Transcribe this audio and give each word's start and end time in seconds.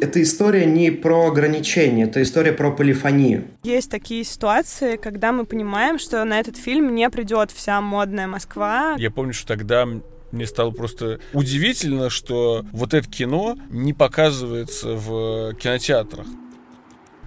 эта 0.00 0.22
история 0.22 0.66
не 0.66 0.90
про 0.90 1.26
ограничения, 1.28 2.04
это 2.04 2.22
история 2.22 2.52
про 2.52 2.70
полифонию. 2.70 3.44
Есть 3.62 3.90
такие 3.90 4.24
ситуации, 4.24 4.96
когда 4.96 5.32
мы 5.32 5.44
понимаем, 5.44 5.98
что 5.98 6.24
на 6.24 6.40
этот 6.40 6.56
фильм 6.56 6.94
не 6.94 7.08
придет 7.10 7.50
вся 7.50 7.80
модная 7.80 8.26
Москва. 8.26 8.94
Я 8.98 9.10
помню, 9.10 9.32
что 9.32 9.46
тогда 9.46 9.86
мне 10.32 10.46
стало 10.46 10.70
просто 10.70 11.20
удивительно, 11.32 12.08
что 12.08 12.64
вот 12.72 12.94
это 12.94 13.08
кино 13.08 13.56
не 13.68 13.92
показывается 13.92 14.94
в 14.94 15.54
кинотеатрах. 15.54 16.26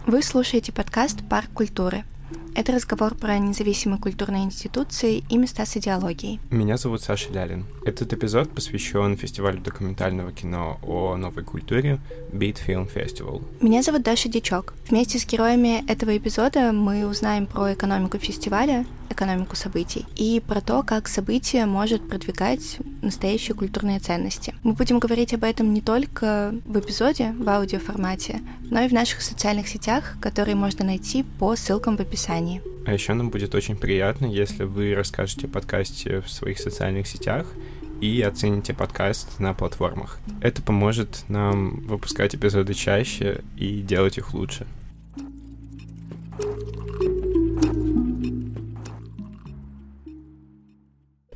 Вы 0.06 0.22
слушаете 0.22 0.72
подкаст 0.72 1.20
«Парк 1.30 1.50
культуры». 1.54 2.04
Это 2.56 2.72
разговор 2.72 3.16
про 3.16 3.40
независимые 3.40 4.00
культурные 4.00 4.44
институции 4.44 5.24
и 5.28 5.38
места 5.38 5.66
с 5.66 5.76
идеологией. 5.78 6.40
Меня 6.52 6.78
зовут 6.78 7.02
Саша 7.02 7.32
Лялин. 7.32 7.66
Этот 7.84 8.14
эпизод 8.14 8.52
посвящен 8.52 9.18
фестивалю 9.18 9.60
документального 9.60 10.32
кино 10.32 10.80
о 10.84 11.16
новой 11.18 11.44
культуре 11.44 12.00
Beat 12.32 12.60
Film 12.66 12.88
Festival. 12.94 13.44
Меня 13.60 13.82
зовут 13.82 14.04
Даша 14.04 14.30
Дичок. 14.30 14.74
Вместе 14.90 15.18
с 15.18 15.26
героями 15.26 15.84
этого 15.90 16.16
эпизода 16.16 16.72
мы 16.72 17.08
узнаем 17.08 17.48
про 17.48 17.74
экономику 17.74 18.20
фестиваля, 18.20 18.86
экономику 19.10 19.56
событий 19.56 20.06
и 20.16 20.42
про 20.46 20.62
то, 20.62 20.84
как 20.84 21.08
событие 21.08 21.66
может 21.66 22.08
продвигать 22.08 22.78
настоящие 23.02 23.56
культурные 23.56 24.00
ценности. 24.00 24.54
Мы 24.64 24.74
будем 24.74 25.00
говорить 25.00 25.34
об 25.34 25.44
этом 25.44 25.74
не 25.74 25.82
только 25.82 26.54
в 26.66 26.80
эпизоде, 26.80 27.34
в 27.38 27.48
аудиоформате, 27.50 28.42
но 28.70 28.82
и 28.82 28.88
в 28.88 28.94
наших 28.94 29.22
социальных 29.22 29.68
сетях, 29.68 30.16
которые 30.22 30.56
можно 30.56 30.86
найти 30.86 31.24
по 31.24 31.56
ссылкам 31.56 31.98
в 31.98 32.00
описании. 32.02 32.62
А 32.86 32.94
еще 32.94 33.14
нам 33.14 33.30
будет 33.30 33.56
очень 33.56 33.76
приятно, 33.76 34.26
если 34.26 34.64
вы 34.64 34.94
расскажете 34.94 35.48
о 35.48 35.50
подкасте 35.50 36.22
в 36.22 36.30
своих 36.30 36.60
социальных 36.60 37.08
сетях 37.08 37.48
и 38.02 38.22
оцените 38.22 38.74
подкаст 38.74 39.40
на 39.40 39.54
платформах. 39.54 40.20
Это 40.42 40.62
поможет 40.62 41.24
нам 41.30 41.80
выпускать 41.88 42.36
эпизоды 42.36 42.74
чаще 42.74 43.42
и 43.56 43.82
делать 43.82 44.18
их 44.18 44.34
лучше. 44.34 44.68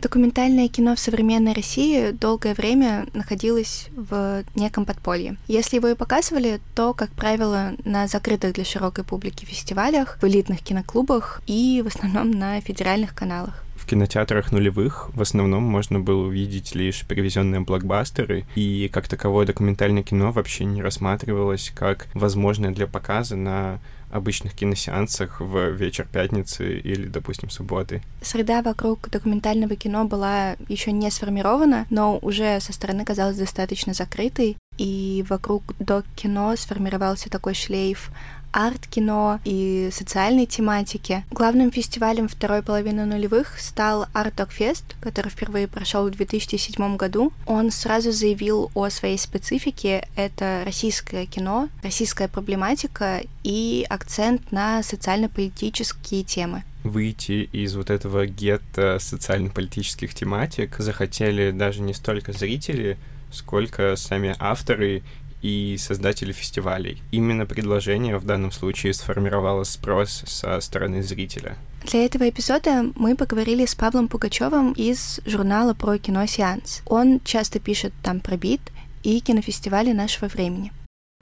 Документальное 0.07 0.69
кино 0.69 0.95
в 0.95 0.99
современной 0.99 1.51
России 1.51 2.11
долгое 2.11 2.53
время 2.53 3.07
находилось 3.13 3.89
в 3.93 4.45
неком 4.55 4.85
подполье. 4.85 5.35
Если 5.49 5.75
его 5.75 5.89
и 5.89 5.95
показывали, 5.95 6.61
то, 6.75 6.93
как 6.93 7.09
правило, 7.11 7.73
на 7.83 8.07
закрытых 8.07 8.53
для 8.53 8.63
широкой 8.63 9.03
публики 9.03 9.43
фестивалях, 9.43 10.17
в 10.21 10.23
элитных 10.25 10.61
киноклубах 10.61 11.41
и 11.45 11.83
в 11.83 11.93
основном 11.93 12.31
на 12.31 12.61
федеральных 12.61 13.13
каналах 13.13 13.65
в 13.75 13.85
кинотеатрах 13.89 14.51
нулевых 14.51 15.09
в 15.13 15.21
основном 15.21 15.63
можно 15.63 15.99
было 15.99 16.27
увидеть 16.27 16.75
лишь 16.75 17.05
привезенные 17.07 17.61
блокбастеры, 17.61 18.45
и 18.55 18.89
как 18.91 19.07
таковое 19.07 19.45
документальное 19.45 20.03
кино 20.03 20.31
вообще 20.31 20.65
не 20.65 20.81
рассматривалось 20.81 21.71
как 21.73 22.07
возможное 22.13 22.71
для 22.71 22.87
показа 22.87 23.35
на 23.35 23.79
обычных 24.17 24.53
киносеансах 24.53 25.39
в 25.39 25.69
вечер 25.71 26.07
пятницы 26.11 26.79
или, 26.79 27.07
допустим, 27.07 27.49
субботы. 27.49 28.01
Среда 28.21 28.61
вокруг 28.61 29.09
документального 29.09 29.75
кино 29.75 30.05
была 30.05 30.55
еще 30.67 30.91
не 30.91 31.09
сформирована, 31.11 31.85
но 31.89 32.17
уже 32.21 32.59
со 32.59 32.73
стороны 32.73 33.05
казалась 33.05 33.37
достаточно 33.37 33.93
закрытой, 33.93 34.57
и 34.77 35.25
вокруг 35.27 35.63
док-кино 35.79 36.55
сформировался 36.55 37.29
такой 37.29 37.53
шлейф 37.53 38.11
арт-кино 38.57 39.39
и 39.45 39.89
социальной 39.91 40.47
тематики. 40.47 41.23
Главным 41.29 41.71
фестивалем 41.71 42.27
второй 42.27 42.63
половины 42.63 43.05
нулевых 43.05 43.59
стал 43.59 44.07
Art 44.15 44.33
Dog 44.35 44.49
Fest, 44.57 44.83
который 44.99 45.29
впервые 45.29 45.67
прошел 45.67 46.07
в 46.07 46.11
2007 46.11 46.97
году. 46.97 47.31
Он 47.45 47.69
сразу 47.69 48.11
заявил 48.11 48.71
о 48.73 48.89
своей 48.89 49.19
специфике. 49.19 50.07
Это 50.15 50.63
российское 50.65 51.27
кино, 51.27 51.69
российская 51.83 52.27
проблематика 52.27 53.21
и 53.43 53.85
акцент 53.89 54.51
на 54.51 54.81
социально-политические 54.81 56.23
темы 56.23 56.63
выйти 56.83 57.49
из 57.51 57.75
вот 57.75 57.89
этого 57.89 58.25
гетто 58.27 58.97
социально-политических 59.01 60.13
тематик 60.13 60.77
захотели 60.77 61.51
даже 61.51 61.81
не 61.81 61.93
столько 61.93 62.31
зрители, 62.31 62.97
сколько 63.29 63.97
сами 63.97 64.33
авторы 64.39 65.03
и 65.41 65.77
создатели 65.79 66.31
фестивалей. 66.31 67.01
Именно 67.11 67.45
предложение 67.45 68.17
в 68.17 68.25
данном 68.25 68.51
случае 68.51 68.93
сформировало 68.93 69.63
спрос 69.63 70.23
со 70.25 70.59
стороны 70.61 71.03
зрителя. 71.03 71.57
Для 71.83 72.05
этого 72.05 72.29
эпизода 72.29 72.85
мы 72.95 73.15
поговорили 73.15 73.65
с 73.65 73.75
Павлом 73.75 74.07
Пугачевым 74.07 74.73
из 74.73 75.19
журнала 75.25 75.73
про 75.73 75.97
кино 75.97 76.25
«Сеанс». 76.25 76.81
Он 76.85 77.21
часто 77.23 77.59
пишет 77.59 77.93
там 78.03 78.19
про 78.19 78.35
бит 78.35 78.61
и 79.03 79.19
кинофестивали 79.19 79.91
нашего 79.93 80.27
времени. 80.27 80.71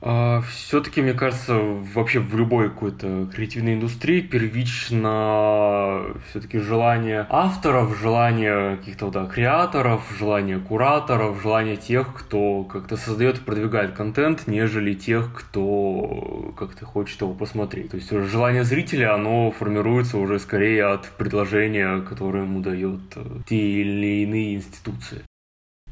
А, 0.07 0.41
Все-таки, 0.41 1.01
мне 1.01 1.13
кажется, 1.13 1.55
вообще 1.55 2.19
в 2.19 2.37
любой 2.37 2.69
какой-то 2.69 3.27
креативной 3.33 3.73
индустрии 3.73 4.21
первично 4.21 6.03
все-таки 6.29 6.59
желание 6.59 7.25
авторов, 7.29 7.97
желание 7.97 8.77
каких-то 8.77 9.09
да, 9.09 9.25
креаторов, 9.25 10.03
желание 10.15 10.59
кураторов, 10.59 11.41
желание 11.41 11.75
тех, 11.75 12.13
кто 12.13 12.63
как-то 12.65 12.97
создает 12.97 13.39
и 13.39 13.41
продвигает 13.41 13.93
контент, 13.93 14.45
нежели 14.45 14.93
тех, 14.93 15.33
кто 15.33 16.53
как-то 16.55 16.85
хочет 16.85 17.21
его 17.21 17.33
посмотреть. 17.33 17.89
То 17.89 17.97
есть 17.97 18.11
желание 18.11 18.63
зрителя, 18.63 19.15
оно 19.15 19.49
формируется 19.49 20.17
уже 20.19 20.37
скорее 20.39 20.85
от 20.85 21.09
предложения, 21.17 22.01
которое 22.01 22.43
ему 22.43 22.59
дает 22.59 23.01
э, 23.15 23.23
те 23.47 23.57
или 23.57 24.23
иные 24.23 24.55
институции. 24.55 25.24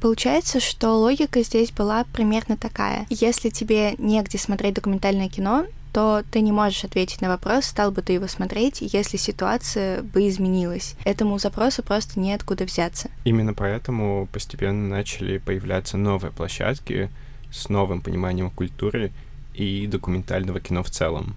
Получается, 0.04 0.60
что 0.60 0.98
логика 0.98 1.42
здесь 1.42 1.72
была 1.72 2.04
примерно 2.12 2.58
такая. 2.58 3.06
Если 3.08 3.48
тебе 3.48 3.94
негде 3.96 4.36
смотреть 4.36 4.74
документальное 4.74 5.30
кино, 5.30 5.64
то 5.94 6.22
ты 6.30 6.42
не 6.42 6.52
можешь 6.52 6.84
ответить 6.84 7.22
на 7.22 7.30
вопрос, 7.30 7.64
стал 7.64 7.90
бы 7.90 8.02
ты 8.02 8.12
его 8.12 8.26
смотреть, 8.28 8.82
если 8.82 9.16
ситуация 9.16 10.02
бы 10.02 10.28
изменилась. 10.28 10.94
Этому 11.06 11.38
запросу 11.38 11.82
просто 11.82 12.20
неоткуда 12.20 12.64
взяться. 12.66 13.08
Именно 13.24 13.54
поэтому 13.54 14.28
постепенно 14.30 14.86
начали 14.88 15.38
появляться 15.38 15.96
новые 15.96 16.32
площадки 16.32 17.08
с 17.50 17.70
новым 17.70 18.02
пониманием 18.02 18.50
культуры 18.50 19.10
и 19.54 19.86
документального 19.86 20.60
кино 20.60 20.82
в 20.82 20.90
целом. 20.90 21.34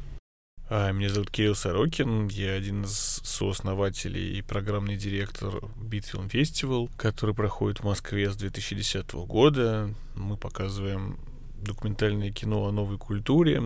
А, 0.70 0.92
меня 0.92 1.08
зовут 1.08 1.32
Кирилл 1.32 1.56
Сорокин, 1.56 2.28
я 2.28 2.52
один 2.52 2.84
из 2.84 3.22
сооснователей 3.24 4.38
и 4.38 4.42
программный 4.42 4.98
директор 4.98 5.62
Битфилм 5.78 6.28
Фестивал, 6.28 6.90
который 6.98 7.34
проходит 7.34 7.80
в 7.80 7.86
Москве 7.86 8.30
с 8.30 8.36
2010 8.36 9.14
года. 9.14 9.90
Мы 10.16 10.36
показываем 10.36 11.20
документальное 11.56 12.32
кино 12.32 12.66
о 12.66 12.74
новой 12.74 12.98
культуре. 12.98 13.62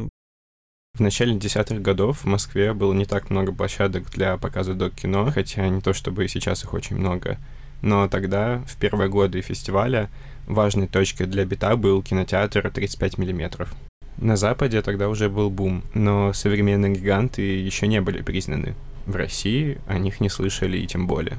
В 0.94 1.00
начале 1.00 1.36
десятых 1.36 1.82
годов 1.82 2.20
в 2.20 2.26
Москве 2.26 2.72
было 2.74 2.94
не 2.94 3.06
так 3.06 3.32
много 3.32 3.52
площадок 3.52 4.12
для 4.12 4.38
показа 4.38 4.76
док-кино, 4.76 5.32
хотя 5.32 5.68
не 5.70 5.82
то 5.82 5.94
чтобы 5.94 6.28
сейчас 6.28 6.64
их 6.64 6.72
очень 6.76 6.98
много. 6.98 7.40
Но 7.82 8.08
тогда, 8.10 8.64
в 8.68 8.78
первые 8.78 9.10
годы 9.10 9.42
фестиваля, 9.42 10.12
важной 10.46 10.86
точкой 10.86 11.26
для 11.26 11.46
бита 11.46 11.76
был 11.76 12.04
кинотеатр 12.04 12.70
35 12.70 13.18
миллиметров. 13.18 13.74
На 14.18 14.36
Западе 14.38 14.82
тогда 14.82 15.10
уже 15.10 15.30
был 15.30 15.50
бум, 15.50 15.84
но 15.94 16.34
современные 16.34 16.94
гиганты 16.94 17.42
еще 17.42 17.88
не 17.88 18.02
были 18.02 18.22
признаны. 18.22 18.76
В 19.06 19.16
России 19.16 19.80
о 19.88 19.98
них 19.98 20.20
не 20.20 20.30
слышали 20.30 20.78
и 20.78 20.88
тем 20.88 21.08
более. 21.08 21.38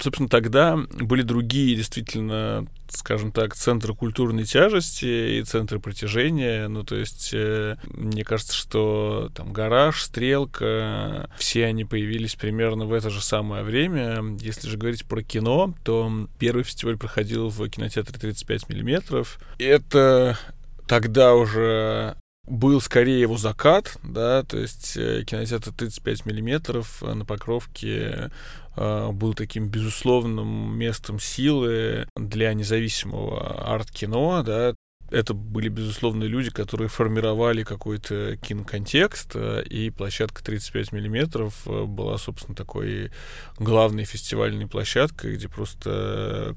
Собственно, 0.00 0.28
тогда 0.28 0.76
были 0.76 1.22
другие, 1.22 1.74
действительно, 1.74 2.66
скажем 2.88 3.32
так, 3.32 3.54
центры 3.54 3.94
культурной 3.94 4.44
тяжести 4.44 5.38
и 5.38 5.42
центры 5.42 5.80
притяжения. 5.80 6.68
Ну, 6.68 6.84
то 6.84 6.96
есть, 6.96 7.30
э, 7.32 7.76
мне 7.84 8.24
кажется, 8.24 8.54
что 8.54 9.30
там 9.34 9.52
«Гараж», 9.52 10.02
«Стрелка», 10.02 11.30
все 11.38 11.64
они 11.64 11.84
появились 11.84 12.34
примерно 12.34 12.84
в 12.84 12.92
это 12.92 13.08
же 13.08 13.22
самое 13.22 13.62
время. 13.62 14.22
Если 14.40 14.68
же 14.68 14.76
говорить 14.76 15.06
про 15.06 15.22
кино, 15.22 15.74
то 15.82 16.28
первый 16.38 16.64
фестиваль 16.64 16.98
проходил 16.98 17.48
в 17.48 17.66
кинотеатре 17.68 18.18
35 18.18 18.68
миллиметров. 18.68 19.38
Это 19.58 20.38
тогда 20.86 21.34
уже 21.34 22.16
был 22.46 22.80
скорее 22.80 23.20
его 23.20 23.36
закат, 23.36 23.98
да, 24.02 24.42
то 24.44 24.58
есть 24.58 24.96
э, 24.96 25.24
кинотеатр 25.24 25.72
35 25.72 26.26
миллиметров 26.26 27.02
на 27.02 27.24
Покровке 27.24 28.30
э, 28.76 29.10
был 29.10 29.34
таким 29.34 29.68
безусловным 29.68 30.78
местом 30.78 31.18
силы 31.18 32.08
для 32.16 32.54
независимого 32.54 33.74
арт-кино, 33.74 34.42
да, 34.44 34.74
это 35.10 35.34
были, 35.34 35.68
безусловно, 35.68 36.24
люди, 36.24 36.50
которые 36.50 36.88
формировали 36.88 37.62
какой-то 37.62 38.36
киноконтекст, 38.36 39.32
э, 39.34 39.64
и 39.64 39.90
площадка 39.90 40.44
35 40.44 40.92
миллиметров 40.92 41.66
была, 41.66 42.16
собственно, 42.16 42.54
такой 42.54 43.10
главной 43.58 44.04
фестивальной 44.04 44.68
площадкой, 44.68 45.34
где 45.34 45.48
просто 45.48 46.56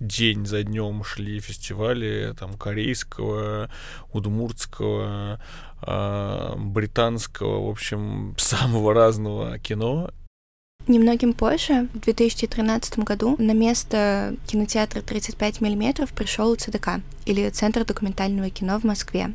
день 0.00 0.46
за 0.46 0.62
днем 0.62 1.04
шли 1.04 1.40
фестивали 1.40 2.34
там 2.38 2.56
корейского, 2.56 3.70
удмуртского, 4.12 5.40
э, 5.82 6.54
британского, 6.56 7.66
в 7.66 7.70
общем, 7.70 8.34
самого 8.38 8.94
разного 8.94 9.58
кино. 9.58 10.10
Немногим 10.86 11.32
позже, 11.32 11.88
в 11.94 12.00
2013 12.00 12.98
году, 12.98 13.36
на 13.38 13.52
место 13.52 14.36
кинотеатра 14.46 15.00
35 15.00 15.62
мм 15.62 16.06
пришел 16.14 16.54
ЦДК, 16.56 17.00
или 17.24 17.48
Центр 17.48 17.86
документального 17.86 18.50
кино 18.50 18.78
в 18.78 18.84
Москве. 18.84 19.32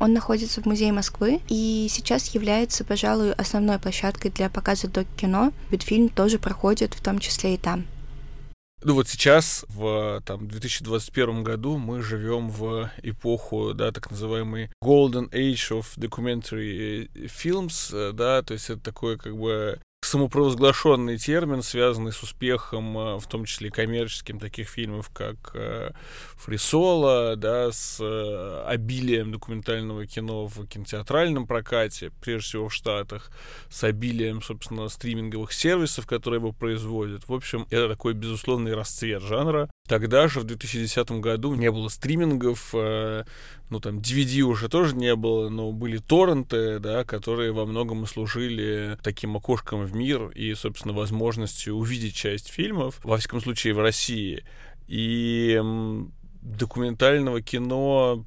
Он 0.00 0.12
находится 0.12 0.60
в 0.60 0.66
Музее 0.66 0.92
Москвы 0.92 1.40
и 1.48 1.86
сейчас 1.90 2.28
является, 2.34 2.84
пожалуй, 2.84 3.32
основной 3.32 3.78
площадкой 3.78 4.30
для 4.30 4.48
показа 4.48 4.88
док-кино, 4.88 5.52
ведь 5.70 5.86
тоже 6.14 6.38
проходит 6.38 6.94
в 6.94 7.02
том 7.02 7.18
числе 7.18 7.54
и 7.54 7.58
там. 7.58 7.84
Ну 8.80 8.94
вот 8.94 9.08
сейчас, 9.08 9.64
в 9.68 10.22
там, 10.24 10.46
2021 10.46 11.42
году, 11.42 11.78
мы 11.78 12.00
живем 12.00 12.48
в 12.48 12.88
эпоху, 13.02 13.74
да, 13.74 13.90
так 13.90 14.08
называемый 14.10 14.70
Golden 14.82 15.28
Age 15.30 15.80
of 15.80 15.86
Documentary 15.96 17.10
Films, 17.26 17.90
э, 17.92 18.12
да, 18.12 18.42
то 18.42 18.54
есть 18.54 18.70
это 18.70 18.80
такое 18.80 19.16
как 19.16 19.36
бы 19.36 19.80
самопровозглашенный 20.08 21.18
термин, 21.18 21.62
связанный 21.62 22.12
с 22.12 22.22
успехом, 22.22 22.96
э, 22.96 23.18
в 23.18 23.26
том 23.26 23.44
числе 23.44 23.70
коммерческим, 23.70 24.38
таких 24.38 24.68
фильмов, 24.68 25.10
как 25.12 25.52
э, 25.54 25.92
Фрисола, 26.36 27.36
да, 27.36 27.70
с 27.70 27.98
э, 28.00 28.64
обилием 28.66 29.32
документального 29.32 30.06
кино 30.06 30.46
в 30.46 30.66
кинотеатральном 30.66 31.46
прокате, 31.46 32.10
прежде 32.22 32.48
всего 32.48 32.68
в 32.68 32.74
Штатах, 32.74 33.30
с 33.68 33.84
обилием, 33.84 34.42
собственно, 34.42 34.88
стриминговых 34.88 35.52
сервисов, 35.52 36.06
которые 36.06 36.38
его 36.38 36.52
производят. 36.52 37.28
В 37.28 37.34
общем, 37.34 37.66
это 37.70 37.88
такой 37.88 38.14
безусловный 38.14 38.74
расцвет 38.74 39.22
жанра. 39.22 39.70
Тогда 39.88 40.28
же, 40.28 40.40
в 40.40 40.44
2010 40.44 41.10
году, 41.12 41.54
не 41.54 41.70
было 41.70 41.88
стримингов, 41.88 42.74
ну, 42.74 43.80
там, 43.80 43.98
DVD 43.98 44.42
уже 44.42 44.68
тоже 44.68 44.94
не 44.94 45.16
было, 45.16 45.48
но 45.48 45.72
были 45.72 45.96
торренты, 45.96 46.78
да, 46.78 47.04
которые 47.04 47.52
во 47.52 47.64
многом 47.64 48.06
служили 48.06 48.98
таким 49.02 49.36
окошком 49.36 49.84
в 49.84 49.94
мир 49.94 50.28
и, 50.28 50.54
собственно, 50.54 50.92
возможностью 50.92 51.74
увидеть 51.74 52.14
часть 52.14 52.48
фильмов, 52.48 53.00
во 53.02 53.16
всяком 53.16 53.40
случае, 53.40 53.72
в 53.72 53.80
России. 53.80 54.44
И 54.88 55.58
документального 56.42 57.40
кино, 57.40 58.26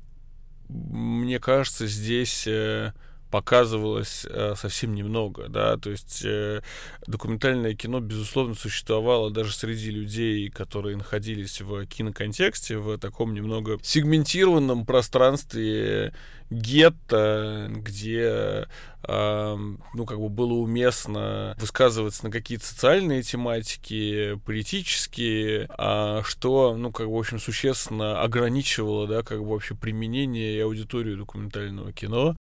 мне 0.67 1.39
кажется, 1.39 1.85
здесь 1.85 2.45
э, 2.47 2.93
показывалось 3.31 4.27
э, 4.29 4.53
совсем 4.55 4.93
немного, 4.93 5.47
да, 5.47 5.77
то 5.77 5.89
есть 5.89 6.21
э, 6.23 6.61
документальное 7.07 7.73
кино, 7.73 7.99
безусловно, 7.99 8.53
существовало 8.53 9.31
даже 9.31 9.53
среди 9.53 9.89
людей, 9.89 10.49
которые 10.49 10.97
находились 10.97 11.61
в 11.61 11.85
киноконтексте, 11.85 12.77
в 12.77 12.97
таком 12.97 13.33
немного 13.33 13.79
сегментированном 13.81 14.85
пространстве 14.85 16.13
гетто, 16.51 17.67
где 17.69 18.67
э, 19.03 19.55
ну, 19.93 20.05
как 20.05 20.19
бы 20.19 20.29
было 20.29 20.53
уместно 20.53 21.55
высказываться 21.57 22.25
на 22.25 22.31
какие-то 22.31 22.65
социальные 22.65 23.23
тематики, 23.23 24.37
политические, 24.45 25.67
а 25.77 26.21
что, 26.23 26.75
ну, 26.75 26.91
как 26.91 27.07
бы, 27.07 27.15
в 27.15 27.19
общем, 27.19 27.39
существенно 27.39 28.21
ограничивало, 28.21 29.07
да, 29.07 29.23
как 29.23 29.39
бы 29.39 29.49
вообще 29.49 29.75
применение 29.75 30.57
и 30.57 30.59
аудиторию 30.59 31.17
документального 31.17 31.93
кино. 31.93 32.35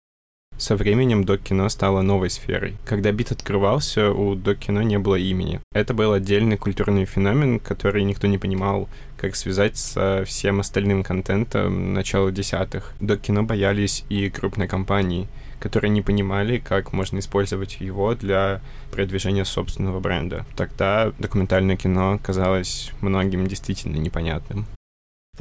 Со 0.61 0.75
временем 0.75 1.23
док-кино 1.23 1.67
стало 1.69 2.03
новой 2.03 2.29
сферой. 2.29 2.75
Когда 2.85 3.11
бит 3.11 3.31
открывался, 3.31 4.11
у 4.11 4.35
док-кино 4.35 4.83
не 4.83 4.99
было 4.99 5.15
имени. 5.15 5.59
Это 5.73 5.95
был 5.95 6.13
отдельный 6.13 6.55
культурный 6.55 7.05
феномен, 7.05 7.59
который 7.59 8.03
никто 8.03 8.27
не 8.27 8.37
понимал, 8.37 8.87
как 9.17 9.35
связать 9.35 9.77
со 9.77 10.23
всем 10.23 10.59
остальным 10.59 11.03
контентом 11.03 11.95
начала 11.95 12.31
десятых. 12.31 12.93
Док-кино 12.99 13.41
боялись 13.41 14.05
и 14.09 14.29
крупные 14.29 14.67
компании, 14.67 15.27
которые 15.59 15.89
не 15.89 16.03
понимали, 16.03 16.59
как 16.59 16.93
можно 16.93 17.17
использовать 17.17 17.77
его 17.81 18.13
для 18.13 18.61
продвижения 18.91 19.45
собственного 19.45 19.99
бренда. 19.99 20.45
Тогда 20.55 21.11
документальное 21.17 21.75
кино 21.75 22.19
казалось 22.21 22.91
многим 23.01 23.47
действительно 23.47 23.97
непонятным. 23.97 24.67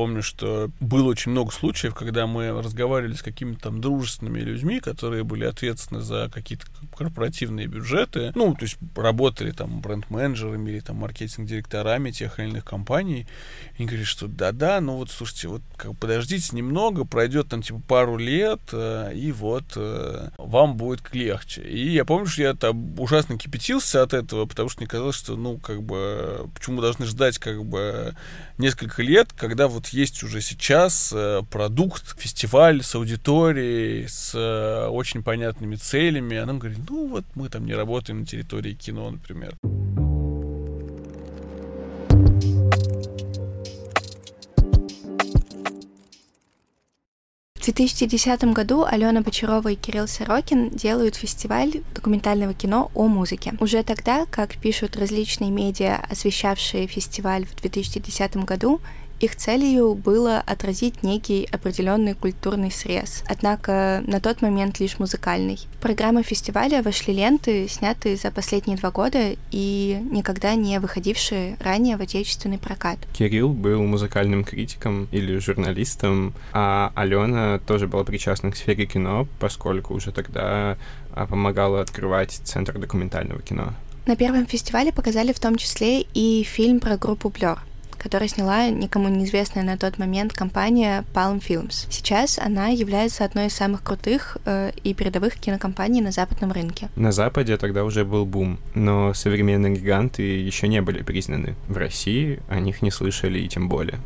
Помню, 0.01 0.23
что 0.23 0.71
было 0.81 1.09
очень 1.09 1.31
много 1.31 1.53
случаев, 1.53 1.95
когда 1.95 2.27
мы 2.27 2.59
разговаривали 2.63 3.13
с 3.13 3.21
какими-то 3.21 3.65
там 3.65 3.83
дружественными 3.83 4.41
людьми, 4.41 4.81
которые 4.81 5.25
были 5.25 5.45
ответственны 5.45 6.01
за 6.01 6.31
какие-то 6.33 6.65
корпоративные 6.97 7.67
бюджеты, 7.67 8.33
ну, 8.35 8.55
то 8.55 8.63
есть 8.63 8.79
работали 8.97 9.51
там 9.51 9.83
бренд-менеджерами 9.83 10.71
или 10.71 10.81
там 10.81 10.97
маркетинг-директорами 10.97 12.13
тех 12.13 12.39
или 12.39 12.49
иных 12.49 12.65
компаний. 12.65 13.27
И 13.75 13.81
они 13.81 13.89
говорили, 13.89 14.07
что 14.07 14.27
да-да, 14.27 14.81
ну 14.81 14.97
вот, 14.97 15.11
слушайте, 15.11 15.49
вот 15.49 15.61
как, 15.77 15.95
подождите 15.99 16.57
немного, 16.57 17.05
пройдет 17.05 17.49
там 17.51 17.61
типа 17.61 17.83
пару 17.87 18.17
лет, 18.17 18.61
э, 18.73 19.13
и 19.15 19.33
вот 19.33 19.65
э, 19.77 20.31
вам 20.39 20.79
будет 20.79 21.15
легче. 21.15 21.61
И 21.61 21.91
я 21.91 22.07
помню, 22.07 22.27
что 22.27 22.41
я 22.41 22.55
там 22.55 22.99
ужасно 22.99 23.37
кипятился 23.37 24.03
от 24.03 24.15
этого, 24.15 24.47
потому 24.47 24.71
что 24.71 24.81
мне 24.81 24.89
казалось, 24.89 25.17
что, 25.17 25.37
ну, 25.37 25.59
как 25.59 25.83
бы, 25.83 26.49
почему 26.55 26.81
должны 26.81 27.05
ждать 27.05 27.37
как 27.37 27.67
бы 27.67 28.15
несколько 28.57 29.03
лет, 29.03 29.29
когда 29.37 29.69
вот 29.69 29.90
есть 29.93 30.23
уже 30.23 30.41
сейчас 30.41 31.13
э, 31.15 31.43
продукт, 31.51 32.19
фестиваль 32.19 32.83
с 32.83 32.95
аудиторией, 32.95 34.09
с 34.09 34.35
э, 34.35 34.89
очень 34.89 35.23
понятными 35.23 35.77
целями, 35.77 36.37
а 36.37 36.47
нам 36.47 36.59
говорит, 36.59 36.79
ну 36.89 37.09
вот 37.09 37.25
мы 37.35 37.49
там 37.49 37.67
не 37.67 37.75
работаем 37.75 38.21
на 38.21 38.27
территории 38.27 38.75
кино, 38.75 39.11
например. 39.11 39.57
В 47.61 47.63
2010 47.63 48.45
году 48.55 48.85
Алена 48.85 49.21
Бочарова 49.21 49.69
и 49.69 49.75
Кирилл 49.75 50.09
Сорокин 50.09 50.71
делают 50.71 51.15
фестиваль 51.15 51.83
документального 51.95 52.55
кино 52.55 52.91
о 52.95 53.07
музыке. 53.07 53.53
Уже 53.61 53.83
тогда, 53.83 54.25
как 54.25 54.57
пишут 54.57 54.97
различные 54.97 55.51
медиа, 55.51 56.03
освещавшие 56.09 56.87
фестиваль 56.87 57.45
в 57.45 57.55
2010 57.61 58.39
году, 58.39 58.81
их 59.21 59.37
целью 59.37 59.95
было 59.95 60.39
отразить 60.39 61.03
некий 61.03 61.47
определенный 61.53 62.15
культурный 62.15 62.71
срез, 62.71 63.23
однако 63.29 64.03
на 64.07 64.21
тот 64.21 64.41
момент 64.41 64.81
лишь 64.81 64.99
музыкальный. 64.99 65.59
В 65.79 65.83
программу 65.83 66.23
фестиваля 66.23 66.83
вошли 66.83 67.15
ленты, 67.15 67.69
снятые 67.69 68.17
за 68.17 68.31
последние 68.31 68.79
два 68.79 68.91
года 68.91 69.37
и 69.51 69.99
никогда 70.11 70.55
не 70.55 70.81
выходившие 70.81 71.57
ранее 71.61 71.97
в 71.97 72.01
отечественный 72.01 72.59
прокат. 72.59 72.99
Кирилл 73.13 73.51
был 73.51 73.83
музыкальным 73.83 74.43
критиком 74.43 75.07
или 75.13 75.39
журналистом, 75.39 76.35
а 76.53 76.93
Алена 76.95 77.59
тоже 77.59 77.87
была 77.87 78.05
причастна 78.05 78.51
к 78.51 78.57
сфере 78.57 78.87
кино, 78.87 79.29
поскольку 79.39 79.95
уже 79.95 80.13
тогда 80.13 80.79
а, 81.13 81.27
помогала 81.27 81.83
открывать 81.83 82.41
Центр 82.45 82.79
документального 82.79 83.43
кино. 83.43 83.75
На 84.07 84.17
первом 84.17 84.47
фестивале 84.47 84.93
показали 84.93 85.33
в 85.33 85.41
том 85.41 85.57
числе 85.57 86.01
и 86.01 86.43
фильм 86.43 86.81
про 86.81 86.97
группу 86.97 87.29
Blur 87.29 87.59
который 88.01 88.29
сняла 88.29 88.69
никому 88.69 89.09
неизвестная 89.09 89.63
на 89.63 89.77
тот 89.77 89.99
момент 89.99 90.33
компания 90.33 91.05
Palm 91.15 91.41
Films. 91.41 91.87
Сейчас 91.91 92.39
она 92.39 92.69
является 92.69 93.25
одной 93.25 93.47
из 93.47 93.53
самых 93.53 93.83
крутых 93.83 94.39
э, 94.45 94.73
и 94.83 94.95
передовых 94.95 95.35
кинокомпаний 95.35 96.01
на 96.01 96.11
западном 96.11 96.53
рынке. 96.53 96.89
На 96.97 97.13
Западе 97.13 97.57
тогда 97.57 97.85
уже 97.85 98.05
был 98.05 98.25
бум, 98.25 98.59
но 98.75 99.15
современные 99.15 99.75
гиганты 99.75 100.23
еще 100.23 100.69
не 100.69 100.81
были 100.81 101.03
признаны. 101.03 101.55
В 101.69 101.77
России 101.77 102.41
о 102.49 102.59
них 102.59 102.83
не 102.83 102.91
слышали 102.91 103.39
и 103.39 103.49
тем 103.49 103.69
более. 103.69 103.99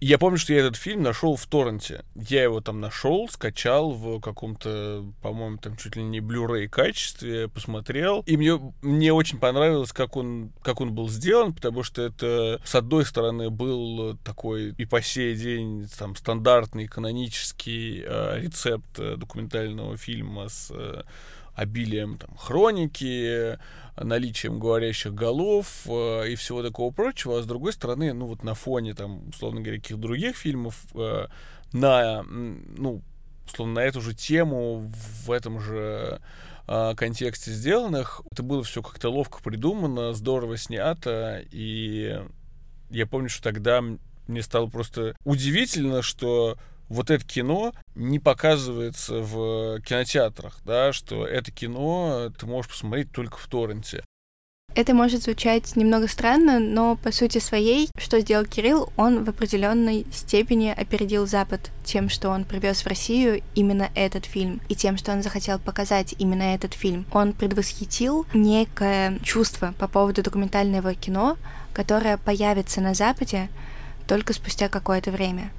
Я 0.00 0.18
помню, 0.18 0.38
что 0.38 0.52
я 0.52 0.60
этот 0.60 0.76
фильм 0.76 1.02
нашел 1.02 1.36
в 1.36 1.46
торренте. 1.46 2.04
Я 2.14 2.42
его 2.42 2.60
там 2.60 2.80
нашел, 2.80 3.28
скачал 3.28 3.92
в 3.92 4.20
каком-то, 4.20 5.04
по-моему, 5.22 5.58
там 5.58 5.76
чуть 5.76 5.94
ли 5.94 6.02
не 6.02 6.18
Blu-ray 6.18 6.68
качестве, 6.68 7.48
посмотрел. 7.48 8.22
И 8.26 8.36
мне, 8.36 8.60
мне 8.82 9.12
очень 9.12 9.38
понравилось, 9.38 9.92
как 9.92 10.16
он, 10.16 10.52
как 10.62 10.80
он 10.80 10.92
был 10.92 11.08
сделан, 11.08 11.54
потому 11.54 11.84
что 11.84 12.02
это, 12.02 12.60
с 12.64 12.74
одной 12.74 13.06
стороны, 13.06 13.50
был 13.50 14.16
такой 14.24 14.74
и 14.76 14.84
по 14.84 15.00
сей 15.00 15.36
день 15.36 15.88
там 15.96 16.16
стандартный 16.16 16.88
канонический 16.88 18.02
э, 18.04 18.40
рецепт 18.40 18.98
э, 18.98 19.16
документального 19.16 19.96
фильма 19.96 20.48
с 20.48 20.72
э, 20.74 21.04
обилием 21.54 22.18
там, 22.18 22.34
хроники, 22.36 23.58
наличием 23.96 24.58
говорящих 24.58 25.14
голов 25.14 25.86
э, 25.86 26.30
и 26.30 26.34
всего 26.34 26.62
такого 26.62 26.92
прочего, 26.92 27.38
а 27.38 27.42
с 27.42 27.46
другой 27.46 27.72
стороны, 27.72 28.12
ну 28.12 28.26
вот 28.26 28.42
на 28.42 28.54
фоне 28.54 28.94
там, 28.94 29.28
условно 29.28 29.60
говоря, 29.60 29.80
каких 29.80 29.98
других 29.98 30.36
фильмов 30.36 30.84
э, 30.94 31.26
на, 31.72 32.22
ну, 32.22 33.02
условно, 33.46 33.74
на 33.74 33.80
эту 33.80 34.00
же 34.00 34.14
тему 34.14 34.90
в 35.24 35.30
этом 35.30 35.60
же 35.60 36.20
э, 36.66 36.94
контексте 36.96 37.52
сделанных, 37.52 38.22
это 38.30 38.42
было 38.42 38.64
все 38.64 38.82
как-то 38.82 39.10
ловко 39.10 39.42
придумано, 39.42 40.12
здорово 40.12 40.56
снято, 40.56 41.42
и 41.50 42.20
я 42.90 43.06
помню, 43.06 43.28
что 43.28 43.42
тогда 43.42 43.82
мне 44.26 44.42
стало 44.42 44.66
просто 44.68 45.14
удивительно, 45.24 46.02
что 46.02 46.56
вот 46.94 47.10
это 47.10 47.24
кино 47.24 47.72
не 47.94 48.18
показывается 48.18 49.20
в 49.20 49.80
кинотеатрах, 49.80 50.60
да, 50.64 50.92
что 50.92 51.26
это 51.26 51.50
кино 51.50 52.30
ты 52.38 52.46
можешь 52.46 52.70
посмотреть 52.70 53.10
только 53.10 53.36
в 53.36 53.46
торренте. 53.48 54.04
Это 54.76 54.92
может 54.92 55.22
звучать 55.22 55.76
немного 55.76 56.08
странно, 56.08 56.58
но 56.58 56.96
по 56.96 57.12
сути 57.12 57.38
своей, 57.38 57.88
что 57.96 58.18
сделал 58.18 58.44
Кирилл, 58.44 58.92
он 58.96 59.22
в 59.22 59.28
определенной 59.28 60.04
степени 60.12 60.74
опередил 60.76 61.28
Запад 61.28 61.70
тем, 61.84 62.08
что 62.08 62.30
он 62.30 62.44
привез 62.44 62.82
в 62.82 62.88
Россию 62.88 63.42
именно 63.54 63.90
этот 63.94 64.24
фильм, 64.24 64.60
и 64.68 64.74
тем, 64.74 64.96
что 64.96 65.12
он 65.12 65.22
захотел 65.22 65.60
показать 65.60 66.16
именно 66.18 66.54
этот 66.54 66.74
фильм. 66.74 67.06
Он 67.12 67.34
предвосхитил 67.34 68.26
некое 68.34 69.20
чувство 69.20 69.74
по 69.78 69.86
поводу 69.86 70.24
документального 70.24 70.94
кино, 70.94 71.36
которое 71.72 72.18
появится 72.18 72.80
на 72.80 72.94
Западе 72.94 73.50
только 74.08 74.32
спустя 74.32 74.68
какое-то 74.68 75.12
время. 75.12 75.52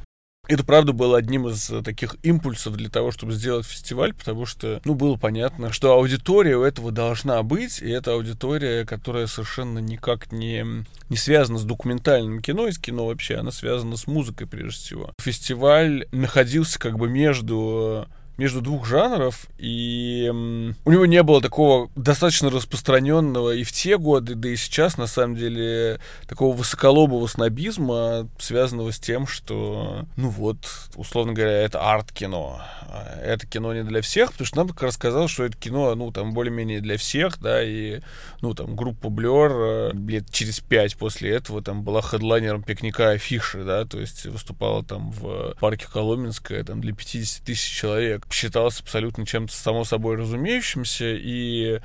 Это, 0.47 0.63
правда, 0.63 0.93
было 0.93 1.17
одним 1.17 1.47
из 1.47 1.71
таких 1.83 2.15
импульсов 2.23 2.75
для 2.75 2.89
того, 2.89 3.11
чтобы 3.11 3.33
сделать 3.33 3.65
фестиваль, 3.65 4.13
потому 4.13 4.45
что, 4.45 4.81
ну, 4.85 4.93
было 4.93 5.15
понятно, 5.15 5.71
что 5.71 5.93
аудитория 5.93 6.57
у 6.57 6.63
этого 6.63 6.91
должна 6.91 7.41
быть, 7.43 7.81
и 7.81 7.89
это 7.89 8.13
аудитория, 8.13 8.85
которая 8.85 9.27
совершенно 9.27 9.79
никак 9.79 10.31
не, 10.31 10.65
не 11.09 11.17
связана 11.17 11.57
с 11.57 11.63
документальным 11.63 12.41
кино, 12.41 12.67
и 12.67 12.71
с 12.71 12.77
кино 12.77 13.07
вообще, 13.07 13.35
она 13.35 13.51
связана 13.51 13.97
с 13.97 14.07
музыкой 14.07 14.47
прежде 14.47 14.79
всего. 14.79 15.13
Фестиваль 15.19 16.07
находился 16.11 16.79
как 16.79 16.97
бы 16.97 17.09
между 17.09 18.07
между 18.37 18.61
двух 18.61 18.85
жанров, 18.85 19.47
и 19.57 20.29
у 20.29 20.91
него 20.91 21.05
не 21.05 21.23
было 21.23 21.41
такого 21.41 21.89
достаточно 21.95 22.49
распространенного 22.49 23.55
и 23.55 23.63
в 23.63 23.71
те 23.71 23.97
годы, 23.97 24.35
да 24.35 24.49
и 24.49 24.55
сейчас, 24.55 24.97
на 24.97 25.07
самом 25.07 25.35
деле, 25.35 25.99
такого 26.27 26.55
высоколобого 26.55 27.27
снобизма, 27.27 28.29
связанного 28.37 28.91
с 28.91 28.99
тем, 28.99 29.27
что, 29.27 30.05
ну 30.17 30.29
вот, 30.29 30.67
условно 30.95 31.33
говоря, 31.33 31.61
это 31.61 31.81
арт-кино. 31.81 32.61
А 32.87 33.19
это 33.21 33.47
кино 33.47 33.73
не 33.73 33.83
для 33.83 34.01
всех, 34.01 34.31
потому 34.31 34.45
что 34.45 34.57
нам 34.57 34.69
как 34.69 34.83
раз 34.83 34.95
сказал, 34.95 35.27
что 35.27 35.43
это 35.43 35.57
кино, 35.57 35.95
ну, 35.95 36.11
там, 36.11 36.33
более-менее 36.33 36.81
для 36.81 36.97
всех, 36.97 37.39
да, 37.39 37.63
и, 37.63 38.01
ну, 38.41 38.53
там, 38.53 38.75
группа 38.75 39.07
Blur 39.07 39.91
э, 39.91 39.97
лет 40.07 40.29
через 40.31 40.59
пять 40.59 40.97
после 40.97 41.31
этого 41.31 41.61
там 41.61 41.83
была 41.83 42.01
хедлайнером 42.01 42.63
пикника 42.63 43.09
афиши, 43.11 43.63
да, 43.63 43.85
то 43.85 43.99
есть 43.99 44.25
выступала 44.25 44.83
там 44.83 45.11
в 45.11 45.55
парке 45.59 45.87
Коломенское, 45.91 46.63
там, 46.63 46.81
для 46.81 46.93
50 46.93 47.43
тысяч 47.43 47.69
человек 47.69 48.24
считалось 48.29 48.79
абсолютно 48.79 49.25
чем-то 49.25 49.53
само 49.53 49.83
собой 49.83 50.17
разумеющимся, 50.17 51.13
и 51.15 51.79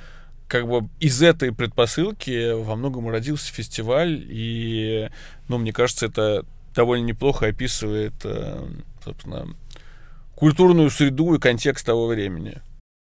как 0.48 0.66
бы 0.66 0.88
из 0.98 1.22
этой 1.22 1.52
предпосылки 1.52 2.52
во 2.52 2.74
многом 2.74 3.08
родился 3.08 3.52
фестиваль, 3.52 4.24
и, 4.28 5.08
ну, 5.48 5.58
мне 5.58 5.72
кажется, 5.72 6.06
это 6.06 6.44
довольно 6.74 7.04
неплохо 7.04 7.46
описывает, 7.46 8.14
э, 8.24 8.66
собственно, 9.04 9.46
культурную 10.34 10.90
среду 10.90 11.34
и 11.34 11.38
контекст 11.38 11.86
того 11.86 12.06
времени. 12.06 12.60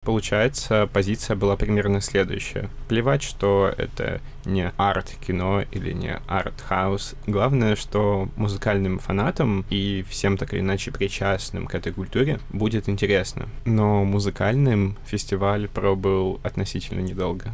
Получается, 0.03 0.89
позиция 0.91 1.35
была 1.35 1.55
примерно 1.55 2.01
следующая. 2.01 2.69
Плевать, 2.87 3.23
что 3.23 3.73
это 3.77 4.21
не 4.45 4.71
арт-кино 4.77 5.63
или 5.71 5.93
не 5.93 6.19
арт-хаус. 6.27 7.15
Главное, 7.25 7.75
что 7.75 8.27
музыкальным 8.35 8.99
фанатам 8.99 9.65
и 9.69 10.03
всем 10.09 10.37
так 10.37 10.53
или 10.53 10.59
иначе 10.59 10.91
причастным 10.91 11.67
к 11.67 11.75
этой 11.75 11.93
культуре 11.93 12.39
будет 12.51 12.89
интересно. 12.89 13.47
Но 13.65 14.03
музыкальным 14.03 14.97
фестиваль 15.05 15.67
пробыл 15.69 16.39
относительно 16.43 16.99
недолго. 16.99 17.53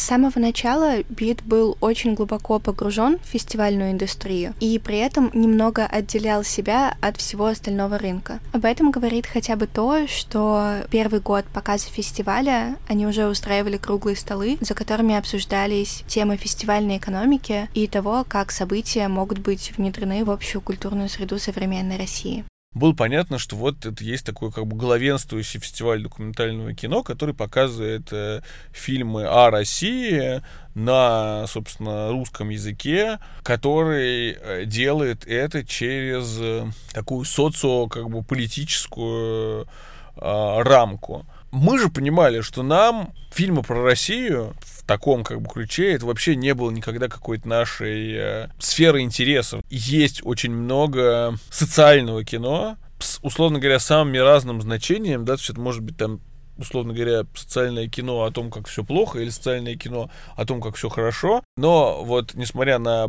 С 0.00 0.04
самого 0.04 0.38
начала 0.38 1.02
Бит 1.10 1.42
был 1.44 1.76
очень 1.82 2.14
глубоко 2.14 2.58
погружен 2.58 3.18
в 3.18 3.26
фестивальную 3.26 3.92
индустрию 3.92 4.54
и 4.58 4.78
при 4.78 4.96
этом 4.96 5.30
немного 5.34 5.84
отделял 5.84 6.42
себя 6.42 6.96
от 7.02 7.18
всего 7.18 7.44
остального 7.44 7.98
рынка. 7.98 8.40
Об 8.54 8.64
этом 8.64 8.92
говорит 8.92 9.26
хотя 9.26 9.56
бы 9.56 9.66
то, 9.66 10.08
что 10.08 10.76
первый 10.90 11.20
год 11.20 11.44
показа 11.52 11.90
фестиваля 11.90 12.78
они 12.88 13.06
уже 13.06 13.26
устраивали 13.28 13.76
круглые 13.76 14.16
столы, 14.16 14.56
за 14.62 14.72
которыми 14.72 15.14
обсуждались 15.14 16.02
темы 16.08 16.38
фестивальной 16.38 16.96
экономики 16.96 17.68
и 17.74 17.86
того, 17.86 18.24
как 18.26 18.52
события 18.52 19.06
могут 19.06 19.40
быть 19.40 19.70
внедрены 19.76 20.24
в 20.24 20.30
общую 20.30 20.62
культурную 20.62 21.10
среду 21.10 21.38
современной 21.38 21.98
России 21.98 22.46
было 22.72 22.92
понятно, 22.92 23.38
что 23.38 23.56
вот 23.56 23.84
это 23.84 24.04
есть 24.04 24.24
такой 24.24 24.52
как 24.52 24.64
бы 24.64 24.76
главенствующий 24.76 25.58
фестиваль 25.58 26.04
документального 26.04 26.72
кино, 26.72 27.02
который 27.02 27.34
показывает 27.34 28.12
э, 28.12 28.42
фильмы 28.70 29.24
о 29.24 29.50
России 29.50 30.40
на, 30.76 31.48
собственно, 31.48 32.10
русском 32.10 32.50
языке, 32.50 33.18
который 33.42 34.36
э, 34.40 34.64
делает 34.66 35.26
это 35.26 35.66
через 35.66 36.38
э, 36.40 36.66
такую 36.92 37.24
социо 37.24 37.88
как 37.88 38.08
бы 38.08 38.22
политическую 38.22 39.66
э, 40.14 40.62
рамку. 40.62 41.26
Мы 41.50 41.76
же 41.80 41.88
понимали, 41.88 42.40
что 42.40 42.62
нам 42.62 43.12
фильмы 43.32 43.64
про 43.64 43.82
Россию 43.82 44.54
таком 44.90 45.22
как 45.22 45.40
бы 45.40 45.48
ключе 45.48 45.92
это 45.92 46.04
вообще 46.04 46.34
не 46.34 46.52
было 46.52 46.68
никогда 46.72 47.06
какой-то 47.06 47.48
нашей 47.48 48.12
э, 48.12 48.48
сферы 48.58 49.02
интересов. 49.02 49.62
Есть 49.70 50.20
очень 50.24 50.50
много 50.50 51.36
социального 51.48 52.24
кино 52.24 52.76
с, 52.98 53.20
условно 53.22 53.60
говоря, 53.60 53.78
самыми 53.78 54.18
разным 54.18 54.60
значением, 54.60 55.24
да, 55.24 55.34
то 55.34 55.42
есть 55.42 55.50
это 55.50 55.60
может 55.60 55.82
быть 55.82 55.96
там 55.96 56.20
условно 56.58 56.92
говоря, 56.92 57.22
социальное 57.34 57.88
кино 57.88 58.24
о 58.24 58.32
том, 58.32 58.50
как 58.50 58.66
все 58.66 58.84
плохо, 58.84 59.20
или 59.20 59.30
социальное 59.30 59.76
кино 59.76 60.10
о 60.36 60.44
том, 60.44 60.60
как 60.60 60.74
все 60.74 60.90
хорошо. 60.90 61.42
Но 61.56 62.04
вот, 62.04 62.34
несмотря 62.34 62.78
на 62.78 63.06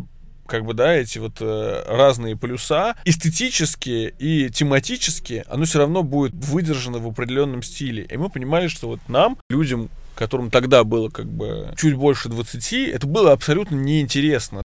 как 0.47 0.65
бы, 0.65 0.73
да, 0.73 0.93
эти 0.93 1.17
вот 1.17 1.37
э, 1.41 1.83
разные 1.87 2.37
полюса, 2.37 2.95
эстетически 3.05 4.13
и 4.19 4.49
тематически, 4.49 5.43
оно 5.47 5.65
все 5.65 5.79
равно 5.79 6.03
будет 6.03 6.33
выдержано 6.33 6.99
в 6.99 7.07
определенном 7.07 7.63
стиле. 7.63 8.05
И 8.09 8.17
мы 8.17 8.29
понимали, 8.29 8.67
что 8.67 8.87
вот 8.87 8.99
нам, 9.07 9.37
людям, 9.49 9.89
которым 10.15 10.49
тогда 10.49 10.83
было 10.83 11.09
как 11.09 11.27
бы 11.27 11.73
чуть 11.77 11.95
больше 11.95 12.29
20, 12.29 12.73
это 12.89 13.07
было 13.07 13.31
абсолютно 13.31 13.75
неинтересно. 13.75 14.61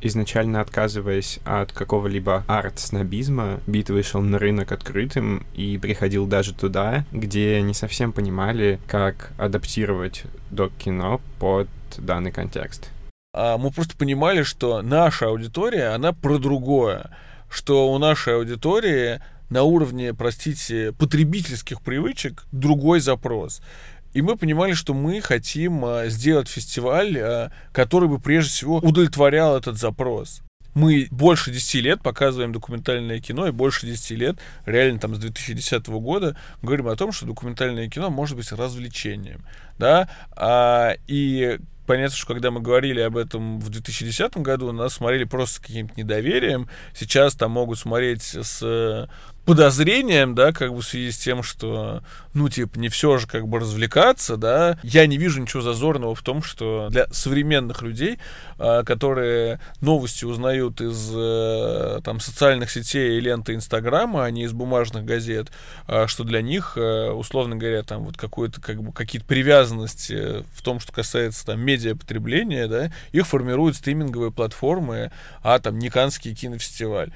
Изначально 0.00 0.60
отказываясь 0.60 1.40
от 1.44 1.72
какого-либо 1.72 2.44
арт-снобизма, 2.46 3.58
Бит 3.66 3.90
вышел 3.90 4.20
на 4.20 4.38
рынок 4.38 4.70
открытым 4.70 5.44
и 5.54 5.76
приходил 5.76 6.26
даже 6.26 6.54
туда, 6.54 7.04
где 7.10 7.60
не 7.62 7.74
совсем 7.74 8.12
понимали, 8.12 8.78
как 8.86 9.32
адаптировать 9.38 10.22
док-кино 10.50 11.20
под 11.40 11.68
данный 11.96 12.30
контекст 12.30 12.90
а 13.34 13.56
мы 13.56 13.70
просто 13.70 13.96
понимали, 13.96 14.42
что 14.42 14.82
наша 14.82 15.26
аудитория, 15.26 15.94
она 15.94 16.12
про 16.12 16.38
другое, 16.38 17.10
что 17.48 17.92
у 17.92 17.98
нашей 17.98 18.34
аудитории 18.34 19.20
на 19.48 19.62
уровне, 19.62 20.12
простите, 20.12 20.92
потребительских 20.92 21.80
привычек 21.80 22.44
другой 22.50 22.98
запрос. 22.98 23.62
И 24.12 24.22
мы 24.22 24.36
понимали, 24.36 24.72
что 24.72 24.94
мы 24.94 25.20
хотим 25.20 25.84
а, 25.84 26.06
сделать 26.08 26.48
фестиваль, 26.48 27.18
а, 27.18 27.52
который 27.72 28.08
бы 28.08 28.18
прежде 28.18 28.50
всего 28.50 28.78
удовлетворял 28.78 29.56
этот 29.56 29.76
запрос. 29.76 30.42
Мы 30.74 31.08
больше 31.10 31.50
10 31.50 31.82
лет 31.82 32.02
показываем 32.02 32.52
документальное 32.52 33.20
кино, 33.20 33.48
и 33.48 33.50
больше 33.50 33.86
10 33.86 34.10
лет, 34.12 34.38
реально 34.64 35.00
там 35.00 35.14
с 35.14 35.18
2010 35.18 35.86
года, 35.88 36.36
говорим 36.62 36.88
о 36.88 36.96
том, 36.96 37.10
что 37.10 37.26
документальное 37.26 37.88
кино 37.88 38.10
может 38.10 38.36
быть 38.36 38.50
развлечением. 38.52 39.44
Да? 39.78 40.08
А, 40.36 40.94
и 41.06 41.58
понятно, 41.86 42.16
что 42.16 42.26
когда 42.26 42.50
мы 42.50 42.60
говорили 42.60 43.00
об 43.00 43.16
этом 43.16 43.58
в 43.58 43.70
2010 43.70 44.36
году, 44.36 44.70
нас 44.70 44.94
смотрели 44.94 45.24
просто 45.24 45.56
с 45.56 45.58
каким-то 45.58 45.94
недоверием. 45.96 46.68
Сейчас 46.94 47.34
там 47.34 47.52
могут 47.52 47.78
смотреть 47.78 48.22
с 48.22 49.08
подозрением, 49.48 50.34
да, 50.34 50.52
как 50.52 50.74
бы 50.74 50.82
в 50.82 50.84
связи 50.84 51.10
с 51.10 51.16
тем, 51.16 51.42
что, 51.42 52.02
ну, 52.34 52.50
типа, 52.50 52.78
не 52.78 52.90
все 52.90 53.16
же 53.16 53.26
как 53.26 53.48
бы 53.48 53.58
развлекаться, 53.58 54.36
да, 54.36 54.78
я 54.82 55.06
не 55.06 55.16
вижу 55.16 55.40
ничего 55.40 55.62
зазорного 55.62 56.14
в 56.14 56.20
том, 56.20 56.42
что 56.42 56.88
для 56.90 57.06
современных 57.12 57.80
людей, 57.80 58.18
а, 58.58 58.84
которые 58.84 59.58
новости 59.80 60.26
узнают 60.26 60.82
из 60.82 61.10
э, 61.14 62.00
там 62.04 62.20
социальных 62.20 62.70
сетей 62.70 63.16
и 63.16 63.20
ленты 63.20 63.54
Инстаграма, 63.54 64.26
а 64.26 64.30
не 64.30 64.44
из 64.44 64.52
бумажных 64.52 65.06
газет, 65.06 65.50
а, 65.86 66.06
что 66.08 66.24
для 66.24 66.42
них, 66.42 66.74
э, 66.76 67.08
условно 67.10 67.56
говоря, 67.56 67.82
там 67.84 68.04
вот 68.04 68.18
какой-то, 68.18 68.60
как 68.60 68.82
бы, 68.82 68.92
какие-то 68.92 69.26
привязанности 69.26 70.44
в 70.54 70.62
том, 70.62 70.78
что 70.78 70.92
касается 70.92 71.46
там 71.46 71.60
медиапотребления, 71.60 72.68
да, 72.68 72.92
их 73.12 73.26
формируют 73.26 73.76
стриминговые 73.76 74.30
платформы, 74.30 75.10
а 75.42 75.58
там 75.58 75.78
Никанский 75.78 76.34
кинофестиваль. 76.34 77.12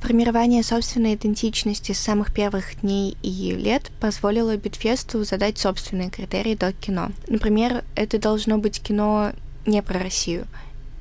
Формирование 0.00 0.62
собственной 0.62 1.14
идентичности 1.14 1.92
с 1.92 1.98
самых 1.98 2.32
первых 2.32 2.80
дней 2.80 3.16
и 3.22 3.52
лет 3.52 3.90
позволило 4.00 4.56
Битфесту 4.56 5.24
задать 5.24 5.58
собственные 5.58 6.10
критерии 6.10 6.54
до 6.54 6.72
кино. 6.72 7.10
Например, 7.26 7.84
это 7.94 8.18
должно 8.18 8.58
быть 8.58 8.80
кино 8.80 9.32
не 9.64 9.82
про 9.82 9.98
Россию 9.98 10.46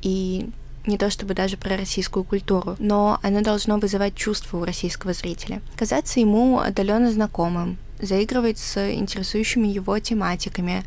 и 0.01 0.49
не 0.87 0.97
то 0.97 1.09
чтобы 1.09 1.33
даже 1.33 1.57
про 1.57 1.77
российскую 1.77 2.23
культуру, 2.23 2.75
но 2.79 3.19
оно 3.23 3.41
должно 3.41 3.77
вызывать 3.77 4.15
чувства 4.15 4.57
у 4.57 4.65
российского 4.65 5.13
зрителя, 5.13 5.61
казаться 5.75 6.19
ему 6.19 6.59
отдаленно 6.59 7.11
знакомым, 7.11 7.77
заигрывать 7.99 8.59
с 8.59 8.93
интересующими 8.93 9.67
его 9.67 9.97
тематиками, 9.99 10.83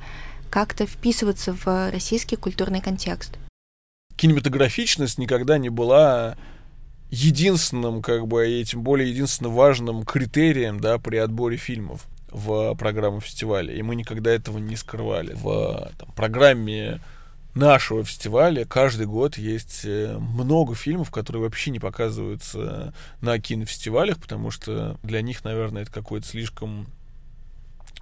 как-то 0.50 0.86
вписываться 0.86 1.52
в 1.52 1.90
российский 1.90 2.36
культурный 2.36 2.80
контекст. 2.80 3.38
Кинематографичность 4.16 5.18
никогда 5.18 5.58
не 5.58 5.68
была 5.68 6.36
единственным, 7.10 8.02
как 8.02 8.26
бы, 8.26 8.48
и 8.48 8.64
тем 8.64 8.82
более 8.82 9.10
единственно 9.10 9.50
важным 9.50 10.04
критерием, 10.04 10.80
да, 10.80 10.98
при 10.98 11.16
отборе 11.16 11.56
фильмов 11.56 12.06
в 12.30 12.74
программу 12.74 13.20
фестиваля. 13.20 13.74
И 13.74 13.82
мы 13.82 13.96
никогда 13.96 14.30
этого 14.30 14.58
не 14.58 14.76
скрывали. 14.76 15.34
В 15.34 15.90
там, 15.98 16.12
программе 16.12 17.00
нашего 17.54 18.04
фестиваля 18.04 18.64
каждый 18.64 19.06
год 19.06 19.38
есть 19.38 19.82
э, 19.84 20.16
много 20.18 20.74
фильмов, 20.74 21.10
которые 21.10 21.42
вообще 21.42 21.70
не 21.70 21.80
показываются 21.80 22.92
на 23.20 23.38
кинофестивалях, 23.38 24.18
потому 24.18 24.50
что 24.50 24.98
для 25.02 25.22
них, 25.22 25.44
наверное, 25.44 25.82
это 25.82 25.92
какой-то 25.92 26.26
слишком 26.26 26.86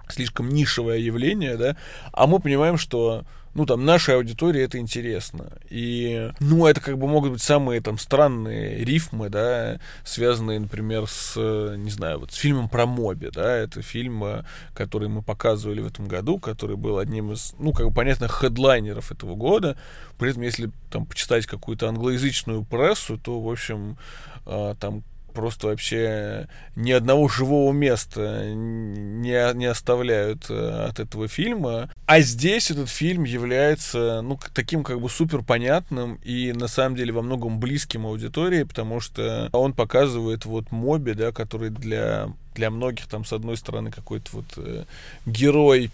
слишком 0.09 0.49
нишевое 0.49 0.99
явление, 0.99 1.57
да, 1.57 1.75
а 2.11 2.27
мы 2.27 2.39
понимаем, 2.39 2.77
что 2.77 3.23
ну, 3.57 3.65
там, 3.65 3.85
нашей 3.85 4.15
аудитории 4.15 4.61
это 4.61 4.77
интересно. 4.77 5.53
И, 5.67 6.29
ну, 6.39 6.67
это 6.67 6.79
как 6.79 6.99
бы 6.99 7.07
могут 7.07 7.31
быть 7.31 7.41
самые 7.41 7.81
там 7.81 7.97
странные 7.97 8.85
рифмы, 8.85 9.29
да, 9.29 9.79
связанные, 10.03 10.59
например, 10.59 11.07
с, 11.07 11.35
не 11.35 11.89
знаю, 11.89 12.19
вот 12.19 12.31
с 12.31 12.35
фильмом 12.35 12.69
про 12.69 12.85
Моби, 12.85 13.31
да, 13.33 13.57
это 13.57 13.81
фильм, 13.81 14.23
э, 14.23 14.43
который 14.75 15.09
мы 15.09 15.23
показывали 15.23 15.81
в 15.81 15.87
этом 15.87 16.07
году, 16.07 16.37
который 16.37 16.75
был 16.75 16.99
одним 16.99 17.31
из, 17.31 17.55
ну, 17.57 17.73
как 17.73 17.87
бы 17.87 17.91
понятно, 17.91 18.27
хедлайнеров 18.27 19.11
этого 19.11 19.33
года. 19.33 19.75
При 20.19 20.29
этом, 20.29 20.43
если 20.43 20.69
там 20.91 21.07
почитать 21.07 21.47
какую-то 21.47 21.87
англоязычную 21.87 22.63
прессу, 22.63 23.17
то, 23.17 23.41
в 23.41 23.49
общем, 23.49 23.97
э, 24.45 24.75
там 24.79 25.03
просто 25.37 25.67
вообще 25.67 26.47
ни 26.75 26.91
одного 26.91 27.29
живого 27.29 27.71
места 27.71 28.43
не, 28.55 29.53
не 29.53 29.65
оставляют 29.67 30.47
э, 30.49 30.87
от 30.89 30.99
этого 30.99 31.27
фильма. 31.27 31.91
А 32.07 32.21
здесь 32.21 32.71
этот 32.71 32.89
фильм 32.89 33.23
является, 33.23 34.21
ну, 34.23 34.39
таким 34.55 34.83
как 34.83 34.99
бы 34.99 35.11
супер 35.11 35.43
понятным 35.43 36.15
и 36.23 36.53
на 36.53 36.67
самом 36.67 36.95
деле 36.95 37.13
во 37.13 37.21
многом 37.21 37.59
близким 37.59 38.07
аудитории, 38.07 38.63
потому 38.63 38.99
что 38.99 39.49
он 39.51 39.73
показывает 39.73 40.45
вот 40.45 40.71
Моби, 40.71 41.13
да, 41.13 41.31
который 41.31 41.69
для, 41.69 42.29
для 42.55 42.71
многих 42.71 43.05
там 43.05 43.23
с 43.23 43.31
одной 43.31 43.57
стороны 43.57 43.91
какой-то 43.91 44.37
вот 44.37 44.45
э, 44.57 44.85
герой 45.27 45.91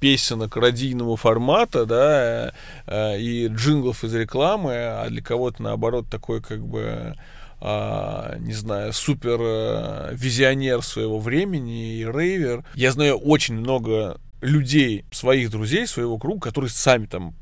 песенок 0.00 0.56
радийного 0.56 1.16
формата, 1.16 1.86
да, 1.86 2.52
э, 2.88 3.20
и 3.20 3.46
джинглов 3.46 4.02
из 4.02 4.12
рекламы, 4.12 4.74
а 4.74 5.06
для 5.08 5.22
кого-то, 5.22 5.62
наоборот, 5.62 6.06
такой 6.10 6.42
как 6.42 6.66
бы 6.66 7.14
а, 7.64 8.36
не 8.40 8.54
знаю, 8.54 8.92
супер 8.92 9.38
а, 9.40 10.10
визионер 10.12 10.82
своего 10.82 11.20
времени 11.20 11.94
и 11.98 12.04
рейвер. 12.04 12.64
Я 12.74 12.90
знаю 12.90 13.18
очень 13.18 13.54
много 13.54 14.20
людей, 14.40 15.04
своих 15.12 15.50
друзей, 15.50 15.86
своего 15.86 16.18
круга, 16.18 16.48
которые 16.48 16.70
сами 16.70 17.06
там 17.06 17.36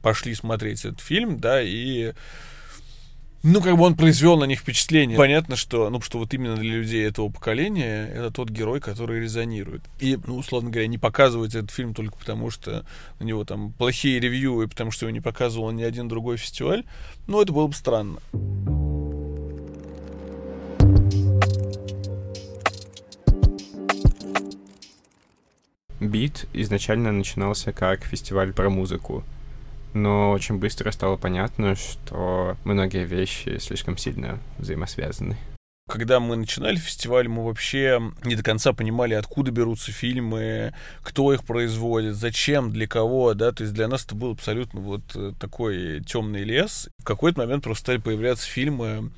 пошли 0.00 0.32
смотреть 0.34 0.84
этот 0.84 1.00
фильм, 1.00 1.40
да, 1.40 1.60
и 1.60 2.12
ну, 3.42 3.60
как 3.60 3.76
бы 3.76 3.82
он 3.82 3.96
произвел 3.96 4.38
на 4.38 4.44
них 4.44 4.60
впечатление. 4.60 5.18
Понятно, 5.18 5.56
что, 5.56 5.90
ну, 5.90 6.00
что 6.00 6.18
вот 6.18 6.32
именно 6.32 6.56
для 6.56 6.76
людей 6.76 7.06
этого 7.06 7.28
поколения 7.28 8.06
это 8.06 8.30
тот 8.30 8.48
герой, 8.50 8.80
который 8.80 9.20
резонирует. 9.20 9.82
И, 9.98 10.16
ну, 10.24 10.36
условно 10.36 10.70
говоря, 10.70 10.86
не 10.86 10.96
показывать 10.96 11.54
этот 11.54 11.70
фильм 11.70 11.94
только 11.94 12.16
потому, 12.16 12.50
что 12.50 12.86
на 13.18 13.24
него 13.24 13.44
там 13.44 13.72
плохие 13.72 14.20
ревью, 14.20 14.62
и 14.62 14.68
потому 14.68 14.92
что 14.92 15.06
его 15.06 15.12
не 15.12 15.20
показывал 15.20 15.72
ни 15.72 15.82
один 15.82 16.08
другой 16.08 16.36
фестиваль, 16.36 16.84
ну, 17.26 17.42
это 17.42 17.52
было 17.52 17.66
бы 17.66 17.74
странно. 17.74 18.20
Бит 26.04 26.46
изначально 26.52 27.12
начинался 27.12 27.72
как 27.72 28.04
фестиваль 28.04 28.52
про 28.52 28.70
музыку, 28.70 29.24
но 29.92 30.32
очень 30.32 30.58
быстро 30.58 30.90
стало 30.90 31.16
понятно, 31.16 31.74
что 31.76 32.56
многие 32.64 33.04
вещи 33.04 33.58
слишком 33.58 33.96
сильно 33.96 34.38
взаимосвязаны. 34.58 35.36
Когда 35.86 36.18
мы 36.18 36.36
начинали 36.36 36.76
фестиваль, 36.76 37.28
мы 37.28 37.44
вообще 37.44 38.00
не 38.24 38.36
до 38.36 38.42
конца 38.42 38.72
понимали, 38.72 39.12
откуда 39.12 39.50
берутся 39.50 39.92
фильмы, 39.92 40.72
кто 41.02 41.30
их 41.34 41.44
производит, 41.44 42.14
зачем, 42.14 42.72
для 42.72 42.86
кого, 42.86 43.34
да, 43.34 43.52
то 43.52 43.64
есть 43.64 43.74
для 43.74 43.86
нас 43.86 44.06
это 44.06 44.14
был 44.14 44.32
абсолютно 44.32 44.80
вот 44.80 45.02
э, 45.14 45.32
такой 45.38 46.02
темный 46.02 46.42
лес. 46.42 46.88
В 47.00 47.04
какой-то 47.04 47.40
момент 47.40 47.64
просто 47.64 47.82
стали 47.82 47.98
появляться 47.98 48.48
фильмы, 48.48 49.10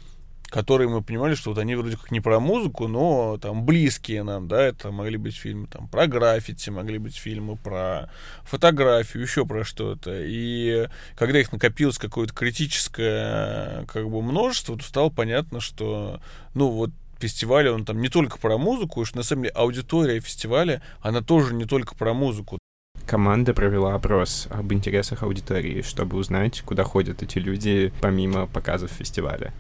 которые 0.49 0.89
мы 0.89 1.03
понимали, 1.03 1.35
что 1.35 1.51
вот 1.51 1.59
они 1.59 1.75
вроде 1.75 1.97
как 1.97 2.11
не 2.11 2.21
про 2.21 2.41
музыку, 2.41 2.87
но 2.87 3.39
там 3.39 3.65
близкие 3.65 4.23
нам, 4.23 4.49
да, 4.49 4.63
это 4.63 4.91
могли 4.91 5.17
быть 5.17 5.37
фильмы 5.37 5.67
там 5.67 5.89
про 5.89 6.07
граффити, 6.07 6.71
могли 6.71 6.99
быть 6.99 7.17
фильмы 7.17 7.57
про 7.57 8.11
фотографию, 8.45 9.23
еще 9.23 9.45
про 9.45 9.65
что-то. 9.65 10.13
И 10.23 10.89
когда 11.17 11.41
их 11.41 11.53
накопилось 11.53 11.99
какое-то 11.99 12.33
критическое 12.35 13.85
как 13.87 14.09
бы 14.09 14.23
множество, 14.23 14.77
то 14.77 14.85
стало 14.85 15.11
понятно, 15.11 15.61
что, 15.61 16.21
ну 16.55 16.71
вот 16.71 16.91
фестиваль, 17.19 17.69
он 17.69 17.85
там 17.85 18.01
не 18.01 18.09
только 18.09 18.39
про 18.39 18.57
музыку, 18.57 19.03
и 19.03 19.05
что 19.05 19.17
на 19.17 19.23
самом 19.23 19.45
деле 19.45 19.55
аудитория 19.55 20.21
фестиваля, 20.21 20.81
она 21.01 21.23
тоже 21.23 21.55
не 21.55 21.65
только 21.65 21.95
про 21.97 22.15
музыку. 22.15 22.59
Команда 23.07 23.55
провела 23.55 23.95
опрос 23.95 24.49
об 24.51 24.73
интересах 24.73 25.23
аудитории, 25.23 25.83
чтобы 25.83 26.17
узнать, 26.17 26.63
куда 26.63 26.83
ходят 26.83 27.23
эти 27.23 27.39
люди 27.39 27.93
помимо 28.01 28.47
показов 28.47 28.91
фестиваля 28.91 29.53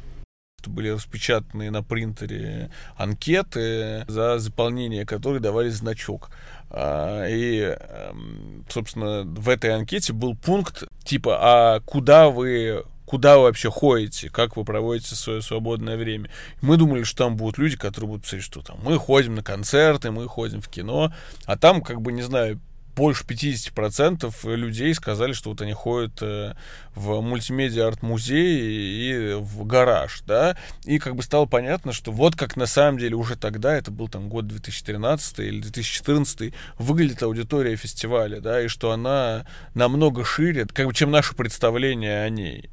что 0.67 0.71
были 0.71 0.89
распечатаны 0.89 1.71
на 1.71 1.83
принтере 1.83 2.71
анкеты, 2.97 4.05
за 4.09 4.39
заполнение 4.39 5.07
которой 5.07 5.39
давали 5.39 5.69
значок. 5.69 6.31
А, 6.71 7.27
и, 7.29 7.61
эм, 7.61 8.65
собственно, 8.69 9.23
в 9.23 9.49
этой 9.49 9.75
анкете 9.75 10.13
был 10.13 10.35
пункт 10.35 10.83
типа, 11.05 11.39
а 11.41 11.81
куда 11.81 12.29
вы 12.31 12.85
куда 13.05 13.37
вы 13.37 13.45
вообще 13.45 13.71
ходите, 13.71 14.29
как 14.29 14.57
вы 14.57 14.65
проводите 14.65 15.15
свое 15.15 15.41
свободное 15.41 15.97
время. 15.97 16.29
Мы 16.61 16.77
думали, 16.77 17.05
что 17.05 17.19
там 17.19 17.37
будут 17.37 17.57
люди, 17.57 17.77
которые 17.77 18.09
будут 18.09 18.25
писать, 18.25 18.43
что 18.43 18.63
там 18.63 18.79
мы 18.83 18.99
ходим 18.99 19.37
на 19.37 19.45
концерты, 19.45 20.11
мы 20.11 20.27
ходим 20.27 20.61
в 20.61 20.67
кино, 20.69 21.13
а 21.45 21.57
там, 21.57 21.83
как 21.83 22.01
бы, 22.01 22.11
не 22.11 22.23
знаю, 22.23 22.59
больше 22.97 23.25
50% 23.25 24.57
людей 24.57 24.95
сказали, 24.95 25.35
что 25.35 25.51
вот 25.51 25.61
они 25.61 25.75
ходят 25.75 26.23
э, 26.23 26.55
в 26.95 27.21
мультимедиа-арт-музей 27.21 28.59
и 28.59 29.35
в 29.35 29.65
гараж, 29.67 30.23
да, 30.27 30.57
и 30.85 30.99
как 30.99 31.15
бы 31.15 31.23
стало 31.23 31.45
понятно, 31.45 31.93
что 31.93 32.11
вот 32.11 32.35
как 32.35 32.57
на 32.57 32.67
самом 32.67 32.99
деле 32.99 33.15
уже 33.15 33.37
тогда, 33.37 33.77
это 33.77 33.91
был 33.91 34.09
там 34.09 34.29
год 34.29 34.47
2013 34.49 35.39
или 35.41 35.61
2014, 35.61 36.55
выглядит 36.79 37.23
аудитория 37.23 37.77
фестиваля, 37.77 38.41
да, 38.41 38.63
и 38.63 38.69
что 38.69 38.91
она 38.91 39.47
намного 39.75 40.25
шире, 40.25 40.67
как 40.67 40.87
бы, 40.87 40.95
чем 40.95 41.11
наше 41.11 41.35
представление 41.35 42.23
о 42.23 42.31
ней. 42.31 42.71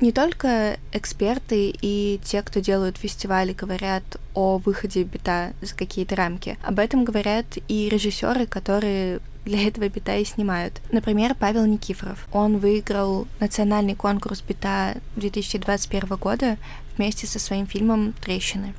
Не 0.00 0.12
только 0.12 0.76
эксперты 0.92 1.74
и 1.80 2.20
те, 2.22 2.42
кто 2.42 2.60
делают 2.60 2.98
фестивали, 2.98 3.54
говорят 3.54 4.04
о 4.34 4.58
выходе 4.58 5.04
бита 5.04 5.52
за 5.62 5.74
какие-то 5.74 6.16
рамки. 6.16 6.58
Об 6.62 6.78
этом 6.78 7.04
говорят 7.04 7.46
и 7.68 7.88
режиссеры, 7.88 8.46
которые 8.46 9.20
для 9.46 9.66
этого 9.66 9.88
бита 9.88 10.16
и 10.16 10.24
снимают. 10.24 10.82
Например, 10.90 11.34
Павел 11.38 11.64
Никифоров. 11.64 12.28
Он 12.32 12.58
выиграл 12.58 13.26
национальный 13.40 13.94
конкурс 13.94 14.42
бита 14.42 14.96
2021 15.16 16.16
года 16.16 16.58
вместе 16.96 17.26
со 17.26 17.38
своим 17.38 17.66
фильмом 17.66 18.12
«Трещины». 18.12 18.74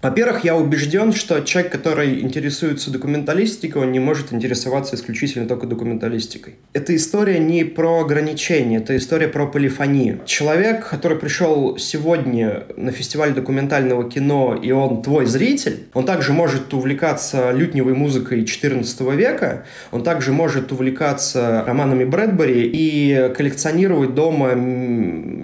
Во-первых, 0.00 0.44
я 0.44 0.56
убежден, 0.56 1.12
что 1.12 1.40
человек, 1.40 1.70
который 1.70 2.20
интересуется 2.20 2.90
документалистикой, 2.90 3.82
он 3.82 3.92
не 3.92 4.00
может 4.00 4.32
интересоваться 4.32 4.96
исключительно 4.96 5.46
только 5.46 5.66
документалистикой. 5.66 6.54
Эта 6.72 6.96
история 6.96 7.38
не 7.38 7.64
про 7.64 8.00
ограничения, 8.00 8.78
это 8.78 8.96
история 8.96 9.28
про 9.28 9.46
полифонию. 9.46 10.20
Человек, 10.24 10.88
который 10.88 11.18
пришел 11.18 11.76
сегодня 11.78 12.64
на 12.76 12.90
фестиваль 12.90 13.32
документального 13.34 14.08
кино, 14.10 14.58
и 14.60 14.72
он 14.72 15.02
твой 15.02 15.26
зритель, 15.26 15.86
он 15.94 16.04
также 16.04 16.32
может 16.32 16.72
увлекаться 16.74 17.52
лютневой 17.52 17.94
музыкой 17.94 18.42
XIV 18.42 19.16
века, 19.16 19.64
он 19.90 20.02
также 20.02 20.32
может 20.32 20.72
увлекаться 20.72 21.64
романами 21.66 22.04
Брэдбери 22.04 22.70
и 22.72 23.32
коллекционировать 23.36 24.14
дома 24.14 24.54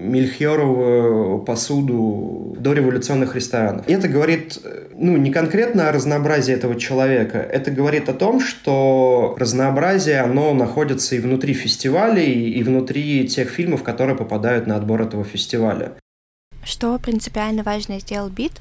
мельхиоровую 0.08 1.40
посуду 1.40 2.56
до 2.58 2.72
революционных 2.72 3.34
ресторанов. 3.34 3.88
И 3.88 3.92
это 3.92 4.08
говорит 4.08 4.37
говорит, 4.38 4.58
ну, 4.94 5.16
не 5.16 5.30
конкретно 5.30 5.88
о 5.88 5.92
разнообразии 5.92 6.54
этого 6.54 6.78
человека, 6.78 7.38
это 7.38 7.70
говорит 7.70 8.08
о 8.08 8.14
том, 8.14 8.40
что 8.40 9.34
разнообразие, 9.38 10.20
оно 10.20 10.54
находится 10.54 11.16
и 11.16 11.20
внутри 11.20 11.54
фестивалей, 11.54 12.50
и 12.50 12.62
внутри 12.62 13.26
тех 13.28 13.48
фильмов, 13.50 13.82
которые 13.82 14.16
попадают 14.16 14.66
на 14.66 14.76
отбор 14.76 15.02
этого 15.02 15.24
фестиваля. 15.24 15.92
Что 16.64 16.98
принципиально 16.98 17.62
важно 17.62 17.98
сделал 18.00 18.28
Бит, 18.28 18.52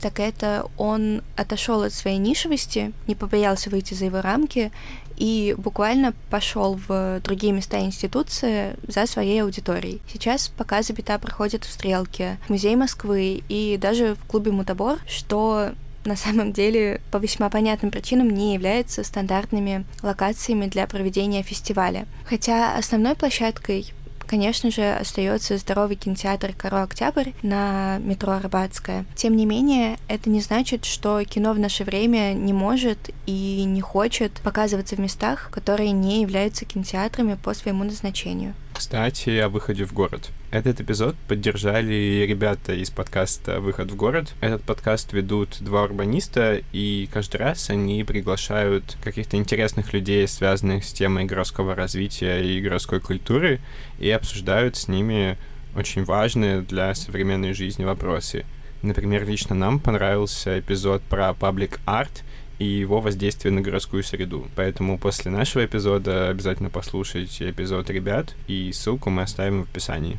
так 0.00 0.20
это 0.20 0.66
он 0.76 1.22
отошел 1.36 1.82
от 1.82 1.92
своей 1.92 2.18
нишевости, 2.18 2.92
не 3.06 3.14
побоялся 3.14 3.70
выйти 3.70 3.94
за 3.94 4.06
его 4.06 4.20
рамки 4.20 4.72
и 5.16 5.54
буквально 5.58 6.14
пошел 6.30 6.80
в 6.88 7.20
другие 7.22 7.52
места 7.52 7.80
институции 7.80 8.76
за 8.88 9.06
своей 9.06 9.42
аудиторией. 9.42 10.00
Сейчас 10.10 10.48
показы 10.48 10.94
бита 10.94 11.18
проходят 11.18 11.64
в 11.64 11.70
Стрелке, 11.70 12.38
в 12.46 12.50
Музее 12.50 12.76
Москвы 12.76 13.42
и 13.48 13.78
даже 13.78 14.14
в 14.14 14.26
клубе 14.26 14.50
Мутабор, 14.50 14.98
что 15.06 15.72
на 16.04 16.16
самом 16.16 16.52
деле 16.52 17.02
по 17.10 17.18
весьма 17.18 17.50
понятным 17.50 17.90
причинам 17.90 18.30
не 18.30 18.54
является 18.54 19.04
стандартными 19.04 19.84
локациями 20.02 20.66
для 20.66 20.86
проведения 20.86 21.42
фестиваля. 21.42 22.06
Хотя 22.24 22.76
основной 22.76 23.14
площадкой 23.14 23.92
конечно 24.30 24.70
же, 24.70 24.92
остается 24.92 25.58
здоровый 25.58 25.96
кинотеатр 25.96 26.52
«Каро 26.56 26.84
Октябрь» 26.84 27.30
на 27.42 27.98
метро 27.98 28.34
Арбатская. 28.34 29.04
Тем 29.16 29.34
не 29.34 29.44
менее, 29.44 29.98
это 30.06 30.30
не 30.30 30.40
значит, 30.40 30.84
что 30.84 31.24
кино 31.24 31.52
в 31.52 31.58
наше 31.58 31.82
время 31.82 32.32
не 32.32 32.52
может 32.52 33.10
и 33.26 33.64
не 33.64 33.80
хочет 33.80 34.32
показываться 34.44 34.94
в 34.94 35.00
местах, 35.00 35.50
которые 35.50 35.90
не 35.90 36.22
являются 36.22 36.64
кинотеатрами 36.64 37.34
по 37.34 37.54
своему 37.54 37.82
назначению. 37.82 38.54
Кстати, 38.80 39.36
о 39.36 39.50
выходе 39.50 39.84
в 39.84 39.92
город. 39.92 40.30
Этот 40.50 40.80
эпизод 40.80 41.14
поддержали 41.28 42.24
ребята 42.26 42.72
из 42.72 42.88
подкаста 42.88 43.60
«Выход 43.60 43.90
в 43.90 43.94
город». 43.94 44.32
Этот 44.40 44.62
подкаст 44.62 45.12
ведут 45.12 45.58
два 45.60 45.82
урбаниста, 45.82 46.62
и 46.72 47.06
каждый 47.12 47.36
раз 47.36 47.68
они 47.68 48.02
приглашают 48.04 48.96
каких-то 49.04 49.36
интересных 49.36 49.92
людей, 49.92 50.26
связанных 50.26 50.84
с 50.84 50.94
темой 50.94 51.26
городского 51.26 51.74
развития 51.74 52.40
и 52.40 52.58
городской 52.62 53.00
культуры, 53.00 53.60
и 53.98 54.08
обсуждают 54.10 54.76
с 54.76 54.88
ними 54.88 55.36
очень 55.76 56.04
важные 56.04 56.62
для 56.62 56.94
современной 56.94 57.52
жизни 57.52 57.84
вопросы. 57.84 58.46
Например, 58.80 59.28
лично 59.28 59.54
нам 59.54 59.78
понравился 59.78 60.58
эпизод 60.58 61.02
про 61.02 61.34
паблик 61.34 61.80
арт 61.84 62.24
и 62.60 62.64
его 62.64 63.00
воздействие 63.00 63.52
на 63.52 63.62
городскую 63.62 64.04
среду. 64.04 64.46
Поэтому 64.54 64.98
после 64.98 65.30
нашего 65.30 65.64
эпизода 65.64 66.28
обязательно 66.28 66.68
послушайте 66.68 67.50
эпизод 67.50 67.88
ребят, 67.88 68.36
и 68.46 68.70
ссылку 68.72 69.08
мы 69.08 69.22
оставим 69.22 69.64
в 69.64 69.70
описании. 69.70 70.18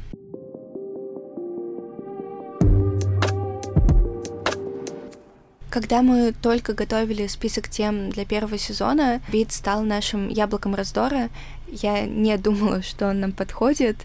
Когда 5.69 6.01
мы 6.01 6.34
только 6.34 6.73
готовили 6.73 7.27
список 7.27 7.69
тем 7.69 8.10
для 8.10 8.25
первого 8.25 8.58
сезона, 8.58 9.21
Бит 9.32 9.54
стал 9.54 9.84
нашим 9.84 10.27
яблоком 10.27 10.75
раздора. 10.75 11.30
Я 11.67 12.06
не 12.06 12.36
думала, 12.38 12.82
что 12.82 13.08
он 13.08 13.21
нам 13.21 13.32
подходит. 13.32 13.97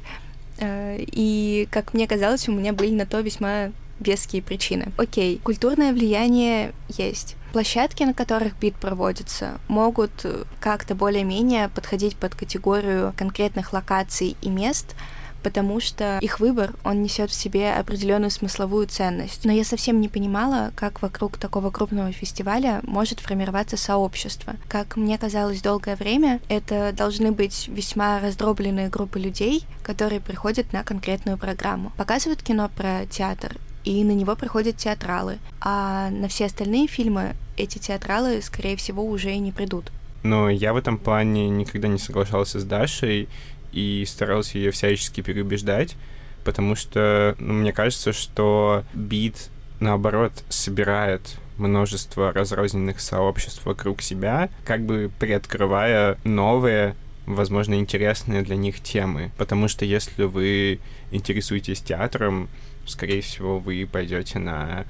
Э, 0.59 0.97
и, 1.01 1.67
как 1.73 1.93
мне 1.93 2.07
казалось, 2.07 2.49
у 2.49 2.53
меня 2.53 2.73
были 2.73 2.93
на 2.93 3.07
то 3.07 3.19
весьма 3.19 3.73
веские 3.99 4.43
причины. 4.43 4.93
Окей, 4.97 5.41
культурное 5.43 5.93
влияние 5.93 6.73
есть. 6.89 7.37
Площадки, 7.57 8.03
на 8.03 8.13
которых 8.13 8.59
бит 8.59 8.75
проводится, 8.75 9.59
могут 9.67 10.27
как-то 10.61 10.95
более-менее 10.95 11.71
подходить 11.71 12.15
под 12.15 12.35
категорию 12.35 13.15
конкретных 13.17 13.73
локаций 13.73 14.37
и 14.43 14.51
мест, 14.51 14.95
потому 15.43 15.81
что 15.81 16.19
их 16.19 16.39
выбор, 16.39 16.75
он 16.85 17.03
несет 17.03 17.31
в 17.31 17.35
себе 17.35 17.73
определенную 17.73 18.31
смысловую 18.31 18.89
ценность. 18.89 19.47
Но 19.47 19.53
я 19.53 19.65
совсем 19.65 20.03
не 20.03 20.11
понимала, 20.11 20.71
как 20.77 21.01
вокруг 21.01 21.39
такого 21.39 21.71
крупного 21.71 22.13
фестиваля 22.13 22.81
может 22.83 23.21
формироваться 23.21 23.79
сообщество. 23.79 24.57
Как 24.69 24.97
мне 24.97 25.17
казалось 25.17 25.63
долгое 25.63 25.97
время, 25.97 26.41
это 26.51 26.93
должны 26.93 27.33
быть 27.33 27.69
весьма 27.69 28.21
раздробленные 28.21 28.91
группы 28.91 29.19
людей, 29.19 29.65
которые 29.83 30.21
приходят 30.21 30.75
на 30.75 30.85
конкретную 30.85 31.39
программу. 31.39 31.91
Показывают 31.97 32.43
кино 32.43 32.69
про 32.77 33.07
театр, 33.07 33.57
и 33.87 34.05
на 34.05 34.13
него 34.13 34.37
приходят 34.37 34.77
театралы. 34.77 35.39
А 35.61 36.11
на 36.11 36.29
все 36.29 36.45
остальные 36.45 36.89
фильмы 36.89 37.35
эти 37.57 37.79
театралы, 37.79 38.43
скорее 38.43 38.77
всего, 38.77 39.03
уже 39.03 39.33
и 39.33 39.39
не 39.39 39.53
придут. 39.53 39.91
Но 40.23 40.51
я 40.51 40.75
в 40.75 40.77
этом 40.77 40.99
плане 40.99 41.49
никогда 41.49 41.89
не 41.89 41.99
соглашался 41.99 42.61
с 42.61 42.65
Дашей, 42.65 43.29
и 43.73 44.05
старался 44.07 44.59
ее 44.59 44.71
всячески 44.71 45.21
переубеждать, 45.21 45.97
потому 46.45 46.75
что 46.75 47.37
ну, 47.39 47.53
мне 47.53 47.73
кажется, 47.73 48.13
что 48.13 48.85
бит, 48.95 49.51
наоборот, 49.81 50.33
собирает 50.49 51.37
множество 51.59 52.33
разрозненных 52.33 53.01
сообществ 53.01 53.65
вокруг 53.65 54.03
себя, 54.03 54.49
как 54.65 54.83
бы 54.83 55.11
приоткрывая 55.19 56.19
новые, 56.25 56.97
возможно, 57.27 57.75
интересные 57.75 58.43
для 58.43 58.57
них 58.57 58.81
темы. 58.81 59.31
Потому 59.37 59.69
что 59.69 59.85
если 59.85 60.25
вы 60.25 60.81
интересуетесь 61.11 61.81
театром, 61.81 62.49
скорее 62.87 63.21
всего, 63.21 63.59
вы 63.59 63.89
пойдете 63.91 64.39
на 64.39 64.85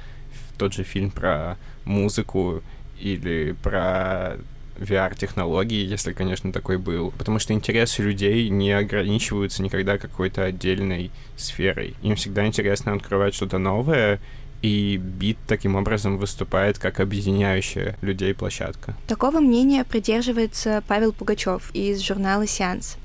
тот 0.59 0.73
же 0.73 0.85
фильм 0.85 1.11
про 1.11 1.57
музыку 1.85 2.63
или 3.01 3.55
про 3.63 4.39
VR-технологии, 4.79 5.87
если, 5.87 6.13
конечно, 6.13 6.53
такой 6.53 6.79
был. 6.79 7.13
Потому 7.17 7.39
что 7.39 7.53
интересы 7.53 8.03
людей 8.03 8.49
не 8.49 8.73
ограничиваются 8.73 9.63
никогда 9.63 9.99
какой-то 9.99 10.45
отдельной 10.45 11.11
сферой. 11.37 11.95
Им 12.03 12.17
всегда 12.17 12.47
интересно 12.47 12.93
открывать 12.93 13.35
что-то 13.35 13.59
новое, 13.59 14.21
и 14.63 14.97
бит 14.97 15.39
таким 15.47 15.77
образом 15.77 16.19
выступает 16.19 16.79
как 16.79 17.01
объединяющая 17.01 17.97
людей 18.01 18.35
площадка. 18.35 18.97
Такого 19.07 19.41
мнения 19.41 19.85
придерживается 19.85 20.83
Павел 20.89 21.13
Пугачев 21.13 21.71
из 21.75 22.01
журнала 22.01 22.47
«Сеанс». 22.47 22.97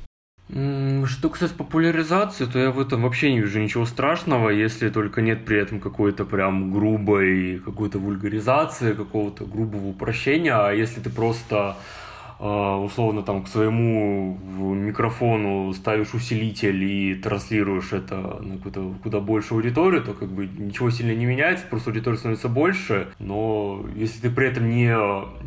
Что 0.51 1.29
касается 1.29 1.55
популяризации, 1.55 2.45
то 2.45 2.59
я 2.59 2.71
в 2.71 2.79
этом 2.81 3.03
вообще 3.03 3.31
не 3.31 3.39
вижу 3.39 3.61
ничего 3.61 3.85
страшного, 3.85 4.49
если 4.49 4.89
только 4.89 5.21
нет 5.21 5.45
при 5.45 5.57
этом 5.57 5.79
какой-то 5.79 6.25
прям 6.25 6.73
грубой 6.73 7.61
какой-то 7.63 7.99
вульгаризации, 7.99 8.91
какого-то 8.91 9.45
грубого 9.45 9.87
упрощения, 9.87 10.53
а 10.53 10.73
если 10.73 10.99
ты 10.99 11.09
просто 11.09 11.77
условно 12.41 13.21
там 13.21 13.43
к 13.43 13.47
своему 13.47 14.35
микрофону 14.73 15.71
ставишь 15.73 16.13
усилитель 16.15 16.83
и 16.83 17.15
транслируешь 17.15 17.93
это 17.93 18.15
на 18.41 18.57
какую-то 18.57 18.95
куда 19.03 19.19
больше 19.19 19.53
аудиторию, 19.53 20.03
то 20.03 20.13
как 20.13 20.29
бы 20.29 20.47
ничего 20.47 20.89
сильно 20.89 21.13
не 21.13 21.25
меняется, 21.25 21.65
просто 21.69 21.91
аудитория 21.91 22.17
становится 22.17 22.49
больше, 22.49 23.09
но 23.19 23.85
если 23.95 24.21
ты 24.21 24.31
при 24.31 24.47
этом 24.47 24.69
не, 24.69 24.91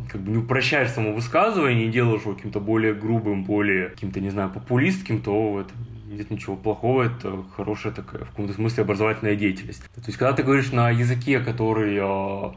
как 0.09 0.21
бы 0.21 0.31
не 0.31 0.37
упрощаешь 0.37 0.91
само 0.91 1.11
высказывание, 1.11 1.85
не 1.85 1.91
делаешь 1.91 2.21
его 2.21 2.33
каким-то 2.33 2.61
более 2.61 2.93
грубым, 2.93 3.43
более 3.43 3.89
каким-то, 3.89 4.21
не 4.21 4.29
знаю, 4.29 4.49
популистским, 4.49 5.21
то 5.21 5.59
это 5.59 5.73
нет 6.15 6.31
ничего 6.31 6.55
плохого, 6.55 7.03
это 7.03 7.43
хорошая 7.55 7.91
такая, 7.91 8.23
в 8.23 8.29
каком-то 8.29 8.53
смысле, 8.53 8.83
образовательная 8.83 9.35
деятельность. 9.35 9.83
То 9.95 10.01
есть, 10.05 10.17
когда 10.17 10.33
ты 10.33 10.43
говоришь 10.43 10.71
на 10.71 10.89
языке, 10.89 11.39
который 11.39 11.97
а, 12.01 12.53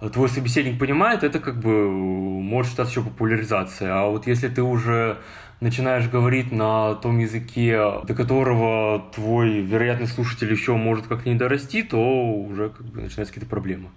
твой 0.00 0.28
собеседник 0.28 0.78
понимает, 0.78 1.24
это 1.24 1.40
как 1.40 1.60
бы 1.60 1.90
может 1.90 2.70
считаться 2.70 2.92
еще 2.92 3.02
популяризацией. 3.02 3.90
А 3.90 4.06
вот 4.06 4.26
если 4.26 4.48
ты 4.48 4.62
уже 4.62 5.18
начинаешь 5.60 6.08
говорить 6.08 6.52
на 6.52 6.94
том 6.94 7.18
языке, 7.18 7.78
до 8.04 8.14
которого 8.14 9.10
твой 9.14 9.60
вероятный 9.60 10.06
слушатель 10.06 10.50
еще 10.52 10.76
может 10.76 11.06
как-то 11.06 11.28
не 11.28 11.34
дорасти, 11.34 11.82
то 11.82 11.98
уже 11.98 12.70
как 12.70 12.86
бы 12.86 13.02
начинаются 13.02 13.34
какие-то 13.34 13.50
проблемы. 13.50 13.90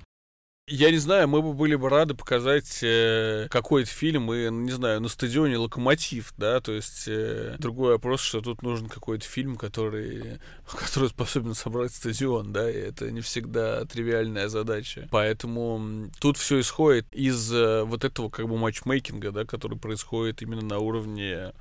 Я 0.74 0.90
не 0.90 1.00
знаю, 1.00 1.28
мы 1.28 1.42
бы 1.42 1.52
были 1.52 1.76
бы 1.76 1.90
рады 1.90 2.14
показать 2.14 2.80
э, 2.82 3.48
какой-то 3.50 3.90
фильм 3.90 4.32
и, 4.32 4.50
не 4.50 4.72
знаю, 4.72 5.02
на 5.02 5.10
стадионе 5.10 5.58
«Локомотив», 5.58 6.34
да, 6.38 6.62
то 6.62 6.72
есть 6.72 7.10
э, 7.10 7.58
другой 7.60 7.96
вопрос, 7.96 8.22
что 8.22 8.40
тут 8.40 8.62
нужен 8.62 8.88
какой-то 8.88 9.26
фильм, 9.26 9.58
который, 9.58 10.40
который 10.66 11.10
способен 11.10 11.56
собрать 11.56 11.94
стадион, 11.94 12.54
да, 12.54 12.72
и 12.72 12.76
это 12.76 13.12
не 13.12 13.20
всегда 13.20 13.84
тривиальная 13.84 14.48
задача. 14.48 15.10
Поэтому 15.12 16.10
тут 16.22 16.38
все 16.38 16.62
исходит 16.62 17.06
из 17.12 17.52
э, 17.52 17.84
вот 17.84 18.06
этого 18.06 18.30
как 18.30 18.48
бы 18.48 18.58
матчмейкинга, 18.58 19.32
да, 19.32 19.44
который 19.44 19.78
происходит 19.78 20.42
именно 20.42 20.62
на 20.62 20.80
уровне 20.80 21.52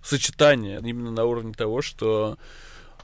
сочетания, 0.00 0.78
именно 0.78 1.10
на 1.10 1.24
уровне 1.24 1.54
того, 1.54 1.82
что 1.82 2.38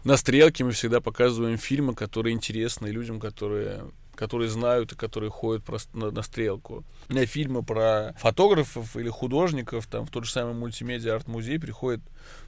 на 0.05 0.17
стрелке 0.17 0.63
мы 0.63 0.71
всегда 0.71 1.01
показываем 1.01 1.59
фильмы, 1.59 1.97
которые 1.97 2.35
интересны 2.35 2.87
людям, 2.87 3.19
которые 3.19 3.91
которые 4.21 4.51
знают 4.51 4.93
и 4.93 4.97
которые 4.97 5.31
ходят 5.31 5.65
просто 5.65 5.97
на, 5.97 6.11
на 6.11 6.23
стрелку. 6.23 6.85
У 7.09 7.15
меня 7.15 7.25
фильмы 7.25 7.63
про 7.63 8.15
фотографов 8.19 8.95
или 8.95 9.09
художников, 9.09 9.87
там, 9.87 10.05
в 10.05 10.11
тот 10.11 10.27
же 10.27 10.31
самый 10.31 10.53
мультимедиа 10.53 11.15
арт-музей 11.17 11.59
приходит, 11.59 12.03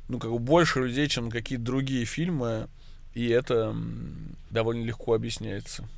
ну, 0.09 0.19
как 0.19 0.31
бы 0.31 0.39
больше 0.39 0.81
людей, 0.81 1.09
чем 1.09 1.31
какие-то 1.31 1.65
другие 1.65 2.05
фильмы, 2.05 2.69
и 3.15 3.27
это 3.29 3.75
довольно 4.51 4.85
легко 4.85 5.15
объясняется. 5.15 5.89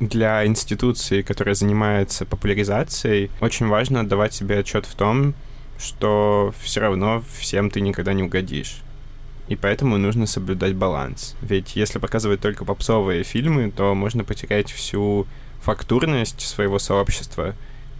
Для 0.00 0.46
институции, 0.46 1.22
которая 1.22 1.54
занимается 1.54 2.26
популяризацией, 2.26 3.30
очень 3.40 3.68
важно 3.68 4.00
отдавать 4.00 4.34
себе 4.34 4.58
отчет 4.58 4.84
в 4.84 4.94
том, 4.94 5.34
что 5.78 6.52
все 6.60 6.80
равно 6.80 7.24
всем 7.38 7.70
ты 7.70 7.80
никогда 7.80 8.12
не 8.12 8.22
угодишь 8.22 8.82
и 9.48 9.56
поэтому 9.56 9.96
нужно 9.98 10.26
соблюдать 10.26 10.74
баланс. 10.74 11.34
Ведь 11.40 11.76
если 11.76 11.98
показывать 11.98 12.40
только 12.40 12.64
попсовые 12.64 13.24
фильмы, 13.24 13.70
то 13.70 13.94
можно 13.94 14.24
потерять 14.24 14.70
всю 14.70 15.26
фактурность 15.60 16.40
своего 16.40 16.78
сообщества 16.78 17.54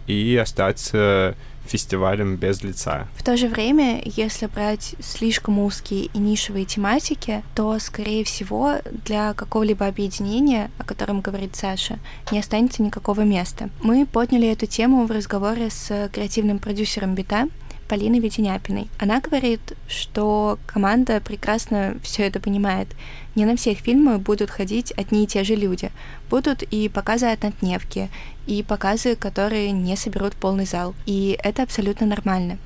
и 0.07 0.35
остаться 0.41 1.35
фестивалем 1.65 2.35
без 2.35 2.63
лица. 2.63 3.07
В 3.15 3.23
то 3.23 3.37
же 3.37 3.47
время, 3.47 4.01
если 4.03 4.47
брать 4.47 4.95
слишком 4.99 5.59
узкие 5.59 6.05
и 6.05 6.17
нишевые 6.17 6.65
тематики, 6.65 7.43
то, 7.53 7.77
скорее 7.79 8.23
всего, 8.23 8.77
для 9.05 9.33
какого-либо 9.33 9.85
объединения, 9.85 10.71
о 10.79 10.83
котором 10.83 11.21
говорит 11.21 11.55
Саша, 11.55 11.99
не 12.31 12.39
останется 12.39 12.81
никакого 12.81 13.21
места. 13.21 13.69
Мы 13.83 14.07
подняли 14.07 14.47
эту 14.47 14.65
тему 14.65 15.05
в 15.05 15.11
разговоре 15.11 15.69
с 15.69 16.09
креативным 16.11 16.57
продюсером 16.57 17.13
Бита, 17.13 17.47
Полины 17.89 18.19
Веденяпиной. 18.19 18.87
Она 18.99 19.19
говорит, 19.19 19.73
что 19.87 20.59
команда 20.67 21.19
прекрасно 21.19 21.95
все 22.03 22.27
это 22.27 22.39
понимает. 22.39 22.87
Не 23.35 23.45
на 23.45 23.55
всех 23.55 23.79
фильмы 23.79 24.19
будут 24.19 24.51
ходить 24.51 24.93
одни 24.95 25.23
и 25.23 25.27
те 25.27 25.43
же 25.43 25.55
люди. 25.55 25.91
Будут 26.29 26.61
и 26.61 26.87
показы 26.87 27.25
однодневки, 27.25 28.09
и 28.45 28.61
показы, 28.63 29.15
которые 29.15 29.71
не 29.71 29.95
соберут 29.95 30.35
полный 30.35 30.65
зал. 30.65 30.93
И 31.07 31.35
это 31.43 31.63
абсолютно 31.63 32.05
нормально 32.05 32.59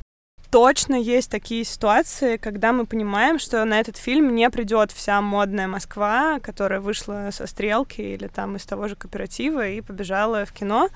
точно 0.54 0.94
есть 0.94 1.32
такие 1.32 1.64
ситуации, 1.64 2.38
когда 2.38 2.74
мы 2.74 2.86
понимаем, 2.86 3.40
что 3.40 3.66
на 3.66 3.80
этот 3.80 3.98
фильм 3.98 4.36
не 4.36 4.48
придет 4.52 4.92
вся 4.92 5.20
модная 5.20 5.68
Москва, 5.68 6.40
которая 6.40 6.80
вышла 6.80 7.30
со 7.32 7.48
стрелки 7.48 8.02
или 8.02 8.28
там 8.28 8.56
из 8.58 8.64
того 8.64 8.88
же 8.88 8.96
кооператива 8.96 9.68
и 9.68 9.82
побежала 9.82 10.46
в 10.46 10.52
кино 10.52 10.90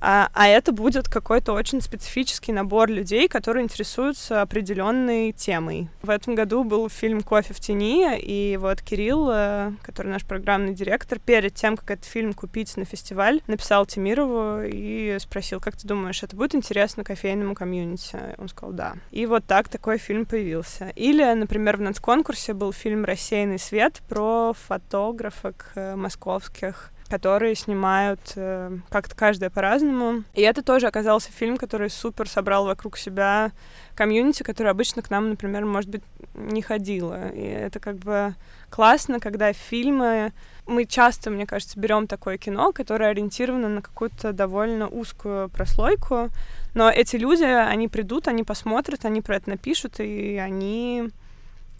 А, 0.00 0.28
а 0.32 0.48
это 0.48 0.72
будет 0.72 1.08
какой-то 1.08 1.52
очень 1.52 1.80
специфический 1.80 2.52
набор 2.52 2.88
людей, 2.88 3.28
которые 3.28 3.64
интересуются 3.64 4.42
определенной 4.42 5.32
темой. 5.32 5.88
В 6.02 6.10
этом 6.10 6.34
году 6.34 6.64
был 6.64 6.88
фильм 6.88 7.20
«Кофе 7.20 7.52
в 7.54 7.60
тени», 7.60 8.18
и 8.18 8.56
вот 8.56 8.80
Кирилл, 8.82 9.28
э, 9.30 9.72
который 9.82 10.08
наш 10.08 10.24
программный 10.24 10.74
директор, 10.74 11.18
перед 11.18 11.54
тем, 11.54 11.76
как 11.76 11.90
этот 11.90 12.06
фильм 12.06 12.32
купить 12.32 12.76
на 12.76 12.84
фестиваль, 12.84 13.42
написал 13.46 13.86
Тимирову 13.86 14.62
и 14.64 15.16
спросил, 15.20 15.60
как 15.60 15.76
ты 15.76 15.86
думаешь, 15.86 16.22
это 16.22 16.34
будет 16.34 16.54
интересно 16.54 17.04
кофейному 17.04 17.54
комьюнити? 17.54 18.16
Он 18.38 18.48
сказал, 18.48 18.72
да. 18.72 18.94
И 19.10 19.26
вот 19.26 19.44
так 19.46 19.68
такой 19.68 19.98
фильм 19.98 20.24
появился. 20.24 20.92
Или, 20.96 21.24
например, 21.34 21.76
в 21.76 21.80
нацконкурсе 21.80 22.54
был 22.54 22.72
фильм 22.72 23.04
«Рассеянный 23.04 23.58
свет» 23.58 24.00
про 24.08 24.54
фотографок 24.54 25.72
э, 25.74 25.94
московских 25.96 26.90
которые 27.10 27.56
снимают 27.56 28.20
э, 28.36 28.78
как-то 28.88 29.16
каждая 29.16 29.50
по-разному. 29.50 30.22
И 30.32 30.42
это 30.42 30.62
тоже 30.62 30.86
оказался 30.86 31.32
фильм, 31.32 31.56
который 31.56 31.90
супер 31.90 32.28
собрал 32.28 32.66
вокруг 32.66 32.96
себя 32.96 33.50
комьюнити, 33.96 34.44
которое 34.44 34.70
обычно 34.70 35.02
к 35.02 35.10
нам, 35.10 35.28
например, 35.28 35.64
может 35.64 35.90
быть, 35.90 36.02
не 36.34 36.62
ходило. 36.62 37.28
И 37.30 37.42
это 37.42 37.80
как 37.80 37.96
бы 37.96 38.34
классно, 38.70 39.20
когда 39.20 39.52
фильмы... 39.52 40.32
Мы 40.66 40.84
часто, 40.84 41.30
мне 41.30 41.46
кажется, 41.46 41.80
берем 41.80 42.06
такое 42.06 42.38
кино, 42.38 42.70
которое 42.70 43.10
ориентировано 43.10 43.68
на 43.68 43.82
какую-то 43.82 44.32
довольно 44.32 44.86
узкую 44.86 45.48
прослойку, 45.48 46.28
но 46.74 46.88
эти 46.88 47.16
люди, 47.16 47.42
они 47.42 47.88
придут, 47.88 48.28
они 48.28 48.44
посмотрят, 48.44 49.04
они 49.04 49.20
про 49.20 49.36
это 49.36 49.50
напишут, 49.50 49.98
и 49.98 50.36
они 50.36 51.10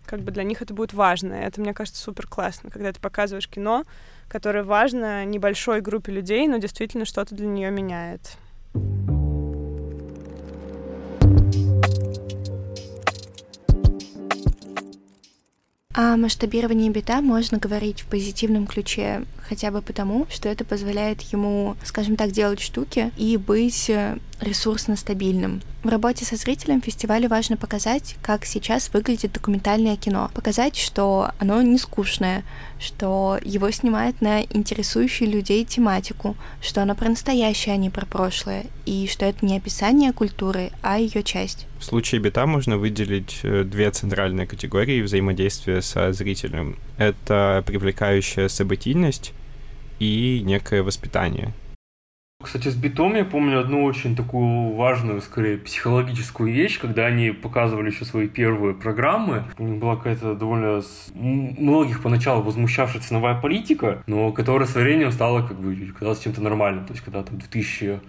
как 0.07 0.21
бы 0.23 0.33
для 0.33 0.43
них 0.43 0.61
это 0.61 0.75
будет 0.75 0.93
важно. 0.93 1.35
Это, 1.35 1.61
мне 1.61 1.73
кажется, 1.73 2.03
супер 2.03 2.27
классно, 2.27 2.69
когда 2.71 2.93
ты 2.93 2.99
показываешь 2.99 3.49
кино, 3.49 3.85
которое 4.31 4.63
важно 4.63 5.25
небольшой 5.25 5.81
группе 5.81 6.13
людей, 6.13 6.47
но 6.47 6.59
действительно 6.59 7.05
что-то 7.05 7.35
для 7.35 7.49
нее 7.49 7.71
меняет. 7.71 8.39
О 15.93 16.17
масштабировании 16.17 16.89
бита 16.89 17.21
можно 17.21 17.59
говорить 17.59 18.03
в 18.03 18.07
позитивном 18.07 18.69
ключе 18.69 19.25
хотя 19.49 19.73
бы 19.73 19.83
потому, 19.83 20.27
что 20.31 20.49
это 20.49 20.65
позволяет 20.65 21.21
ему, 21.23 21.77
скажем 21.85 22.15
так, 22.15 22.31
делать 22.31 22.61
штуки 22.61 23.11
и 23.17 23.37
быть 23.37 23.91
э, 23.91 24.17
ресурсно 24.41 24.97
стабильным. 24.97 25.63
В 25.83 25.89
работе 25.89 26.25
со 26.25 26.37
зрителем 26.37 26.83
фестивалю 26.83 27.29
важно 27.29 27.57
показать, 27.57 28.17
как 28.23 28.45
сейчас 28.45 28.93
выглядит 28.93 29.33
документальное 29.33 29.97
кино. 29.97 30.31
Показать, 30.35 30.77
что 30.77 31.31
оно 31.39 31.63
не 31.63 31.79
скучное, 31.79 32.45
что 32.79 33.39
его 33.43 33.71
снимают 33.71 34.21
на 34.21 34.43
интересующую 34.43 35.31
людей 35.31 35.65
тематику, 35.65 36.37
что 36.61 36.83
оно 36.83 36.95
про 36.95 37.09
настоящее, 37.09 37.75
а 37.75 37.79
не 37.79 37.91
про 37.91 38.07
прошлое, 38.07 38.67
и 38.87 39.07
что 39.07 39.25
это 39.27 39.45
не 39.45 39.57
описание 39.57 40.13
культуры, 40.13 40.71
а 40.83 40.99
ее 40.99 41.23
часть. 41.23 41.67
В 41.79 41.85
случае 41.85 42.21
бита 42.21 42.47
можно 42.47 42.77
выделить 42.77 43.41
э, 43.43 43.65
две 43.65 43.91
центральные 43.91 44.47
категории 44.47 45.01
взаимодействия 45.01 45.81
со 45.81 46.13
зрителем. 46.13 46.79
Это 46.99 47.63
привлекающая 47.67 48.49
событийность 48.49 49.33
и 49.99 50.43
некое 50.45 50.83
воспитание. 50.83 51.55
Кстати, 52.43 52.69
с 52.69 52.75
битом 52.75 53.15
я 53.17 53.27
помню 53.27 53.61
одну 53.61 53.85
очень 53.85 54.17
такую 54.17 54.75
важную, 54.75 55.21
скорее, 55.21 55.59
психологическую 55.59 56.51
вещь, 56.51 56.81
когда 56.81 57.05
они 57.05 57.33
показывали 57.33 57.91
еще 57.91 58.07
свои 58.07 58.29
первые 58.29 58.75
программы. 58.75 59.45
У 59.59 59.65
них 59.65 59.79
была 59.79 59.97
какая-то 59.97 60.35
довольно 60.35 60.81
многих 61.15 62.03
поначалу 62.03 62.43
возмущавшая 62.43 63.03
ценовая 63.03 63.39
политика, 63.39 64.03
но 64.07 64.33
которая 64.33 64.67
со 64.67 64.79
временем 64.79 65.13
стала 65.13 65.47
как 65.47 65.61
бы 65.61 65.77
казалось 65.99 66.21
чем-то 66.21 66.41
нормальным. 66.41 66.87
То 66.87 66.95
есть, 66.95 67.05
когда 67.05 67.23
там 67.23 67.39
2000 67.39 68.01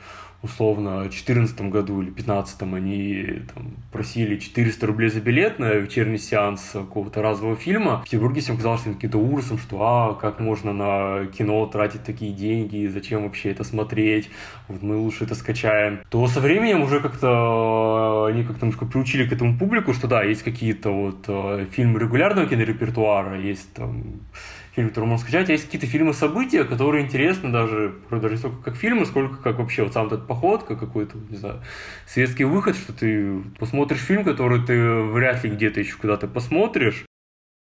условно, 0.44 1.00
в 1.00 1.10
2014 1.10 1.62
году 1.62 2.02
или 2.02 2.10
2015 2.10 2.62
они 2.74 3.42
там, 3.54 3.74
просили 3.92 4.38
400 4.38 4.88
рублей 4.88 5.10
за 5.10 5.22
билет 5.22 5.60
на 5.60 5.74
вечерний 5.74 6.18
сеанс 6.18 6.72
какого-то 6.74 7.22
разового 7.22 7.56
фильма, 7.56 8.00
в 8.00 8.04
Петербурге 8.06 8.42
всем 8.42 8.58
казалось 8.58 8.82
каким-то 8.82 9.18
ужасом, 9.18 9.58
что 9.58 9.78
а, 9.82 10.14
как 10.16 10.40
можно 10.40 10.74
на 10.74 11.26
кино 11.28 11.66
тратить 11.68 12.04
такие 12.04 12.34
деньги, 12.34 12.88
зачем 12.88 13.24
вообще 13.24 13.52
это 13.52 13.64
смотреть, 13.64 14.30
вот 14.68 14.82
мы 14.82 14.98
лучше 14.98 15.26
это 15.26 15.36
скачаем. 15.36 16.00
То 16.10 16.28
со 16.28 16.40
временем 16.40 16.82
уже 16.82 17.00
как-то 17.00 18.26
они 18.26 18.44
как-то 18.44 18.66
немножко 18.66 18.86
приучили 18.86 19.28
к 19.28 19.34
этому 19.34 19.58
публику, 19.58 19.94
что 19.94 20.08
да, 20.08 20.24
есть 20.24 20.44
какие-то 20.44 20.90
вот 20.90 21.26
э, 21.28 21.66
фильмы 21.72 22.00
регулярного 22.00 22.48
кинорепертуара, 22.48 23.40
есть 23.40 23.74
там 23.74 24.04
фильм, 24.76 24.90
который 24.90 25.06
можно 25.06 25.24
скачать. 25.24 25.50
А 25.50 25.52
есть 25.52 25.66
какие-то 25.66 25.88
фильмы-события, 25.88 26.64
которые 26.64 27.06
интересны 27.06 27.52
даже, 27.52 27.96
даже 28.10 28.34
не 28.34 28.38
столько 28.38 28.64
как 28.64 28.76
фильмы, 28.76 29.06
сколько 29.06 29.38
как 29.38 29.60
вообще 29.60 29.84
вот 29.84 29.94
сам 29.94 30.08
этот 30.08 30.28
поход, 30.28 30.64
как 30.64 30.80
какой-то, 30.80 31.18
не 31.30 31.38
знаю, 31.38 31.62
светский 32.08 32.46
выход, 32.46 32.76
что 32.76 32.94
ты 32.94 33.42
посмотришь 33.60 34.00
фильм, 34.00 34.24
который 34.24 34.64
ты 34.66 35.02
вряд 35.02 35.44
ли 35.44 35.50
где-то 35.50 35.80
еще 35.80 35.98
куда-то 35.98 36.28
посмотришь, 36.28 37.06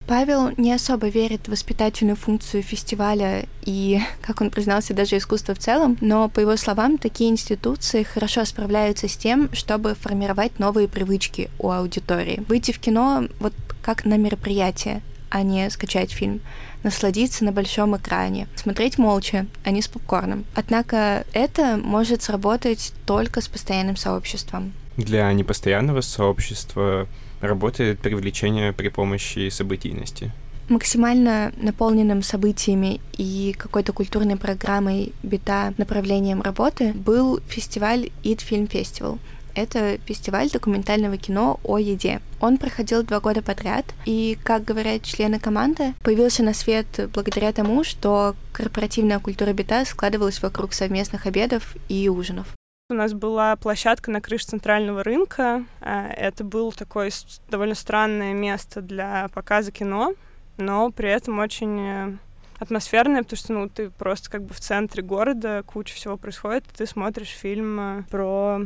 Павел 0.08 0.52
не 0.56 0.72
особо 0.72 1.10
верит 1.10 1.48
в 1.48 1.52
воспитательную 1.52 2.16
функцию 2.16 2.64
фестиваля 2.64 3.46
и, 3.64 4.00
как 4.22 4.40
он 4.40 4.50
признался, 4.50 4.94
даже 4.94 5.18
искусство 5.18 5.54
в 5.54 5.60
целом, 5.60 5.98
но, 6.00 6.30
по 6.30 6.40
его 6.40 6.56
словам, 6.56 6.98
такие 6.98 7.30
институции 7.30 8.04
хорошо 8.04 8.46
справляются 8.46 9.10
с 9.10 9.18
тем, 9.18 9.54
чтобы 9.54 9.96
формировать 9.96 10.60
новые 10.60 10.88
привычки 10.88 11.50
у 11.60 11.72
аудитории. 11.72 12.42
Выйти 12.48 12.72
в 12.72 12.80
кино 12.80 13.26
вот 13.42 13.54
как 13.82 14.06
на 14.06 14.18
мероприятие, 14.18 15.02
а 15.30 15.44
не 15.44 15.70
скачать 15.70 16.12
фильм 16.12 16.42
насладиться 16.84 17.44
на 17.44 17.52
большом 17.52 17.98
экране, 17.98 18.48
смотреть 18.56 18.98
молча, 18.98 19.46
а 19.64 19.72
не 19.72 19.82
с 19.82 19.88
попкорном. 19.88 20.46
Однако 20.56 21.26
это 21.34 21.78
может 21.78 22.22
сработать 22.24 22.94
только 23.06 23.42
с 23.42 23.48
постоянным 23.48 23.98
сообществом. 23.98 24.74
Для 24.96 25.32
непостоянного 25.34 26.02
сообщества 26.02 27.08
работает 27.42 28.00
привлечение 28.00 28.74
при 28.74 28.90
помощи 28.90 29.50
событийности. 29.50 30.32
Максимально 30.70 31.54
наполненным 31.58 32.22
событиями 32.22 33.00
и 33.18 33.56
какой-то 33.58 33.94
культурной 33.94 34.36
программой 34.36 35.14
бита 35.24 35.74
направлением 35.78 36.42
работы 36.42 36.94
был 36.94 37.40
фестиваль 37.48 38.10
Eat 38.24 38.40
Film 38.40 38.70
Festival— 38.70 39.20
это 39.58 39.98
фестиваль 40.06 40.50
документального 40.50 41.18
кино 41.18 41.60
о 41.64 41.80
еде. 41.80 42.22
Он 42.40 42.58
проходил 42.58 43.04
два 43.04 43.20
года 43.20 43.42
подряд, 43.42 43.86
и, 44.06 44.38
как 44.44 44.64
говорят 44.64 45.04
члены 45.04 45.40
команды, 45.40 45.94
появился 46.04 46.44
на 46.44 46.54
свет 46.54 46.88
благодаря 47.14 47.52
тому, 47.52 47.84
что 47.84 48.36
корпоративная 48.54 49.20
культура 49.20 49.54
бита 49.54 49.84
складывалась 49.86 50.42
вокруг 50.42 50.74
совместных 50.74 51.26
обедов 51.26 51.76
и 51.90 52.08
ужинов. 52.08 52.48
У 52.90 52.94
нас 52.94 53.14
была 53.14 53.56
площадка 53.58 54.12
на 54.12 54.22
крыше 54.22 54.46
центрального 54.46 55.04
рынка. 55.04 55.66
А, 55.82 56.08
это 56.08 56.44
было 56.46 56.72
такое 56.72 57.12
довольно 57.50 57.76
странное 57.76 58.34
место 58.34 58.82
для 58.82 59.28
показа 59.34 59.72
кино, 59.72 60.14
но 60.58 60.90
при 60.92 61.10
этом 61.10 61.40
очень 61.40 61.80
э, 61.82 62.18
атмосферное, 62.60 63.24
потому 63.24 63.38
что 63.38 63.54
ну, 63.54 63.70
ты 63.70 63.90
просто 63.90 64.30
как 64.30 64.44
бы 64.44 64.54
в 64.54 64.60
центре 64.60 65.04
города, 65.04 65.64
куча 65.66 65.96
всего 65.96 66.16
происходит, 66.16 66.64
ты 66.76 66.86
смотришь 66.86 67.30
фильм 67.30 67.80
э, 67.80 68.04
про 68.10 68.62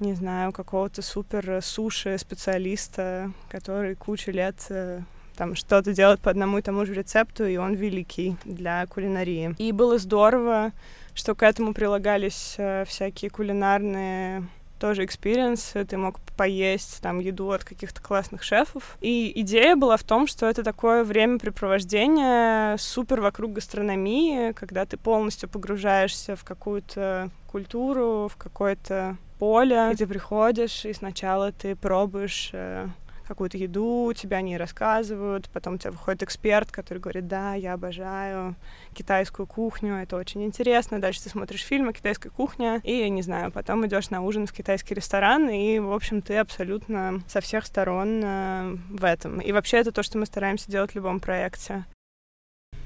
не 0.00 0.14
знаю, 0.14 0.52
какого-то 0.52 1.02
супер 1.02 1.60
суши 1.62 2.16
специалиста, 2.18 3.32
который 3.48 3.94
кучу 3.94 4.30
лет 4.30 4.56
э, 4.70 5.02
там 5.36 5.54
что-то 5.54 5.92
делает 5.92 6.20
по 6.20 6.30
одному 6.30 6.58
и 6.58 6.62
тому 6.62 6.84
же 6.84 6.94
рецепту, 6.94 7.46
и 7.46 7.56
он 7.56 7.74
великий 7.74 8.36
для 8.44 8.86
кулинарии. 8.86 9.54
И 9.58 9.72
было 9.72 9.98
здорово, 9.98 10.72
что 11.14 11.34
к 11.34 11.42
этому 11.42 11.74
прилагались 11.74 12.54
э, 12.58 12.84
всякие 12.86 13.30
кулинарные 13.30 14.46
тоже 14.80 15.04
experience, 15.04 15.74
ты 15.88 15.96
мог 15.98 16.18
поесть 16.36 17.02
там 17.02 17.20
еду 17.20 17.50
от 17.50 17.64
каких-то 17.64 18.00
классных 18.00 18.42
шефов. 18.42 18.96
И 19.00 19.30
идея 19.42 19.76
была 19.76 19.98
в 19.98 20.02
том, 20.02 20.26
что 20.26 20.46
это 20.46 20.64
такое 20.64 21.04
времяпрепровождение 21.04 22.78
супер 22.78 23.20
вокруг 23.20 23.52
гастрономии, 23.52 24.52
когда 24.52 24.86
ты 24.86 24.96
полностью 24.96 25.50
погружаешься 25.50 26.34
в 26.34 26.44
какую-то 26.44 27.30
культуру, 27.46 28.30
в 28.32 28.36
какой-то 28.36 29.18
поле, 29.40 29.90
и 29.92 29.96
ты 29.96 30.06
приходишь, 30.06 30.84
и 30.84 30.92
сначала 30.92 31.50
ты 31.50 31.74
пробуешь 31.74 32.50
э, 32.52 32.86
какую-то 33.26 33.56
еду, 33.56 34.12
тебя 34.12 34.36
они 34.36 34.58
рассказывают, 34.58 35.48
потом 35.50 35.74
у 35.74 35.78
тебя 35.78 35.92
выходит 35.92 36.22
эксперт, 36.22 36.70
который 36.70 36.98
говорит, 36.98 37.26
да, 37.26 37.54
я 37.54 37.72
обожаю 37.72 38.54
китайскую 38.92 39.46
кухню, 39.46 39.94
это 39.94 40.16
очень 40.16 40.44
интересно. 40.44 41.00
Дальше 41.00 41.22
ты 41.22 41.30
смотришь 41.30 41.62
фильм 41.62 41.88
о 41.88 41.92
китайской 41.94 42.28
кухне, 42.28 42.80
и, 42.84 43.08
не 43.08 43.22
знаю, 43.22 43.50
потом 43.50 43.86
идешь 43.86 44.10
на 44.10 44.20
ужин 44.20 44.46
в 44.46 44.52
китайский 44.52 44.94
ресторан, 44.94 45.48
и, 45.48 45.78
в 45.78 45.92
общем, 45.92 46.20
ты 46.20 46.36
абсолютно 46.36 47.22
со 47.26 47.40
всех 47.40 47.64
сторон 47.64 48.20
э, 48.22 48.76
в 48.90 49.04
этом. 49.04 49.40
И 49.40 49.52
вообще 49.52 49.78
это 49.78 49.90
то, 49.90 50.02
что 50.02 50.18
мы 50.18 50.26
стараемся 50.26 50.70
делать 50.70 50.90
в 50.90 50.96
любом 50.96 51.18
проекте. 51.18 51.86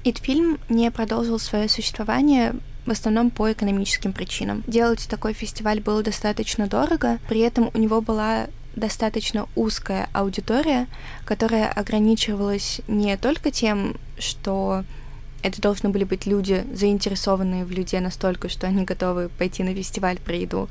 Итфильм 0.05 0.59
не 0.69 0.89
продолжил 0.89 1.37
свое 1.37 1.67
существование 1.67 2.53
в 2.85 2.91
основном 2.91 3.29
по 3.31 3.51
экономическим 3.51 4.13
причинам. 4.13 4.63
Делать 4.67 5.07
такой 5.09 5.33
фестиваль 5.33 5.79
было 5.81 6.03
достаточно 6.03 6.67
дорого, 6.67 7.19
при 7.27 7.39
этом 7.41 7.71
у 7.73 7.77
него 7.77 8.01
была 8.01 8.47
достаточно 8.75 9.47
узкая 9.55 10.09
аудитория, 10.13 10.87
которая 11.23 11.71
ограничивалась 11.71 12.81
не 12.87 13.15
только 13.17 13.49
тем, 13.49 13.95
что 14.19 14.83
Это 15.45 15.61
должны 15.61 15.89
были 15.89 16.05
быть 16.05 16.25
люди, 16.25 16.65
заинтересованные 16.73 17.65
в 17.65 17.71
людей 17.71 17.99
настолько, 17.99 18.49
что 18.49 18.65
они 18.65 18.83
готовы 18.83 19.29
пойти 19.29 19.61
на 19.61 19.75
фестиваль 19.75 20.17
про 20.17 20.35
еду, 20.35 20.69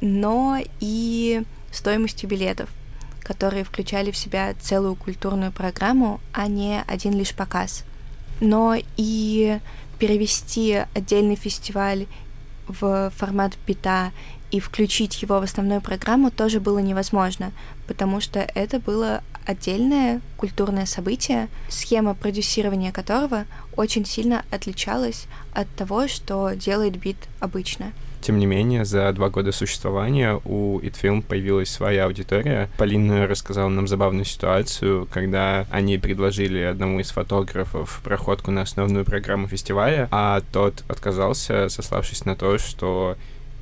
но 0.00 0.60
и 0.78 1.42
стоимостью 1.72 2.28
билетов, 2.28 2.70
которые 3.18 3.64
включали 3.64 4.12
в 4.12 4.16
себя 4.16 4.54
целую 4.60 4.94
культурную 4.94 5.50
программу, 5.50 6.20
а 6.32 6.46
не 6.46 6.84
один 6.86 7.14
лишь 7.14 7.34
показ. 7.34 7.82
Но 8.40 8.76
и 8.96 9.58
перевести 9.98 10.84
отдельный 10.94 11.36
фестиваль 11.36 12.06
в 12.68 13.12
формат 13.16 13.52
бита 13.66 14.12
и 14.50 14.60
включить 14.60 15.22
его 15.22 15.40
в 15.40 15.42
основную 15.42 15.80
программу 15.80 16.30
тоже 16.30 16.60
было 16.60 16.78
невозможно, 16.78 17.52
потому 17.86 18.20
что 18.20 18.40
это 18.40 18.78
было 18.78 19.22
отдельное 19.44 20.20
культурное 20.36 20.86
событие, 20.86 21.48
схема 21.68 22.14
продюсирования 22.14 22.92
которого 22.92 23.44
очень 23.76 24.04
сильно 24.04 24.44
отличалась 24.50 25.26
от 25.52 25.68
того, 25.74 26.08
что 26.08 26.50
делает 26.54 26.96
бит 26.98 27.16
обычно. 27.40 27.92
Тем 28.20 28.38
не 28.38 28.46
менее, 28.46 28.84
за 28.84 29.12
два 29.12 29.30
года 29.30 29.52
существования 29.52 30.40
у 30.44 30.80
Itfilm 30.80 31.22
появилась 31.22 31.70
своя 31.70 32.06
аудитория. 32.06 32.68
Полина 32.76 33.26
рассказала 33.26 33.68
нам 33.68 33.86
забавную 33.86 34.24
ситуацию, 34.24 35.06
когда 35.10 35.66
они 35.70 35.98
предложили 35.98 36.60
одному 36.60 37.00
из 37.00 37.10
фотографов 37.10 38.00
проходку 38.02 38.50
на 38.50 38.62
основную 38.62 39.04
программу 39.04 39.46
фестиваля, 39.48 40.08
а 40.10 40.42
тот 40.52 40.82
отказался, 40.88 41.68
сославшись 41.68 42.24
на 42.24 42.34
то, 42.34 42.58
что 42.58 43.16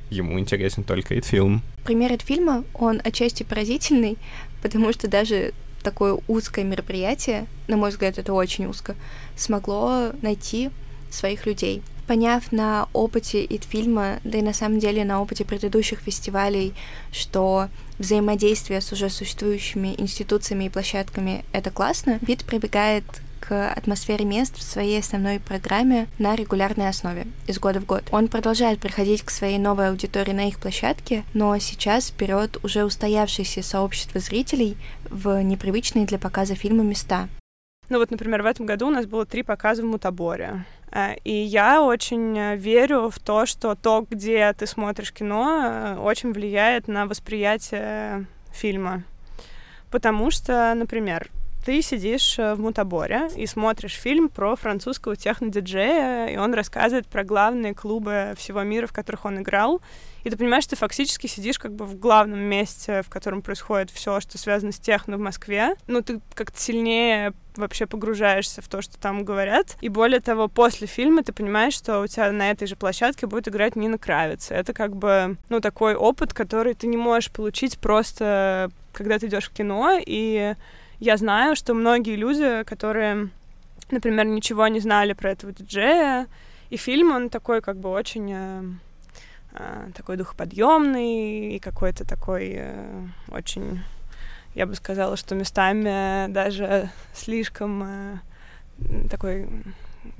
ему 0.09 0.39
интересен 0.39 0.83
только 0.83 1.15
Itfilm. 1.15 1.59
Пример 1.83 2.11
Itfilm, 2.11 2.65
он 2.73 3.01
отчасти 3.03 3.43
поразительный, 3.43 4.17
потому 4.61 4.91
что 4.93 5.07
даже 5.07 5.53
такое 5.83 6.17
узкое 6.27 6.65
мероприятие, 6.65 7.45
на 7.67 7.77
мой 7.77 7.91
взгляд, 7.91 8.17
это 8.17 8.33
очень 8.33 8.65
узко, 8.65 8.95
смогло 9.35 10.11
найти 10.21 10.71
своих 11.11 11.45
людей— 11.45 11.83
поняв 12.07 12.51
на 12.51 12.87
опыте 12.93 13.43
ИТ-фильма, 13.43 14.19
да 14.23 14.37
и 14.39 14.41
на 14.41 14.53
самом 14.53 14.79
деле 14.79 15.03
на 15.03 15.21
опыте 15.21 15.45
предыдущих 15.45 15.99
фестивалей, 15.99 16.73
что 17.11 17.69
взаимодействие 17.99 18.81
с 18.81 18.91
уже 18.91 19.09
существующими 19.09 19.95
институциями 19.97 20.65
и 20.65 20.69
площадками— 20.69 21.45
это 21.51 21.71
классно, 21.71 22.19
ВИД 22.21 22.45
прибегает 22.45 23.03
к 23.39 23.71
атмосфере 23.71 24.25
мест 24.25 24.57
в 24.57 24.63
своей 24.63 24.99
основной 24.99 25.39
программе 25.39 26.07
на 26.17 26.35
регулярной 26.35 26.89
основе 26.89 27.27
из 27.47 27.59
года 27.59 27.79
в 27.79 27.85
год. 27.85 28.03
Он 28.11 28.27
продолжает 28.27 28.79
приходить 28.79 29.21
к 29.21 29.29
своей 29.29 29.59
новой 29.59 29.89
аудитории 29.89 30.31
на 30.31 30.47
их 30.47 30.59
площадке, 30.59 31.23
но 31.33 31.57
сейчас 31.59 32.11
берет 32.11 32.63
уже 32.63 32.83
устоявшееся 32.83 33.61
сообщество 33.61 34.19
зрителей 34.19 34.77
в 35.09 35.41
непривычные 35.43 36.05
для 36.05 36.17
показа 36.17 36.55
фильмы 36.55 36.83
места. 36.83 37.29
Ну 37.89 37.99
вот, 37.99 38.09
например, 38.09 38.41
в 38.41 38.45
этом 38.47 38.65
году 38.65 38.87
у 38.87 38.91
нас 38.91 39.05
было 39.05 39.25
три 39.25 39.43
показа 39.43 39.83
в 39.83 39.85
Мутаборе. 39.85 40.65
Э, 40.91 41.15
и 41.23 41.33
я 41.33 41.83
очень 41.83 42.37
э, 42.37 42.55
верю 42.55 43.09
в 43.09 43.19
то, 43.19 43.45
что 43.45 43.75
то, 43.75 44.05
где 44.09 44.51
ты 44.53 44.65
смотришь 44.65 45.11
кино, 45.11 45.61
э, 45.63 45.97
очень 45.97 46.33
влияет 46.33 46.87
на 46.87 47.05
восприятие 47.05 48.25
фильма. 48.51 49.03
Потому 49.91 50.31
что, 50.31 50.73
например, 50.73 51.29
ты 51.65 51.81
сидишь 51.81 52.37
в 52.37 52.57
Мутаборе 52.57 53.27
и 53.35 53.47
смотришь 53.47 53.93
фильм 53.93 54.29
про 54.29 54.55
французского 54.55 55.15
технодиджея, 55.15 56.27
и 56.27 56.37
он 56.37 56.53
рассказывает 56.53 57.07
про 57.07 57.23
главные 57.23 57.73
клубы 57.73 58.33
всего 58.37 58.61
мира, 58.61 58.85
в 58.85 58.93
которых 58.93 59.25
он 59.25 59.39
играл. 59.39 59.81
И 60.23 60.29
ты 60.29 60.37
понимаешь, 60.37 60.65
ты 60.67 60.75
фактически 60.75 61.25
сидишь 61.27 61.57
как 61.57 61.73
бы 61.73 61.85
в 61.85 61.97
главном 61.99 62.39
месте, 62.39 63.01
в 63.01 63.09
котором 63.09 63.41
происходит 63.41 63.89
все, 63.89 64.19
что 64.19 64.37
связано 64.37 64.71
с 64.71 64.79
техно 64.79 65.17
в 65.17 65.19
Москве. 65.19 65.75
Ну, 65.87 66.01
ты 66.01 66.21
как-то 66.35 66.59
сильнее 66.59 67.33
вообще 67.55 67.87
погружаешься 67.87 68.61
в 68.61 68.67
то, 68.67 68.81
что 68.81 68.99
там 68.99 69.23
говорят. 69.23 69.75
И 69.81 69.89
более 69.89 70.19
того, 70.19 70.47
после 70.47 70.87
фильма 70.87 71.23
ты 71.23 71.33
понимаешь, 71.33 71.73
что 71.73 72.01
у 72.01 72.07
тебя 72.07 72.31
на 72.31 72.51
этой 72.51 72.67
же 72.67 72.75
площадке 72.75 73.27
будет 73.27 73.47
играть 73.47 73.75
Нина 73.75 73.97
Кравица. 73.97 74.53
Это 74.53 74.73
как 74.73 74.95
бы, 74.95 75.37
ну, 75.49 75.61
такой 75.61 75.95
опыт, 75.95 76.33
который 76.33 76.75
ты 76.75 76.87
не 76.87 76.97
можешь 76.97 77.31
получить 77.31 77.79
просто, 77.79 78.69
когда 78.93 79.17
ты 79.17 79.27
идешь 79.27 79.49
в 79.49 79.53
кино. 79.53 79.99
И 80.05 80.55
я 80.99 81.17
знаю, 81.17 81.55
что 81.55 81.73
многие 81.73 82.15
люди, 82.15 82.63
которые, 82.63 83.29
например, 83.91 84.25
ничего 84.25 84.67
не 84.67 84.79
знали 84.79 85.13
про 85.13 85.31
этого 85.31 85.51
диджея, 85.51 86.27
и 86.69 86.77
фильм, 86.77 87.11
он 87.11 87.29
такой 87.29 87.61
как 87.61 87.77
бы 87.77 87.89
очень 87.89 88.31
э, 88.33 88.63
э, 89.53 89.91
такой 89.95 90.17
духоподъемный 90.17 91.55
и 91.55 91.59
какой-то 91.59 92.05
такой 92.05 92.53
э, 92.55 93.07
очень 93.29 93.81
я 94.55 94.65
бы 94.65 94.73
сказала, 94.73 95.17
что 95.17 95.35
местами 95.35 96.31
даже 96.31 96.89
слишком 97.13 97.83
э, 97.83 98.17
такой 99.09 99.47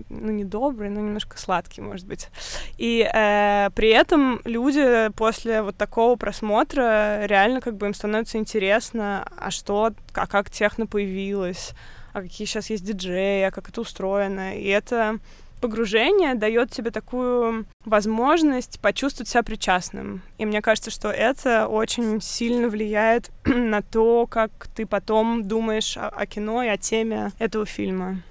ну, 0.10 0.32
не 0.32 0.44
добрый, 0.44 0.90
но 0.90 1.02
немножко 1.02 1.38
сладкий, 1.38 1.82
может 1.82 2.08
быть. 2.08 2.30
И 2.78 3.02
э, 3.02 3.70
при 3.76 3.90
этом 3.90 4.42
люди 4.44 5.10
после 5.16 5.62
вот 5.62 5.78
такого 5.78 6.16
просмотра 6.16 7.26
реально 7.26 7.62
как 7.62 7.78
бы 7.78 7.88
им 7.88 7.94
становится 7.94 8.38
интересно, 8.38 9.28
а 9.38 9.52
что, 9.52 9.92
а 10.14 10.28
как 10.28 10.50
техно 10.50 10.88
появилось, 10.88 11.74
а 12.14 12.22
какие 12.22 12.48
сейчас 12.48 12.70
есть 12.70 12.86
диджеи, 12.86 13.44
а 13.44 13.52
как 13.52 13.70
это 13.70 13.82
устроено. 13.82 14.58
И 14.58 14.68
это 14.68 15.20
погружение 15.62 16.36
дает 16.36 16.72
тебе 16.72 16.92
такую 16.92 17.66
возможность 17.86 18.80
почувствовать 18.80 19.30
себя 19.30 19.44
причастным. 19.44 20.22
И 20.38 20.46
мне 20.46 20.62
кажется, 20.62 20.92
что 20.92 21.10
это 21.10 21.68
очень 21.68 22.22
сильно 22.22 22.68
влияет 22.70 23.32
на 23.46 23.82
то, 23.82 24.28
как 24.28 24.68
ты 24.76 24.86
потом 24.86 25.48
думаешь 25.48 25.98
о, 25.98 26.10
о 26.10 26.26
кино 26.26 26.64
и 26.64 26.68
о 26.68 26.78
теме 26.78 27.32
этого 27.40 27.66
фильма. 27.66 28.22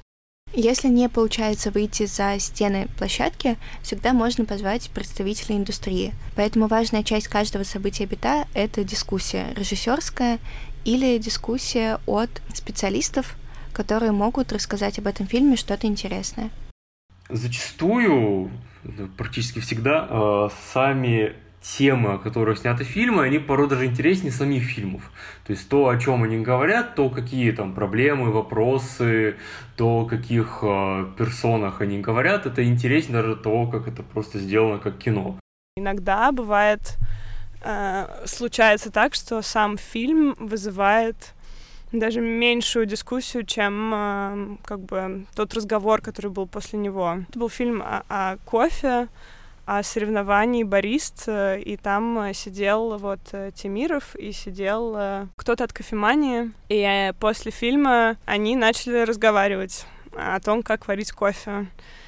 Если 0.57 0.89
не 0.89 1.09
получается 1.09 1.71
выйти 1.71 2.07
за 2.07 2.39
стены 2.39 2.89
площадки, 2.97 3.57
всегда 3.83 4.13
можно 4.13 4.45
позвать 4.45 4.89
представителей 4.91 5.57
индустрии. 5.57 6.15
Поэтому 6.37 6.69
важная 6.69 7.03
часть 7.03 7.29
каждого 7.29 7.65
события 7.65 8.07
бита— 8.07 8.47
это 8.55 8.85
дискуссия 8.85 9.53
режиссерская 9.57 10.39
или 10.85 11.19
дискуссия 11.19 11.99
от 12.07 12.31
специалистов, 12.55 13.37
которые 13.73 14.13
могут 14.13 14.53
рассказать 14.53 14.99
об 14.99 15.09
этом 15.09 15.27
фильме 15.27 15.57
что-то 15.57 15.87
интересное 15.87 16.51
зачастую, 17.29 18.51
практически 19.17 19.61
всегда, 19.61 20.07
э, 20.09 20.49
сами 20.73 21.35
темы, 21.65 22.13
о 22.15 22.19
которых 22.19 22.59
сняты 22.59 22.85
фильмы, 22.85 23.25
они 23.25 23.39
порой 23.39 23.69
даже 23.69 23.87
интереснее 23.87 24.33
самих 24.33 24.65
фильмов. 24.65 25.11
То 25.47 25.53
есть 25.53 25.69
то, 25.69 25.89
о 25.89 25.99
чем 25.99 26.23
они 26.23 26.39
говорят, 26.39 26.95
то, 26.95 27.09
какие 27.09 27.53
там 27.53 27.73
проблемы, 27.75 28.31
вопросы, 28.31 29.37
то, 29.77 30.01
о 30.01 30.05
каких 30.05 30.59
э, 30.63 31.07
персонах 31.17 31.81
они 31.81 32.01
говорят, 32.01 32.47
это 32.47 32.63
интереснее 32.65 33.23
даже 33.23 33.37
того, 33.37 33.67
как 33.67 33.89
это 33.89 34.03
просто 34.03 34.39
сделано 34.39 34.79
как 34.79 34.99
кино. 34.99 35.39
Иногда 35.77 36.31
бывает, 36.33 36.99
э, 37.63 38.07
случается 38.27 38.91
так, 38.91 39.15
что 39.15 39.41
сам 39.43 39.79
фильм 39.79 40.37
вызывает 40.39 41.17
даже 41.93 42.21
меньшую 42.21 42.85
дискуссию, 42.85 43.45
чем 43.47 43.93
э, 43.95 44.57
как 44.65 44.81
бы 44.81 45.25
тот 45.35 45.55
разговор, 45.55 46.03
который 46.03 46.31
был 46.31 46.47
после 46.47 46.79
него. 46.79 47.21
Это 47.29 47.39
был 47.39 47.49
фильм 47.49 47.83
о, 47.83 48.03
о 48.09 48.37
кофе, 48.45 49.09
о 49.67 49.83
соревновании 49.83 50.63
барист, 50.63 51.25
э, 51.27 51.61
и 51.61 51.77
там 51.77 52.19
э, 52.19 52.35
сидел 52.35 52.99
вот 52.99 53.21
э, 53.33 53.51
Тимиров 53.55 54.15
и 54.17 54.33
сидел 54.33 55.29
кто-то 55.37 55.65
от 55.65 55.73
кофемании, 55.73 56.53
и 56.69 57.13
после 57.21 57.51
фильма 57.51 58.17
они 58.27 58.57
начали 58.57 58.99
разговаривать 58.99 59.87
о 60.13 60.39
том, 60.41 60.63
как 60.63 60.87
варить 60.87 61.13
кофе. 61.13 61.67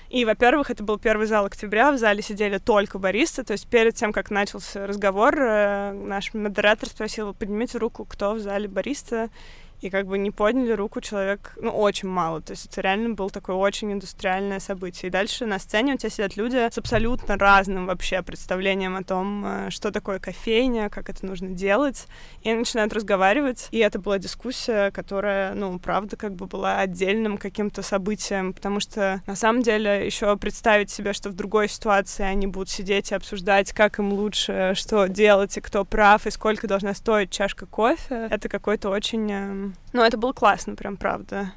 И, 0.09 0.25
во-первых, 0.25 0.71
это 0.71 0.85
был 0.85 0.99
первый 0.99 1.27
зал 1.27 1.47
октября, 1.47 1.90
в 1.90 1.99
зале 1.99 2.23
сидели 2.23 2.59
только 2.59 2.99
баристы, 2.99 3.42
то 3.42 3.53
есть 3.53 3.66
перед 3.66 3.97
тем, 3.97 4.12
как 4.12 4.31
начался 4.31 4.87
разговор, 4.87 5.35
наш 5.37 6.33
модератор 6.33 6.88
спросил, 6.88 7.35
поднимите 7.35 7.79
руку, 7.79 8.05
кто 8.05 8.35
в 8.35 8.38
зале 8.38 8.69
бариста, 8.69 9.31
и 9.80 9.90
как 9.90 10.06
бы 10.06 10.18
не 10.18 10.30
подняли 10.30 10.72
руку 10.72 11.00
человек, 11.00 11.52
ну, 11.60 11.70
очень 11.70 12.08
мало. 12.08 12.40
То 12.40 12.52
есть 12.52 12.66
это 12.66 12.80
реально 12.80 13.14
было 13.14 13.30
такое 13.30 13.56
очень 13.56 13.92
индустриальное 13.92 14.60
событие. 14.60 15.08
И 15.08 15.12
дальше 15.12 15.46
на 15.46 15.58
сцене 15.58 15.94
у 15.94 15.96
тебя 15.96 16.10
сидят 16.10 16.36
люди 16.36 16.56
с 16.70 16.78
абсолютно 16.78 17.36
разным 17.36 17.86
вообще 17.86 18.22
представлением 18.22 18.96
о 18.96 19.02
том, 19.02 19.44
э, 19.44 19.70
что 19.70 19.90
такое 19.90 20.18
кофейня, 20.18 20.88
как 20.88 21.10
это 21.10 21.26
нужно 21.26 21.50
делать. 21.50 22.06
И 22.42 22.52
начинают 22.52 22.92
разговаривать. 22.92 23.68
И 23.70 23.78
это 23.78 23.98
была 23.98 24.18
дискуссия, 24.18 24.90
которая, 24.90 25.54
ну, 25.54 25.78
правда, 25.78 26.16
как 26.16 26.34
бы 26.34 26.46
была 26.46 26.78
отдельным 26.80 27.38
каким-то 27.38 27.82
событием, 27.82 28.52
потому 28.52 28.80
что 28.80 29.22
на 29.26 29.36
самом 29.36 29.62
деле 29.62 30.04
еще 30.06 30.36
представить 30.36 30.90
себе, 30.90 31.12
что 31.12 31.30
в 31.30 31.34
другой 31.34 31.68
ситуации 31.68 32.24
они 32.24 32.46
будут 32.46 32.70
сидеть 32.70 33.12
и 33.12 33.14
обсуждать, 33.14 33.72
как 33.72 33.98
им 33.98 34.12
лучше, 34.12 34.72
что 34.74 35.06
делать 35.06 35.56
и 35.56 35.60
кто 35.60 35.85
прав, 35.85 36.27
и 36.27 36.31
сколько 36.31 36.66
должна 36.66 36.94
стоить 36.94 37.31
чашка 37.31 37.66
кофе, 37.66 38.29
это 38.31 38.48
какой-то 38.48 38.90
очень 38.90 39.31
э, 39.31 39.65
ну, 39.92 40.02
это 40.02 40.17
было 40.19 40.33
классно, 40.33 40.75
прям 40.75 40.96
правда. 40.96 41.52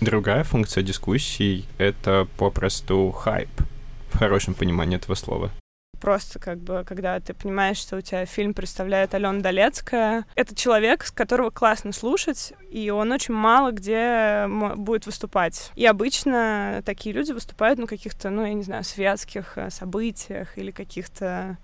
Другая 0.00 0.44
функция 0.44 0.82
дискуссий— 0.82 1.66
это 1.78 2.26
попросту 2.36 3.10
хайп, 3.12 3.50
в 4.12 4.18
хорошем 4.18 4.54
понимании 4.54 4.96
этого 4.96 5.14
слова. 5.14 5.50
просто 6.00 6.40
как 6.40 6.58
бы, 6.58 6.82
когда 6.84 7.20
ты 7.20 7.32
понимаешь, 7.32 7.76
что 7.76 7.96
у 7.96 8.00
тебя 8.00 8.26
фильм 8.26 8.54
представляет 8.54 9.14
Алена 9.14 9.40
Долецкая. 9.40 10.26
Это 10.34 10.52
человек, 10.56 11.04
с 11.04 11.12
которого 11.12 11.50
классно 11.50 11.92
слушать, 11.92 12.52
и 12.68 12.90
он 12.90 13.12
очень 13.12 13.34
мало 13.34 13.70
где 13.70 14.46
будет 14.76 15.06
выступать. 15.06 15.70
И 15.76 15.86
обычно 15.86 16.82
такие 16.84 17.14
люди 17.14 17.30
выступают 17.30 17.78
на 17.78 17.86
каких-то, 17.86 18.30
ну, 18.30 18.44
я 18.44 18.52
не 18.52 18.64
знаю, 18.64 18.82
светских 18.82 19.56
э, 19.56 19.70
событиях 19.70 20.58
или 20.58 20.72
каких-то 20.72 21.56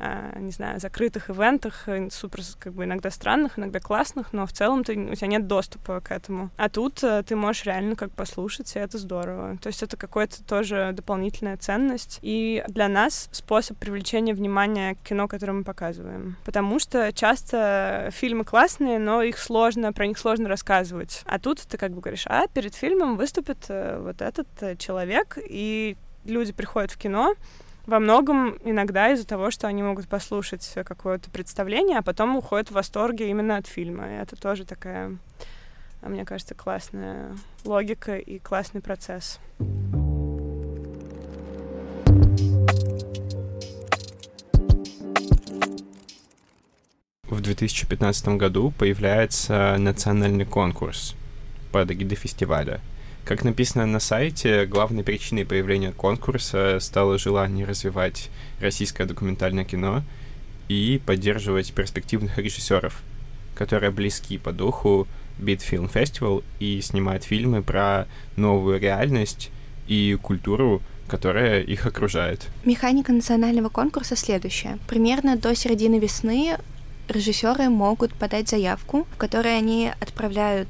не 0.00 0.50
знаю, 0.50 0.80
закрытых 0.80 1.30
ивентах, 1.30 1.86
э, 1.86 2.08
супер, 2.10 2.40
как 2.58 2.72
бы, 2.72 2.84
иногда 2.84 3.10
странных, 3.10 3.58
иногда 3.58 3.80
классных, 3.80 4.32
но 4.32 4.46
в 4.46 4.52
целом 4.52 4.82
ты, 4.82 4.96
у 4.96 5.14
тебя 5.14 5.26
нет 5.26 5.46
доступа 5.46 6.00
к 6.00 6.10
этому. 6.10 6.50
А 6.56 6.68
тут 6.68 7.02
э, 7.04 7.22
ты 7.22 7.36
можешь 7.36 7.64
реально 7.64 7.96
как 7.96 8.10
послушать, 8.12 8.74
и 8.76 8.78
это 8.78 8.98
здорово. 8.98 9.58
То 9.58 9.68
есть 9.68 9.82
это 9.82 9.96
какая-то 9.96 10.42
тоже 10.44 10.92
дополнительная 10.94 11.56
ценность. 11.56 12.18
И 12.22 12.64
для 12.68 12.88
нас 12.88 13.28
способ 13.32 13.78
привлечения 13.78 14.34
внимания 14.34 14.94
к 14.94 15.08
кино, 15.08 15.28
которое 15.28 15.52
мы 15.52 15.64
показываем. 15.64 16.36
Потому 16.44 16.78
что 16.78 17.12
часто 17.12 18.08
фильмы 18.12 18.44
классные, 18.44 18.98
но 18.98 19.22
их 19.22 19.38
сложно, 19.38 19.92
про 19.92 20.06
них 20.06 20.18
сложно 20.18 20.48
рассказывать. 20.48 21.22
А 21.26 21.38
тут 21.38 21.60
ты 21.60 21.76
как 21.76 21.92
бы 21.92 22.00
говоришь, 22.00 22.26
а 22.26 22.46
перед 22.48 22.74
фильмом 22.74 23.16
выступит 23.16 23.66
э, 23.68 24.00
вот 24.00 24.22
этот 24.22 24.78
человек, 24.78 25.38
и 25.44 25.96
люди 26.24 26.52
приходят 26.52 26.90
в 26.90 26.98
кино, 26.98 27.34
во 27.90 27.98
многом 27.98 28.56
иногда 28.64 29.12
из-за 29.12 29.26
того, 29.26 29.50
что 29.50 29.66
они 29.66 29.82
могут 29.82 30.06
послушать 30.06 30.72
какое-то 30.86 31.28
представление, 31.28 31.98
а 31.98 32.02
потом 32.02 32.36
уходят 32.36 32.68
в 32.68 32.74
восторге 32.74 33.28
именно 33.28 33.56
от 33.56 33.66
фильма. 33.66 34.08
И 34.08 34.22
это 34.22 34.36
тоже 34.36 34.64
такая, 34.64 35.16
мне 36.00 36.24
кажется, 36.24 36.54
классная 36.54 37.36
логика 37.64 38.16
и 38.16 38.38
классный 38.38 38.80
процесс. 38.80 39.40
В 47.24 47.40
2015 47.40 48.28
году 48.28 48.72
появляется 48.78 49.74
национальный 49.78 50.44
конкурс 50.44 51.16
под 51.72 51.90
эгидой 51.90 52.16
фестиваля— 52.16 52.80
как 53.24 53.44
написано 53.44 53.86
на 53.86 54.00
сайте, 54.00 54.66
главной 54.66 55.04
причиной 55.04 55.44
появления 55.44 55.92
конкурса 55.92 56.78
стало 56.80 57.18
желание 57.18 57.66
развивать 57.66 58.30
российское 58.60 59.06
документальное 59.06 59.64
кино 59.64 60.02
и 60.68 61.00
поддерживать 61.04 61.72
перспективных 61.72 62.38
режиссеров, 62.38 63.02
которые 63.54 63.90
близки 63.90 64.38
по 64.38 64.52
духу 64.52 65.06
Beat 65.38 65.60
Film 65.60 65.92
Festival 65.92 66.44
и 66.58 66.80
снимают 66.80 67.24
фильмы 67.24 67.62
про 67.62 68.06
новую 68.36 68.78
реальность 68.78 69.50
и 69.86 70.16
культуру, 70.20 70.82
которая 71.08 71.60
их 71.60 71.86
окружает. 71.86 72.46
Механика 72.64 73.12
национального 73.12 73.68
конкурса 73.68 74.16
следующая. 74.16 74.78
Примерно 74.86 75.36
до 75.36 75.54
середины 75.54 75.98
весны 75.98 76.56
режиссеры 77.08 77.68
могут 77.68 78.14
подать 78.14 78.48
заявку, 78.48 79.06
в 79.12 79.16
которой 79.16 79.56
они 79.56 79.90
отправляют 80.00 80.68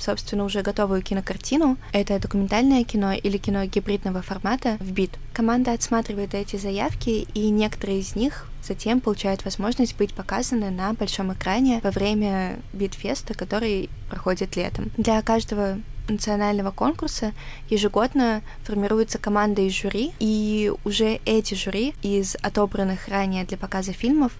собственно, 0.00 0.44
уже 0.44 0.62
готовую 0.62 1.02
кинокартину. 1.02 1.76
Это 1.92 2.18
документальное 2.18 2.84
кино 2.84 3.12
или 3.12 3.36
кино 3.38 3.64
гибридного 3.64 4.22
формата 4.22 4.76
в 4.80 4.90
бит. 4.92 5.12
Команда 5.32 5.72
отсматривает 5.72 6.34
эти 6.34 6.56
заявки, 6.56 7.26
и 7.34 7.50
некоторые 7.50 8.00
из 8.00 8.16
них 8.16 8.46
затем 8.62 9.00
получают 9.00 9.44
возможность 9.44 9.96
быть 9.96 10.14
показаны 10.14 10.70
на 10.70 10.92
большом 10.92 11.32
экране 11.32 11.80
во 11.82 11.90
время 11.90 12.58
битфеста, 12.72 13.34
который 13.34 13.88
проходит 14.08 14.56
летом. 14.56 14.90
Для 14.96 15.20
каждого 15.22 15.78
национального 16.08 16.70
конкурса 16.70 17.32
ежегодно 17.68 18.42
формируется 18.64 19.18
команда 19.18 19.62
из 19.62 19.72
жюри, 19.72 20.12
и 20.18 20.72
уже 20.84 21.20
эти 21.24 21.54
жюри 21.54 21.94
из 22.02 22.36
отобранных 22.42 23.08
ранее 23.08 23.44
для 23.44 23.56
показа 23.56 23.92
фильмов 23.92 24.32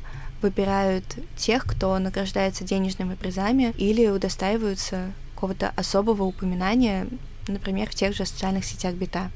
выбирают 0.43 1.05
тех, 1.37 1.65
кто 1.65 1.99
награждается 1.99 2.65
денежными 2.65 3.15
призами 3.15 3.75
или 3.77 4.07
удостаиваются 4.07 5.13
какого-то 5.41 5.73
особого 5.75 6.25
упоминания, 6.25 7.07
например, 7.49 7.89
в 7.89 7.95
тех 7.95 8.15
же 8.15 8.27
социальных 8.27 8.67
сетях 8.67 8.95
бита. 8.95 9.31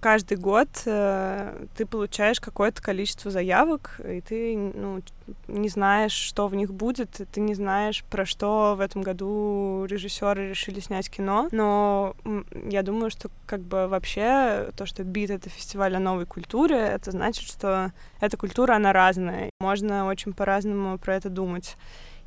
Каждый 0.00 0.36
год 0.36 0.68
э, 0.84 1.64
ты 1.78 1.86
получаешь 1.86 2.40
какое-то 2.40 2.82
количество 2.82 3.30
заявок, 3.30 3.98
и 4.06 4.20
ты 4.20 4.54
ну, 4.54 5.00
не 5.48 5.70
знаешь, 5.70 6.12
что 6.12 6.46
в 6.46 6.54
них 6.54 6.74
будет, 6.74 7.22
ты 7.32 7.40
не 7.40 7.54
знаешь, 7.54 8.04
про 8.10 8.26
что 8.26 8.74
в 8.76 8.80
этом 8.80 9.00
году 9.00 9.86
режиссеры 9.88 10.50
решили 10.50 10.80
снять 10.80 11.08
кино. 11.08 11.48
Но 11.52 12.16
я 12.52 12.82
думаю, 12.82 13.08
что 13.08 13.30
как 13.46 13.60
бы 13.62 13.88
вообще 13.88 14.68
то, 14.76 14.84
что 14.84 15.04
бит 15.04 15.30
это 15.30 15.48
фестиваль 15.48 15.96
о 15.96 16.00
новой 16.00 16.26
культуре, 16.26 16.76
это 16.76 17.12
значит, 17.12 17.48
что 17.48 17.92
эта 18.20 18.36
культура, 18.36 18.74
она 18.74 18.92
разная. 18.92 19.48
Можно 19.58 20.04
очень 20.04 20.34
по-разному 20.34 20.98
про 20.98 21.16
это 21.16 21.30
думать. 21.30 21.78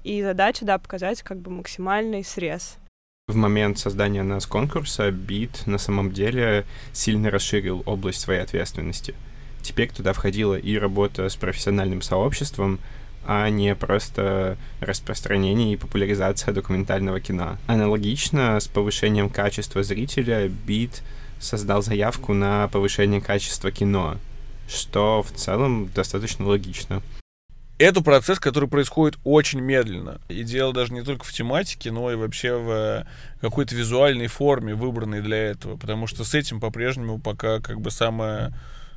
И 0.04 0.24
задача, 0.24 0.66
да, 0.66 0.80
показать 0.80 1.22
как 1.22 1.38
бы 1.38 1.52
максимальный 1.52 2.24
срез 2.24 2.80
в 3.28 3.36
момент 3.36 3.78
создания 3.78 4.24
нас 4.24 4.46
конкурса 4.46 5.12
Бит 5.12 5.64
на 5.66 5.78
самом 5.78 6.14
деле 6.14 6.66
сильно 6.94 7.30
расширил 7.30 7.84
область 7.86 8.22
своей 8.22 8.40
ответственности. 8.40 9.16
Теперь 9.62 9.90
туда 9.90 10.14
входила 10.14 10.56
и 10.56 10.78
работа 10.78 11.28
с 11.28 11.36
профессиональным 11.36 12.02
сообществом, 12.02 12.80
а 13.26 13.50
не 13.50 13.76
просто 13.76 14.58
распространение 14.80 15.74
и 15.74 15.78
популяризация 15.78 16.54
документального 16.54 17.20
кино. 17.20 17.58
Аналогично 17.68 18.58
с 18.62 18.68
повышением 18.70 19.30
качества 19.30 19.84
зрителя 19.84 20.48
Бит 20.48 21.04
создал 21.40 21.82
заявку 21.84 22.34
на 22.34 22.70
повышение 22.70 23.20
качества 23.20 23.72
кино, 23.72 24.16
что 24.70 25.22
в 25.22 25.32
целом 25.34 25.90
достаточно 25.94 26.46
логично. 26.46 27.02
Это 27.80 28.02
процесс, 28.02 28.40
который 28.40 28.68
происходит 28.68 29.20
очень 29.24 29.60
медленно. 29.60 30.20
И 30.30 30.44
дело 30.44 30.74
даже 30.74 30.94
не 30.94 31.04
только 31.04 31.26
в 31.26 31.32
тематике, 31.32 31.92
но 31.92 32.12
и 32.12 32.16
вообще 32.16 32.56
в 32.56 33.08
какой-то 33.40 33.76
визуальной 33.76 34.28
форме, 34.28 34.74
выбранной 34.74 35.22
для 35.22 35.38
этого. 35.38 35.78
Потому 35.78 36.08
что 36.08 36.24
с 36.24 36.34
этим 36.34 36.60
по-прежнему 36.60 37.20
пока 37.20 37.60
как 37.60 37.80
бы 37.80 37.92
самое 37.92 38.52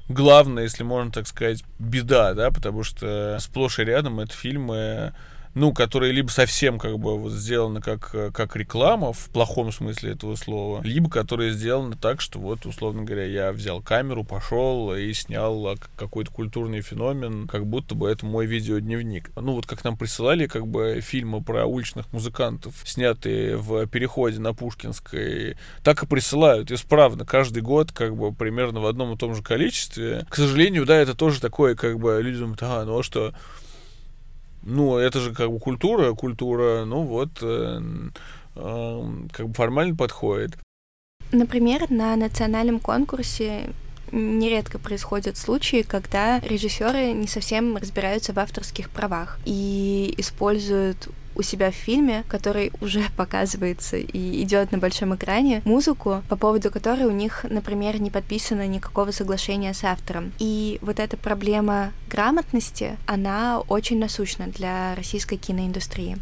главное, 0.09 0.65
если 0.65 0.83
можно 0.83 1.13
так 1.13 1.27
сказать, 1.27 1.63
беда, 1.79 2.33
да, 2.35 2.51
потому 2.51 2.83
что 2.83 3.37
сплошь 3.41 3.79
и 3.79 3.85
рядом 3.85 4.19
это 4.19 4.33
фильмы 4.33 5.13
ну, 5.55 5.73
которые 5.73 6.13
либо 6.13 6.29
совсем 6.29 6.79
как 6.79 6.99
бы 6.99 7.19
вот 7.19 7.33
сделаны 7.33 7.81
как, 7.81 8.11
как 8.33 8.57
реклама 8.57 9.13
в 9.13 9.31
плохом 9.31 9.73
смысле 9.73 10.13
этого 10.13 10.37
слова, 10.37 10.81
либо 10.83 11.11
которые 11.11 11.53
сделаны 11.53 11.97
так, 11.97 12.21
что 12.21 12.39
вот, 12.39 12.67
условно 12.67 13.03
говоря, 13.03 13.25
я 13.25 13.53
взял 13.53 13.81
камеру, 13.83 14.25
пошел 14.25 14.95
и 14.95 15.13
снял 15.13 15.77
какой-то 15.97 16.31
культурный 16.31 16.81
феномен, 16.81 17.49
как 17.49 17.67
будто 17.67 17.95
бы 17.95 18.09
это 18.09 18.27
мой 18.27 18.47
видеодневник. 18.47 19.31
Ну, 19.37 19.53
вот 19.53 19.67
как 19.67 19.85
нам 19.85 19.97
присылали 19.97 20.47
как 20.47 20.67
бы 20.67 21.01
фильмы 21.01 21.43
про 21.43 21.67
уличных 21.67 22.13
музыкантов, 22.13 22.75
снятые 22.85 23.57
в 23.57 23.87
переходе 23.87 24.39
на 24.39 24.55
Пушкинской, 24.55 25.57
так 25.83 26.03
и 26.03 26.07
присылают 26.07 26.71
исправно 26.71 27.25
каждый 27.25 27.63
год 27.63 27.93
как 27.93 28.17
бы 28.17 28.33
примерно 28.33 28.81
в 28.81 28.87
одном 28.87 29.15
и 29.15 29.17
том 29.17 29.35
же 29.35 29.43
количестве. 29.43 30.27
К 30.29 30.37
сожалению, 30.37 30.87
да, 30.87 30.97
это 30.97 31.15
тоже 31.15 31.41
такое, 31.41 31.75
как 31.75 31.99
бы 31.99 32.21
люди 32.23 32.39
думают, 32.39 32.63
а, 32.63 32.85
ну 32.85 32.99
а 32.99 33.03
что, 33.03 33.33
ну, 34.63 34.97
это 34.97 35.21
же 35.21 35.35
как 35.35 35.51
бы 35.51 35.59
культура, 35.59 36.13
культура, 36.13 36.85
ну 36.85 37.03
вот, 37.03 37.31
э, 37.43 37.81
э, 38.57 39.03
как 39.33 39.49
бы 39.49 39.55
формально 39.55 39.97
подходит. 39.97 40.59
Например, 41.33 41.91
на 41.91 42.17
национальном 42.17 42.81
конкурсе 42.81 43.71
нередко 44.13 44.79
происходят 44.79 45.37
случаи, 45.37 45.83
когда 45.83 46.41
режиссеры 46.41 47.13
не 47.13 47.29
совсем 47.29 47.77
разбираются 47.77 48.33
в 48.33 48.39
авторских 48.39 48.91
правах 48.91 49.39
и 49.45 50.13
используют 50.19 51.09
у 51.37 51.43
себя 51.43 51.71
в 51.71 51.75
фильме, 51.75 52.25
который 52.29 52.73
уже 52.81 53.05
показывается 53.17 53.97
и 53.97 54.43
идет 54.43 54.73
на 54.73 54.79
большом 54.79 55.15
экране, 55.15 55.63
музыку, 55.65 56.23
по 56.29 56.37
поводу 56.37 56.71
которой 56.71 57.05
у 57.05 57.11
них, 57.11 57.45
например, 57.49 58.01
не 58.01 58.11
подписано 58.11 58.67
никакого 58.67 59.11
соглашения 59.11 59.75
с 59.75 59.85
автором. 59.85 60.33
И 60.39 60.79
вот 60.83 61.01
эта 61.01 61.17
проблема 61.17 61.93
грамотности, 62.09 62.97
она 63.07 63.61
очень 63.61 63.99
насущна 63.99 64.47
для 64.47 64.95
российской 64.95 65.37
киноиндустрии. 65.37 66.19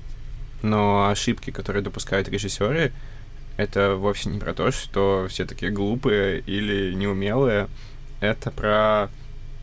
Но 0.63 1.09
ошибки, 1.09 1.51
которые 1.51 1.83
допускают 1.83 2.29
режиссеры, 2.29 2.93
это 3.57 3.97
вовсе 3.97 4.31
не 4.31 4.39
про 4.39 4.55
то, 4.55 4.71
что 4.71 5.27
все 5.29 5.45
такие 5.45 5.73
глупые 5.73 6.41
или 6.41 6.95
неумелые. 6.95 7.69
Это 8.21 8.51
про 8.51 9.09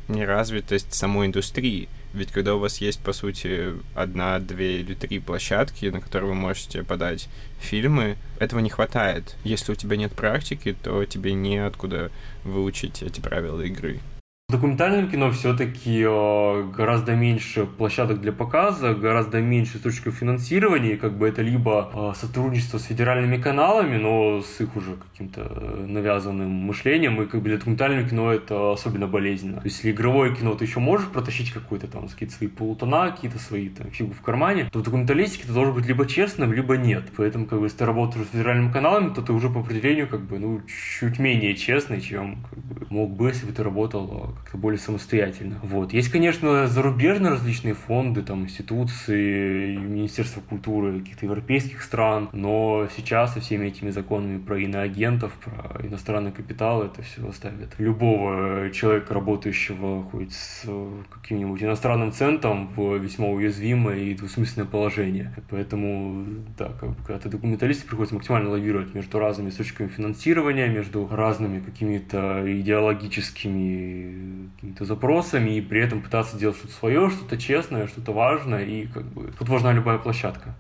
неразвитость 0.08 0.94
самой 0.94 1.28
индустрии. 1.28 1.90
Ведь 2.16 2.32
когда 2.32 2.56
у 2.56 2.60
вас 2.60 2.78
есть, 2.78 3.02
по 3.02 3.12
сути, 3.12 3.74
одна, 3.94 4.40
две 4.40 4.80
или 4.80 4.94
три 4.94 5.20
площадки, 5.20 5.88
на 5.88 6.00
которые 6.00 6.30
вы 6.30 6.36
можете 6.36 6.82
подать 6.82 7.28
фильмы, 7.60 8.16
этого 8.40 8.62
не 8.62 8.70
хватает. 8.70 9.36
Если 9.44 9.74
у 9.74 9.76
тебя 9.76 9.98
нет 9.98 10.14
практики, 10.14 10.74
то 10.82 11.04
тебе 11.04 11.34
неоткуда 11.34 12.12
выучить 12.46 13.04
эти 13.04 13.20
правила 13.20 13.60
игры. 13.60 14.00
В 14.48 14.52
документальном 14.52 15.10
кино 15.10 15.32
все-таки 15.32 16.04
э, 16.08 16.64
гораздо 16.72 17.16
меньше 17.16 17.66
площадок 17.66 18.22
для 18.22 18.32
показа, 18.32 18.94
гораздо 18.94 19.42
меньше 19.42 19.78
источников 19.78 20.14
финансирования, 20.14 20.98
как 20.98 21.18
бы 21.18 21.28
это 21.28 21.42
либо 21.42 21.92
э, 21.92 22.14
сотрудничество 22.16 22.78
с 22.78 22.84
федеральными 22.84 23.42
каналами, 23.42 23.98
но 23.98 24.44
с 24.44 24.62
их 24.62 24.76
уже 24.76 24.98
каким-то 24.98 25.42
э, 25.50 25.86
навязанным 25.88 26.52
мышлением, 26.52 27.20
и 27.24 27.26
как 27.26 27.42
бы 27.42 27.50
для 27.50 27.58
документального 27.58 28.08
кино 28.08 28.32
это 28.32 28.74
особенно 28.74 29.08
болезненно. 29.08 29.62
То 29.62 29.66
есть 29.66 29.78
если 29.78 29.90
игровое 29.90 30.36
кино 30.36 30.54
ты 30.54 30.66
еще 30.66 30.80
можешь 30.80 31.08
протащить 31.08 31.52
какой-то 31.52 31.88
там 31.88 32.08
какие-то 32.08 32.36
свои 32.36 32.48
полутона, 32.48 33.10
какие-то 33.10 33.40
свои 33.40 33.70
там 33.70 33.90
фигу 33.90 34.14
в 34.14 34.22
кармане, 34.22 34.70
то 34.72 34.78
в 34.78 34.84
документалистике 34.84 35.48
ты 35.48 35.54
должен 35.54 35.74
быть 35.74 35.88
либо 35.88 36.06
честным, 36.06 36.54
либо 36.54 36.78
нет. 36.78 37.06
Поэтому 37.18 37.48
как 37.48 37.62
бы 37.62 37.66
если 37.66 37.80
ты 37.80 37.86
работаешь 37.86 38.28
с 38.28 38.30
федеральными 38.30 38.72
каналами, 38.72 39.12
то 39.12 39.24
ты 39.24 39.34
уже 39.34 39.50
по 39.50 39.62
определению 39.62 40.08
как 40.08 40.22
бы 40.22 40.38
ну 40.38 40.62
чуть 41.00 41.18
менее 41.18 41.56
честный, 41.56 42.00
чем 42.00 42.46
как 42.48 42.60
бы, 42.60 42.86
мог 42.92 43.10
бы, 43.10 43.30
если 43.30 43.48
бы 43.48 43.52
ты 43.52 43.64
работал 43.64 44.36
более 44.54 44.80
самостоятельно. 44.80 45.60
Вот. 45.64 45.94
Есть, 45.94 46.10
конечно, 46.10 46.68
зарубежные 46.68 47.32
различные 47.32 47.74
фонды, 47.74 48.22
там, 48.22 48.44
институции, 48.44 49.76
Министерство 49.76 50.42
культуры 50.42 51.00
каких-то 51.00 51.26
европейских 51.26 51.82
стран, 51.82 52.30
но 52.32 52.88
сейчас 52.96 53.34
со 53.34 53.42
всеми 53.42 53.68
этими 53.68 53.90
законами 53.90 54.38
про 54.40 54.58
иноагентов, 54.60 55.34
про 55.34 55.86
иностранный 55.86 56.32
капитал, 56.32 56.84
это 56.84 57.02
все 57.02 57.32
ставит 57.32 57.76
любого 57.80 58.70
человека, 58.72 59.14
работающего 59.14 60.04
хоть 60.04 60.34
с 60.34 60.66
каким-нибудь 61.12 61.62
иностранным 61.64 62.12
центром 62.12 62.70
в 62.76 62.98
весьма 62.98 63.28
уязвимое 63.28 64.00
и 64.00 64.14
двусмысленное 64.14 64.68
положение. 64.68 65.34
Поэтому, 65.50 66.26
да, 66.58 66.72
как 66.80 66.90
бы, 66.90 66.96
когда 67.06 67.20
ты 67.20 67.30
документалист, 67.30 67.86
приходится 67.86 68.16
максимально 68.16 68.50
лавировать 68.50 68.94
между 68.94 69.20
разными 69.20 69.50
источниками 69.50 69.88
финансирования, 69.88 70.68
между 70.68 71.08
разными 71.08 71.60
какими-то 71.60 72.44
идеологическими 72.46 74.25
какими-то 74.56 74.86
запросами 74.86 75.58
и 75.58 75.62
при 75.62 75.82
этом 75.82 76.02
пытаться 76.02 76.38
делать 76.38 76.58
что-то 76.58 76.74
свое, 76.74 77.10
что-то 77.10 77.38
честное, 77.38 77.88
что-то 77.88 78.12
важное, 78.12 78.66
и 78.66 78.88
как 78.88 79.06
бы 79.06 79.32
тут 79.38 79.50
важна 79.50 79.74
любая 79.74 79.98
площадка. 79.98 80.56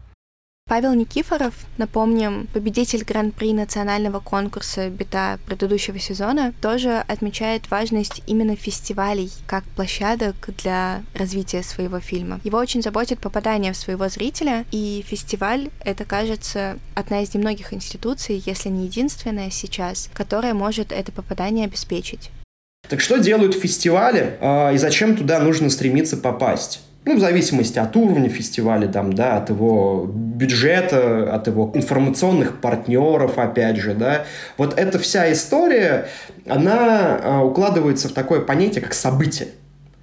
Павел 0.67 0.95
Никифоров, 0.95 1.53
напомним, 1.77 2.47
победитель 2.51 3.03
Гран-при 3.03 3.53
национального 3.53 4.19
конкурса 4.19 4.89
«Бита» 4.89 5.37
предыдущего 5.45 5.99
сезона, 5.99 6.55
тоже 6.59 7.03
отмечает 7.07 7.69
важность 7.69 8.23
именно 8.25 8.55
фестивалей 8.55 9.29
как 9.45 9.63
площадок 9.63 10.35
для 10.57 11.03
развития 11.13 11.61
своего 11.61 11.99
фильма. 11.99 12.41
Его 12.43 12.57
очень 12.57 12.81
заботит 12.81 13.19
попадание 13.19 13.73
в 13.73 13.77
своего 13.77 14.09
зрителя, 14.09 14.65
и 14.71 15.05
фестиваль— 15.05 15.69
это, 15.81 16.03
кажется, 16.03 16.79
одна 16.95 17.21
из 17.21 17.35
немногих 17.35 17.71
институций, 17.71 18.41
если 18.43 18.69
не 18.69 18.85
единственная 18.85 19.51
сейчас, 19.51 20.09
которая 20.15 20.55
может 20.55 20.91
это 20.91 21.11
попадание 21.11 21.65
обеспечить. 21.65 22.31
Так 22.89 23.01
что 23.01 23.17
делают 23.17 23.55
фестивали 23.55 24.37
э, 24.39 24.75
и 24.75 24.77
зачем 24.77 25.15
туда 25.15 25.39
нужно 25.39 25.69
стремиться 25.69 26.17
попасть? 26.17 26.81
Ну, 27.05 27.17
в 27.17 27.19
зависимости 27.19 27.77
от 27.77 27.95
уровня 27.95 28.29
фестиваля, 28.29 28.87
там, 28.87 29.13
да, 29.13 29.37
от 29.37 29.51
его 29.51 30.09
бюджета, 30.11 31.31
от 31.31 31.45
его 31.45 31.71
информационных 31.75 32.59
партнеров, 32.59 33.37
опять 33.37 33.77
же, 33.77 33.93
да. 33.93 34.25
Вот 34.57 34.77
эта 34.79 34.97
вся 34.97 35.31
история, 35.31 36.07
она 36.47 37.19
э, 37.21 37.39
укладывается 37.41 38.09
в 38.09 38.13
такое 38.13 38.41
понятие, 38.41 38.81
как 38.81 38.95
событие. 38.95 39.49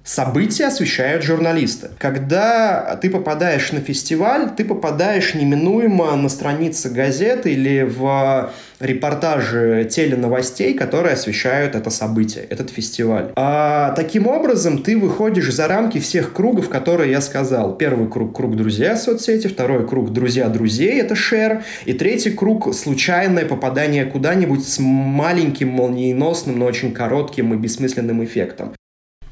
События 0.05 0.65
освещают 0.65 1.23
журналисты. 1.23 1.91
Когда 1.97 2.99
ты 3.01 3.09
попадаешь 3.09 3.71
на 3.71 3.79
фестиваль, 3.79 4.49
ты 4.55 4.65
попадаешь 4.65 5.33
неминуемо 5.33 6.13
на 6.17 6.27
страницы 6.27 6.89
газеты 6.89 7.53
или 7.53 7.83
в 7.83 8.51
репортажи 8.81 9.87
теленовостей, 9.89 10.73
которые 10.73 11.13
освещают 11.13 11.75
это 11.75 11.89
событие, 11.89 12.43
этот 12.49 12.69
фестиваль. 12.69 13.31
А 13.37 13.93
таким 13.95 14.27
образом 14.27 14.83
ты 14.83 14.97
выходишь 14.97 15.53
за 15.53 15.69
рамки 15.69 15.99
всех 15.99 16.33
кругов, 16.33 16.67
которые 16.67 17.09
я 17.09 17.21
сказал. 17.21 17.77
Первый 17.77 18.09
круг– 18.09 18.35
круг 18.35 18.57
друзья 18.57 18.97
соцсети, 18.97 19.47
второй 19.47 19.87
круг– 19.87 20.11
друзья 20.13 20.49
друзей, 20.49 20.99
это 20.99 21.15
шер, 21.15 21.63
и 21.85 21.93
третий 21.93 22.31
круг– 22.31 22.75
случайное 22.75 23.45
попадание 23.45 24.03
куда-нибудь 24.03 24.67
с 24.67 24.79
маленьким, 24.79 25.69
молниеносным, 25.69 26.59
но 26.59 26.65
очень 26.65 26.91
коротким 26.91 27.53
и 27.53 27.57
бессмысленным 27.57 28.21
эффектом. 28.21 28.73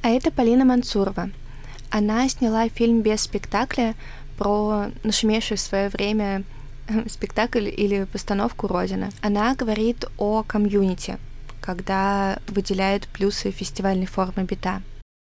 А 0.03 0.09
это 0.09 0.31
Полина 0.31 0.65
Мансурова. 0.65 1.29
Она 1.91 2.27
сняла 2.27 2.67
фильм 2.69 3.01
без 3.01 3.21
спектакля 3.21 3.93
про 4.37 4.87
нашумевший 5.03 5.57
в 5.57 5.59
свое 5.59 5.89
время 5.89 6.43
спектакль 7.07 7.67
или 7.67 8.05
постановку 8.05 8.67
Родина. 8.67 9.09
Она 9.21 9.53
говорит 9.53 10.05
о 10.17 10.43
комьюнити, 10.43 11.17
когда 11.61 12.39
выделяют 12.47 13.07
плюсы 13.07 13.51
фестивальной 13.51 14.07
формы 14.07 14.43
бита. 14.43 14.81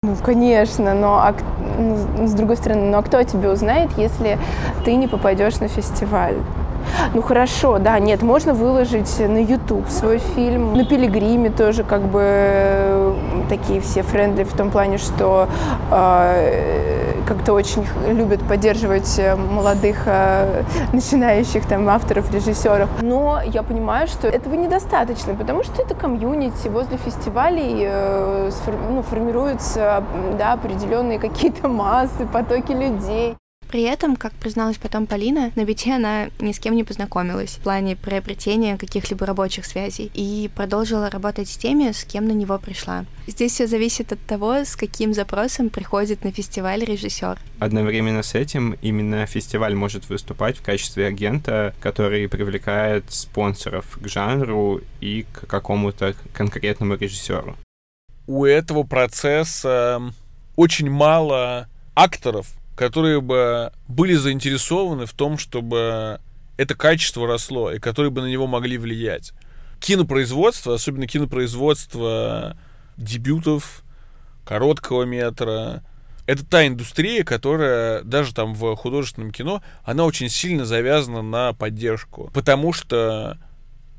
Ну, 0.04 0.16
конечно, 0.16 0.94
но 0.94 1.14
а, 1.14 1.36
ну, 1.78 2.26
с 2.26 2.32
другой 2.34 2.56
стороны, 2.56 2.90
ну 2.90 2.98
а 2.98 3.02
кто 3.02 3.17
о 3.17 3.22
тебе 3.22 3.50
узнает, 3.50 3.90
если 3.96 4.38
ты 4.84 4.94
не 4.94 5.08
попадешь 5.08 5.58
на 5.58 5.68
фестиваль? 5.68 6.36
Ну 7.14 7.22
хорошо, 7.22 7.78
да, 7.78 7.98
нет, 7.98 8.22
можно 8.22 8.54
выложить 8.54 9.18
на 9.20 9.42
YouTube 9.42 9.88
свой 9.88 10.18
фильм. 10.18 10.74
На 10.74 10.84
Пилигриме 10.84 11.50
тоже 11.50 11.84
как 11.84 12.02
бы 12.02 12.20
э, 12.22 13.14
такие 13.48 13.80
все 13.80 14.02
friendly 14.02 14.44
в 14.44 14.52
том 14.54 14.70
плане, 14.70 14.98
что 14.98 15.48
э, 15.90 17.12
как-то 17.26 17.52
очень 17.52 17.86
любят 18.08 18.40
поддерживать 18.42 19.18
э, 19.18 19.36
молодых 19.36 20.02
э, 20.06 20.62
начинающих 20.92 21.66
там 21.66 21.88
авторов, 21.88 22.32
режиссеров. 22.32 22.88
Но 23.00 23.40
я 23.44 23.62
понимаю, 23.62 24.06
что 24.06 24.28
этого 24.28 24.54
недостаточно, 24.54 25.34
потому 25.34 25.62
что 25.64 25.82
это 25.82 25.94
комьюнити 25.94 26.68
возле 26.68 26.96
фестивалей 26.96 27.84
э, 27.86 28.50
сфор, 28.50 28.74
ну, 28.90 29.02
формируются 29.02 30.02
да, 30.38 30.52
определенные 30.52 31.18
какие-то 31.18 31.68
массы, 31.68 32.26
потоки 32.32 32.72
людей. 32.72 33.36
При 33.72 33.84
этом, 33.84 34.16
как 34.16 34.34
призналась 34.34 34.76
потом 34.76 35.06
Полина, 35.06 35.50
на 35.56 35.64
бите 35.64 35.94
она 35.94 36.28
ни 36.40 36.52
с 36.52 36.58
кем 36.58 36.76
не 36.76 36.84
познакомилась 36.84 37.52
в 37.52 37.60
плане 37.60 37.96
приобретения 37.96 38.76
каких-либо 38.76 39.24
рабочих 39.24 39.64
связей 39.64 40.10
и 40.12 40.50
продолжила 40.54 41.08
работать 41.08 41.48
с 41.48 41.56
теми, 41.56 41.90
с 41.90 42.04
кем 42.04 42.26
на 42.26 42.32
него 42.32 42.58
пришла. 42.58 43.06
Здесь 43.26 43.52
все 43.52 43.66
зависит 43.66 44.12
от 44.12 44.20
того, 44.26 44.56
с 44.56 44.76
каким 44.76 45.14
запросом 45.14 45.70
приходит 45.70 46.22
на 46.22 46.32
фестиваль 46.32 46.84
режиссер. 46.84 47.38
Одновременно 47.60 48.22
с 48.22 48.34
этим 48.34 48.76
именно 48.82 49.24
фестиваль 49.24 49.74
может 49.74 50.10
выступать 50.10 50.58
в 50.58 50.62
качестве 50.62 51.06
агента, 51.06 51.74
который 51.80 52.28
привлекает 52.28 53.10
спонсоров 53.10 53.98
к 53.98 54.06
жанру 54.06 54.82
и 55.00 55.24
к 55.32 55.46
какому-то 55.46 56.14
конкретному 56.34 56.96
режиссеру. 56.96 57.56
У 58.26 58.44
этого 58.44 58.82
процесса 58.82 60.12
очень 60.56 60.90
мало 60.90 61.68
акторов, 61.94 62.48
которые 62.76 63.20
бы 63.20 63.72
были 63.88 64.14
заинтересованы 64.14 65.06
в 65.06 65.12
том, 65.12 65.38
чтобы 65.38 66.20
это 66.56 66.74
качество 66.74 67.26
росло, 67.26 67.72
и 67.72 67.78
которые 67.78 68.10
бы 68.10 68.20
на 68.22 68.26
него 68.26 68.46
могли 68.46 68.78
влиять. 68.78 69.32
Кинопроизводство, 69.80 70.74
особенно 70.74 71.06
кинопроизводство 71.06 72.56
дебютов, 72.96 73.82
короткого 74.44 75.04
метра, 75.04 75.82
это 76.26 76.46
та 76.46 76.66
индустрия, 76.66 77.24
которая 77.24 78.02
даже 78.02 78.32
там 78.32 78.54
в 78.54 78.76
художественном 78.76 79.32
кино, 79.32 79.62
она 79.84 80.04
очень 80.04 80.28
сильно 80.28 80.64
завязана 80.64 81.22
на 81.22 81.52
поддержку. 81.52 82.30
Потому 82.32 82.72
что, 82.72 83.38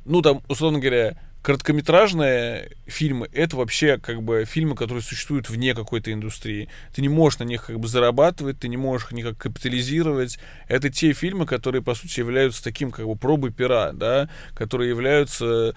ну 0.05 0.21
там, 0.21 0.41
условно 0.47 0.80
говоря, 0.80 1.17
короткометражные 1.43 2.71
фильмы— 2.87 3.29
это 3.33 3.57
вообще 3.57 3.97
как 3.97 4.23
бы 4.23 4.45
фильмы, 4.45 4.75
которые 4.75 5.03
существуют 5.03 5.49
вне 5.49 5.75
какой-то 5.75 6.11
индустрии. 6.11 6.69
Ты 6.95 7.01
не 7.01 7.09
можешь 7.09 7.39
на 7.39 7.43
них 7.43 7.65
как 7.65 7.79
бы 7.79 7.87
зарабатывать, 7.87 8.59
ты 8.59 8.69
не 8.69 8.77
можешь 8.77 9.07
их 9.07 9.11
никак 9.11 9.37
капитализировать. 9.37 10.39
Это 10.69 10.89
те 10.89 11.11
фильмы, 11.11 11.45
которые, 11.45 11.83
по 11.83 11.93
сути, 11.95 12.21
являются 12.21 12.63
таким 12.63 12.91
как 12.91 13.05
бы 13.05 13.15
пробой 13.17 13.51
пера, 13.51 13.91
да, 13.91 14.29
которые 14.55 14.89
являются 14.89 15.75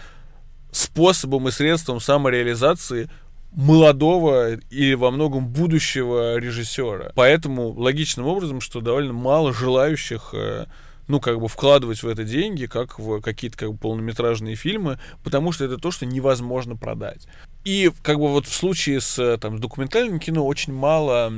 способом 0.71 1.49
и 1.49 1.51
средством 1.51 2.01
самореализации 2.01 3.11
молодого 3.51 4.55
или 4.71 4.95
во 4.95 5.11
многом 5.11 5.49
будущего 5.49 6.37
режиссера. 6.37 7.11
Поэтому 7.17 7.71
логичным 7.71 8.27
образом, 8.27 8.61
что 8.61 8.81
довольно 8.81 9.15
мало 9.15 9.53
желающих 9.53 10.31
э, 10.33 10.67
ну, 11.09 11.21
как 11.21 11.41
бы 11.41 11.49
вкладывать 11.49 12.03
в 12.03 12.09
это 12.09 12.25
деньги, 12.25 12.67
как 12.67 12.99
в 12.99 13.21
какие-то 13.21 13.57
как 13.57 13.73
бы 13.73 13.79
полнометражные 13.79 14.57
фильмы, 14.57 14.99
потому 15.23 15.53
что 15.53 15.65
это 15.65 15.79
то, 15.79 15.91
что 15.91 16.07
невозможно 16.07 16.77
продать. 16.77 17.27
И 17.65 17.91
как 18.03 18.19
бы 18.19 18.29
вот 18.29 18.47
в 18.47 18.55
случае 18.55 19.01
с 19.01 19.39
там, 19.39 19.61
документальным 19.61 20.19
кино 20.19 20.47
очень 20.47 20.73
мало 20.73 21.33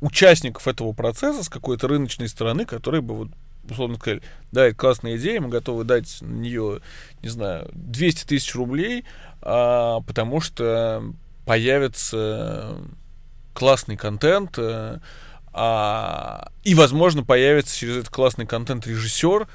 участников 0.00 0.68
этого 0.68 0.92
процесса 0.92 1.44
с 1.44 1.48
какой-то 1.48 1.88
рыночной 1.88 2.28
стороны, 2.28 2.66
которые 2.66 3.00
бы 3.00 3.14
вот 3.14 3.28
условно 3.70 3.96
сказали, 3.96 4.22
да, 4.52 4.66
это 4.66 4.76
классная 4.76 5.16
идея, 5.16 5.40
мы 5.40 5.48
готовы 5.48 5.84
дать 5.84 6.18
на 6.20 6.34
нее, 6.34 6.80
не 7.22 7.28
знаю, 7.28 7.70
200 7.72 8.26
тысяч 8.26 8.54
рублей, 8.54 9.04
а, 9.40 10.00
потому 10.02 10.40
что 10.40 11.02
появится 11.46 12.76
классный 13.54 13.96
контент, 13.96 14.58
а, 14.58 15.00
а, 15.54 16.48
и, 16.64 16.74
возможно, 16.74 17.22
появится 17.22 17.76
через 17.76 17.98
этот 17.98 18.10
классный 18.10 18.44
контент 18.44 18.86
режиссер, 18.88 19.46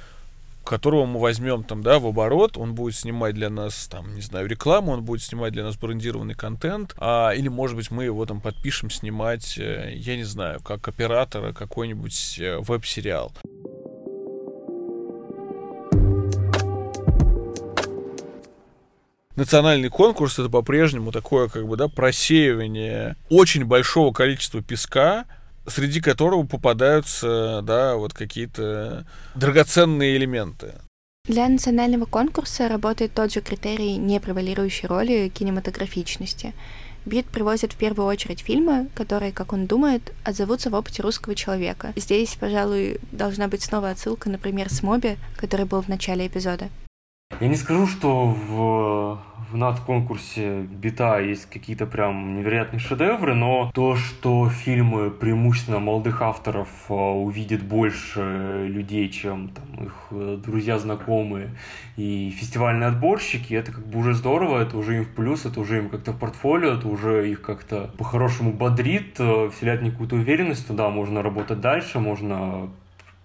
которого 0.63 1.05
мы 1.05 1.19
возьмем 1.19 1.63
там, 1.63 1.83
да, 1.83 1.99
в 1.99 2.05
оборот, 2.05 2.57
он 2.57 2.73
будет 2.73 2.95
снимать 2.95 3.35
для 3.35 3.49
нас, 3.49 3.87
там, 3.87 4.15
не 4.15 4.21
знаю, 4.21 4.47
рекламу, 4.47 4.93
он 4.93 5.03
будет 5.03 5.21
снимать 5.21 5.51
для 5.51 5.63
нас 5.63 5.75
брендированный 5.75 6.35
контент, 6.35 6.95
а, 6.97 7.31
или, 7.31 7.49
может 7.49 7.75
быть, 7.75 7.91
мы 7.91 8.05
его 8.05 8.25
там 8.25 8.39
подпишем 8.39 8.89
снимать, 8.89 9.57
э, 9.57 9.93
я 9.95 10.15
не 10.15 10.23
знаю, 10.23 10.61
как 10.61 10.87
оператора 10.87 11.51
какой-нибудь 11.51 12.37
э, 12.39 12.59
веб-сериал. 12.59 13.33
национальный 19.35 19.87
конкурс 19.87 20.37
это 20.37 20.49
по-прежнему 20.49 21.13
такое 21.13 21.47
как 21.47 21.65
бы 21.65 21.77
да 21.77 21.87
просеивание 21.87 23.15
очень 23.29 23.63
большого 23.63 24.11
количества 24.11 24.61
песка 24.61 25.25
среди 25.67 26.01
которого 26.01 26.45
попадаются, 26.45 27.61
да, 27.63 27.95
вот 27.95 28.13
какие-то 28.13 29.05
драгоценные 29.35 30.17
элементы. 30.17 30.73
Для 31.25 31.47
национального 31.47 32.05
конкурса 32.05 32.67
работает 32.67 33.13
тот 33.13 33.31
же 33.31 33.41
критерий 33.41 33.97
непревалирующей 33.97 34.87
роли 34.87 35.29
кинематографичности. 35.29 36.53
Бит 37.05 37.27
привозит 37.27 37.73
в 37.73 37.77
первую 37.77 38.07
очередь 38.07 38.41
фильмы, 38.41 38.89
которые, 38.93 39.31
как 39.31 39.53
он 39.53 39.67
думает, 39.67 40.13
отзовутся 40.25 40.69
в 40.69 40.73
опыте 40.73 41.01
русского 41.01 41.35
человека. 41.35 41.93
Здесь, 41.95 42.35
пожалуй, 42.39 42.99
должна 43.11 43.47
быть 43.47 43.63
снова 43.63 43.91
отсылка, 43.91 44.29
например, 44.29 44.69
с 44.69 44.83
Моби, 44.83 45.17
который 45.37 45.65
был 45.65 45.81
в 45.81 45.87
начале 45.87 46.27
эпизода. 46.27 46.69
Я 47.39 47.47
не 47.47 47.55
скажу, 47.55 47.87
что 47.87 48.25
в 48.25 49.21
в 49.51 49.57
над-конкурсе 49.57 50.61
бита 50.61 51.19
есть 51.19 51.47
какие-то 51.47 51.85
прям 51.85 52.37
невероятные 52.37 52.79
шедевры, 52.79 53.33
но 53.33 53.71
то, 53.73 53.95
что 53.95 54.49
фильмы 54.49 55.09
преимущественно 55.09 55.79
молодых 55.79 56.21
авторов 56.21 56.69
а, 56.89 56.93
увидит 56.93 57.63
больше 57.63 58.65
людей, 58.67 59.09
чем 59.09 59.49
там, 59.49 59.85
их 59.85 60.07
э, 60.11 60.39
друзья, 60.43 60.77
знакомые 60.77 61.49
и 61.97 62.31
фестивальные 62.31 62.89
отборщики, 62.89 63.53
это 63.53 63.71
как 63.71 63.87
бы 63.87 63.99
уже 63.99 64.13
здорово, 64.13 64.61
это 64.61 64.77
уже 64.77 64.97
им 64.97 65.05
в 65.05 65.09
плюс, 65.09 65.45
это 65.45 65.59
уже 65.59 65.79
им 65.79 65.89
как-то 65.89 66.11
в 66.11 66.19
портфолио, 66.19 66.73
это 66.73 66.87
уже 66.87 67.29
их 67.29 67.41
как-то 67.41 67.91
по-хорошему 67.97 68.53
бодрит, 68.53 69.19
э, 69.19 69.49
вселяет 69.49 69.81
какую-то 69.81 70.15
уверенность, 70.15 70.61
что 70.61 70.73
да, 70.73 70.89
можно 70.89 71.23
работать 71.23 71.59
дальше, 71.59 71.99
можно 71.99 72.69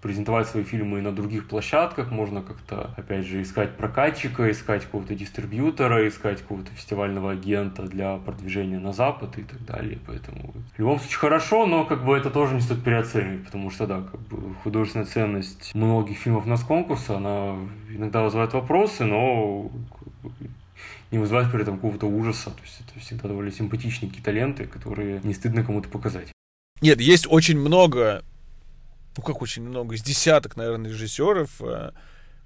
презентовать 0.05 0.47
свои 0.47 0.65
фильмы 0.65 0.99
и 0.99 1.01
на 1.01 1.13
других 1.13 1.49
площадках, 1.49 2.11
можно 2.11 2.43
как-то, 2.43 2.91
опять 2.99 3.25
же, 3.25 3.41
искать 3.41 3.75
прокатчика, 3.79 4.51
искать 4.51 4.85
какого-то 4.85 5.15
дистрибьютора, 5.15 6.07
искать 6.07 6.43
какого-то 6.43 6.71
фестивального 6.73 7.31
агента 7.31 7.85
для 7.85 8.19
продвижения 8.19 8.79
на 8.79 8.93
Запад 8.93 9.39
и 9.39 9.43
так 9.43 9.65
далее. 9.65 9.99
Поэтому 10.07 10.53
в 10.77 10.79
любом 10.79 10.99
случае 11.01 11.19
хорошо, 11.19 11.65
но 11.65 11.87
как 11.87 12.05
бы 12.05 12.15
это 12.15 12.29
тоже 12.29 12.55
не 12.55 12.61
стоит 12.61 12.85
переоценивать, 12.85 13.47
потому 13.47 13.71
что, 13.71 13.87
да, 13.87 14.03
как 14.03 14.21
бы 14.21 14.55
художественная 14.57 15.07
ценность 15.07 15.75
многих 15.75 16.19
фильмов 16.19 16.45
нас 16.45 16.63
конкурса, 16.63 17.17
она 17.17 17.57
иногда 17.89 18.23
вызывает 18.23 18.53
вопросы, 18.53 19.05
но 19.05 19.71
не 21.11 21.17
вызывает 21.17 21.51
при 21.51 21.63
этом 21.63 21.77
какого-то 21.77 22.07
ужаса. 22.07 22.51
То 22.51 22.63
есть 22.63 22.83
это 22.87 23.01
всегда 23.01 23.29
довольно 23.29 23.51
симпатичные 23.51 24.11
какие-то 24.11 24.33
ленты, 24.33 24.67
которые 24.67 25.23
не 25.25 25.33
стыдно 25.33 25.65
кому-то 25.65 25.89
показать. 25.89 26.31
Нет, 26.83 27.01
есть 27.01 27.27
очень 27.27 27.59
много 27.59 28.23
ну 29.17 29.23
как 29.23 29.43
очень 29.43 29.63
много, 29.63 29.95
из 29.95 30.03
десяток, 30.03 30.57
наверное, 30.57 30.91
режиссеров, 30.91 31.61
э, 31.61 31.93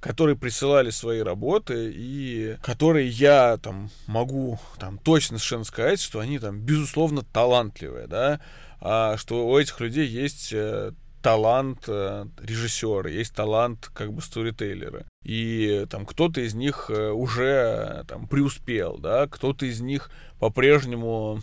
которые 0.00 0.36
присылали 0.36 0.90
свои 0.90 1.20
работы 1.20 1.92
и 1.94 2.56
которые 2.62 3.08
я 3.08 3.56
там 3.56 3.90
могу 4.06 4.58
там 4.78 4.98
точно 4.98 5.38
совершенно 5.38 5.64
сказать, 5.64 6.00
что 6.00 6.20
они 6.20 6.38
там 6.38 6.60
безусловно 6.60 7.22
талантливые, 7.22 8.06
да, 8.06 8.40
а 8.80 9.16
что 9.16 9.48
у 9.48 9.58
этих 9.58 9.80
людей 9.80 10.06
есть 10.06 10.52
э, 10.52 10.92
талант 11.22 11.84
э, 11.88 12.26
режиссера, 12.40 13.10
есть 13.10 13.34
талант 13.34 13.90
как 13.92 14.12
бы 14.12 14.22
сторитейлера. 14.22 15.04
И 15.24 15.84
там 15.90 16.06
кто-то 16.06 16.40
из 16.40 16.54
них 16.54 16.90
э, 16.90 17.10
уже 17.10 18.04
там 18.06 18.28
преуспел, 18.28 18.98
да, 18.98 19.26
кто-то 19.26 19.66
из 19.66 19.80
них 19.80 20.10
по-прежнему 20.38 21.42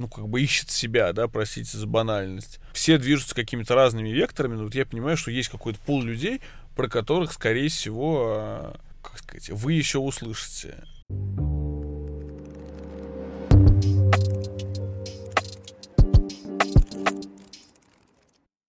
ну, 0.00 0.08
как 0.08 0.26
бы 0.28 0.40
ищет 0.40 0.70
себя, 0.70 1.12
да, 1.12 1.28
простите 1.28 1.76
за 1.76 1.86
банальность. 1.86 2.58
Все 2.72 2.96
движутся 2.96 3.34
какими-то 3.34 3.74
разными 3.74 4.08
векторами, 4.08 4.54
но 4.54 4.64
вот 4.64 4.74
я 4.74 4.86
понимаю, 4.86 5.18
что 5.18 5.30
есть 5.30 5.50
какой-то 5.50 5.78
пул 5.80 6.02
людей, 6.02 6.40
про 6.74 6.88
которых, 6.88 7.32
скорее 7.32 7.68
всего, 7.68 8.32
а, 8.34 8.76
как 9.02 9.18
сказать, 9.18 9.50
вы 9.50 9.74
еще 9.74 9.98
услышите. 9.98 10.76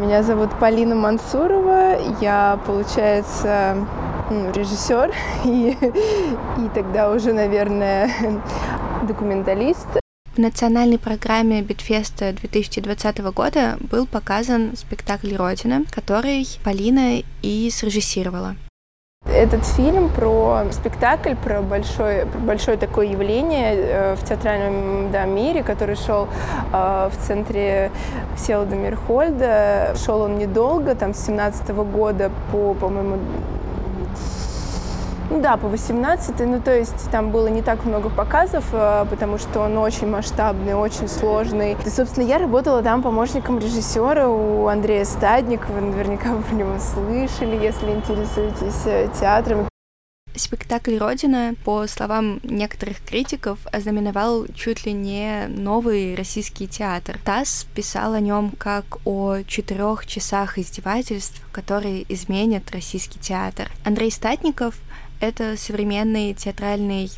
Меня 0.01 0.23
зовут 0.23 0.49
Полина 0.59 0.95
Мансурова, 0.95 2.19
я, 2.19 2.61
получается, 2.67 3.87
ну, 4.29 4.51
режиссер 4.51 5.13
и, 5.45 5.77
и 6.57 6.69
тогда 6.73 7.09
уже, 7.09 7.31
наверное, 7.31 8.11
документалист. 9.07 10.00
В 10.33 10.37
национальной 10.37 10.97
программе 10.97 11.61
Beat 11.61 11.92
Fest 11.92 12.24
а 12.24 12.31
2020 12.31 13.17
года 13.33 13.77
был 13.81 14.07
показан 14.07 14.77
спектакль 14.77 15.35
«Родина», 15.35 15.83
который 15.91 16.47
Полина 16.63 17.21
и 17.41 17.69
срежиссировала. 17.69 18.55
Этот 19.25 19.65
фильм 19.65 20.07
про 20.07 20.63
спектакль, 20.71 21.35
про 21.35 21.61
большое, 21.61 22.25
про 22.27 22.39
большое 22.39 22.77
такое 22.77 23.07
явление 23.07 23.75
э, 23.75 24.15
в 24.15 24.23
театральном 24.23 25.11
да, 25.11 25.25
мире, 25.25 25.63
который 25.63 25.97
шел 25.97 26.29
э, 26.71 27.09
в 27.11 27.27
центре 27.27 27.91
Всеволода 28.37 28.75
Мейерхольда. 28.77 29.95
Шел 29.97 30.21
он 30.21 30.37
недолго, 30.37 30.95
там 30.95 31.13
с 31.13 31.25
17 31.25 31.69
года 31.69 32.31
по, 32.53 32.73
по-моему, 32.73 33.19
ну 35.31 35.41
да, 35.41 35.55
по 35.55 35.69
18 35.69 36.39
ну 36.41 36.61
то 36.61 36.77
есть 36.77 37.09
там 37.09 37.31
было 37.31 37.47
не 37.47 37.61
так 37.61 37.85
много 37.85 38.09
показов, 38.09 38.65
э, 38.73 39.05
потому 39.09 39.37
что 39.37 39.61
он 39.61 39.77
очень 39.77 40.07
масштабный, 40.07 40.73
очень 40.73 41.07
сложный. 41.07 41.77
И, 41.85 41.89
собственно, 41.89 42.25
я 42.25 42.37
работала 42.37 42.83
там 42.83 43.01
помощником 43.01 43.57
режиссера 43.57 44.27
у 44.27 44.67
Андрея 44.67 45.05
Стадникова, 45.05 45.79
наверняка 45.79 46.33
вы 46.33 46.43
про 46.43 46.55
него 46.55 46.77
слышали, 46.79 47.55
если 47.55 47.91
интересуетесь 47.91 48.85
э, 48.85 49.07
театром. 49.17 49.67
Спектакль 50.35 50.97
«Родина», 50.97 51.55
по 51.65 51.87
словам 51.87 52.39
некоторых 52.43 53.01
критиков, 53.01 53.59
ознаменовал 53.71 54.47
чуть 54.55 54.85
ли 54.85 54.93
не 54.93 55.47
новый 55.47 56.15
российский 56.15 56.67
театр. 56.67 57.19
ТАСС 57.23 57.67
писал 57.75 58.13
о 58.13 58.19
нем 58.21 58.51
как 58.57 58.85
о 59.05 59.39
четырех 59.45 60.07
часах 60.07 60.57
издевательств, 60.57 61.41
которые 61.51 62.05
изменят 62.13 62.71
российский 62.71 63.19
театр. 63.19 63.69
Андрей 63.83 64.09
Статников 64.09 64.75
это 65.21 65.55
современный 65.55 66.33
театральный 66.33 67.09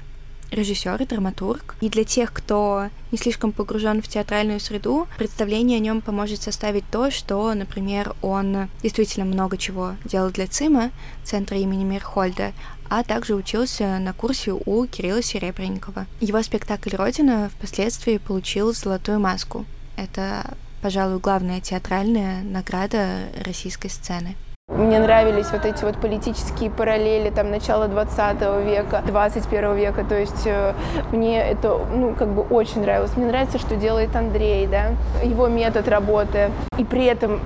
режиссер 0.52 1.02
и 1.02 1.06
драматург. 1.06 1.76
И 1.82 1.90
для 1.90 2.04
тех, 2.04 2.32
кто 2.32 2.90
не 3.12 3.18
слишком 3.18 3.52
погружен 3.52 4.02
в 4.02 4.08
театральную 4.08 4.60
среду, 4.60 5.08
представление 5.18 5.78
о 5.78 5.82
нем 5.82 6.02
поможет 6.02 6.42
составить 6.42 6.84
то, 6.92 7.10
что, 7.10 7.54
например, 7.54 8.16
он 8.22 8.70
действительно 8.84 9.26
много 9.26 9.58
чего 9.58 9.96
делал 10.06 10.30
для 10.30 10.48
ЦИМа, 10.48 10.92
Центра 11.24 11.58
имени 11.58 11.84
Мирхольда, 11.84 12.54
а 12.90 13.04
также 13.04 13.34
учился 13.34 13.98
на 14.00 14.14
курсе 14.14 14.52
у 14.52 14.86
Кирилла 14.86 15.24
Серебренникова. 15.24 16.06
Его 16.22 16.44
спектакль 16.44 16.96
«Родина» 16.96 17.50
впоследствии 17.58 18.18
получил 18.18 18.74
«Золотую 18.74 19.20
маску». 19.20 19.66
Это, 19.96 20.56
пожалуй, 20.82 21.20
главная 21.20 21.62
театральная 21.62 22.44
награда 22.44 23.30
российской 23.44 23.90
сцены. 23.90 24.36
Мне 24.70 24.98
нравились 25.00 25.52
вот 25.52 25.66
эти 25.66 25.84
вот 25.84 25.98
политические 25.98 26.70
параллели 26.72 27.30
там 27.30 27.52
начала 27.52 27.90
20 27.90 28.66
века, 28.66 29.04
21 29.06 29.76
века, 29.76 30.06
то 30.06 30.18
есть 30.18 30.46
э, 30.46 30.74
мне 31.12 31.42
это, 31.42 31.80
ну, 31.94 32.16
как 32.16 32.30
бы 32.30 32.44
очень 32.44 32.82
нравилось. 32.82 33.16
Мне 33.18 33.26
нравится, 33.26 33.60
что 33.60 33.76
делает 33.76 34.16
Андрей, 34.16 34.66
да, 34.68 34.92
его 35.22 35.48
метод 35.48 35.90
работы. 35.90 36.50
И 36.78 36.86
при 36.86 37.06
этом 37.06 37.42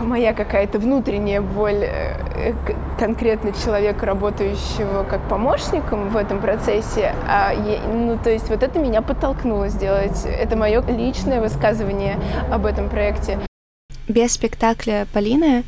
моя 0.00 0.34
какая-то 0.34 0.78
внутренняя 0.78 1.40
боль 1.40 1.82
э, 1.82 2.52
конкретно 2.98 3.52
человека, 3.52 4.04
работающего 4.04 5.04
как 5.04 5.20
помощником 5.28 6.10
в 6.10 6.16
этом 6.16 6.40
процессе, 6.40 7.14
а 7.26 7.52
ну, 7.90 8.18
то 8.22 8.30
есть 8.30 8.50
вот 8.50 8.62
это 8.62 8.78
меня 8.78 9.00
подтолкнуло 9.00 9.68
сделать. 9.68 10.26
Это 10.26 10.56
мое 10.56 10.82
личное 10.82 11.40
высказывание 11.40 12.18
об 12.52 12.66
этом 12.66 12.90
проекте. 12.90 13.38
Без 14.08 14.32
спектакля 14.32 15.06
Полины 15.12 15.64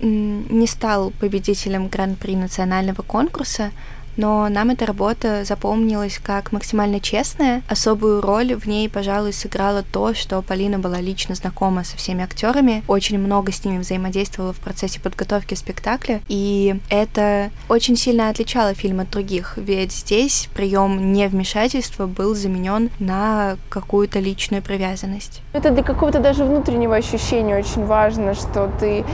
не 0.00 0.66
стал 0.66 1.10
победителем 1.10 1.88
Гран-при 1.88 2.36
национального 2.36 3.02
конкурса, 3.02 3.70
но 4.16 4.48
нам 4.48 4.70
эта 4.70 4.86
работа 4.86 5.44
запомнилась 5.44 6.18
как 6.22 6.52
максимально 6.52 7.00
честная. 7.00 7.62
Особую 7.68 8.20
роль 8.20 8.54
в 8.54 8.66
ней, 8.66 8.88
пожалуй, 8.88 9.32
сыграло 9.32 9.82
то, 9.82 10.14
что 10.14 10.42
Полина 10.42 10.78
была 10.78 11.00
лично 11.00 11.34
знакома 11.34 11.84
со 11.84 11.96
всеми 11.96 12.24
актерами, 12.24 12.82
очень 12.88 13.18
много 13.18 13.52
с 13.52 13.64
ними 13.64 13.78
взаимодействовала 13.78 14.52
в 14.52 14.60
процессе 14.60 15.00
подготовки 15.00 15.54
спектакля, 15.54 16.20
и 16.28 16.80
это 16.88 17.50
очень 17.68 17.96
сильно 17.96 18.28
отличало 18.28 18.74
фильм 18.74 19.00
от 19.00 19.10
других, 19.10 19.54
ведь 19.56 19.92
здесь 19.92 20.48
прием 20.54 21.12
невмешательства 21.12 22.06
был 22.06 22.34
заменен 22.34 22.90
на 22.98 23.56
какую-то 23.68 24.18
личную 24.18 24.62
привязанность. 24.62 25.42
Это 25.52 25.70
для 25.70 25.82
какого-то 25.82 26.20
даже 26.20 26.44
внутреннего 26.44 26.96
ощущения 26.96 27.56
очень 27.56 27.84
важно, 27.84 28.34
что 28.34 28.70
ты 28.78 29.04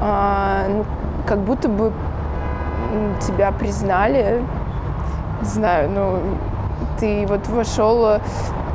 э, 0.00 0.66
ну, 0.68 0.86
как 1.26 1.44
будто 1.44 1.68
бы 1.68 1.92
тебя 3.20 3.52
признали, 3.52 4.42
не 5.40 5.48
знаю, 5.48 5.90
ну, 5.90 6.38
ты 6.98 7.26
вот 7.26 7.46
вошел 7.48 8.20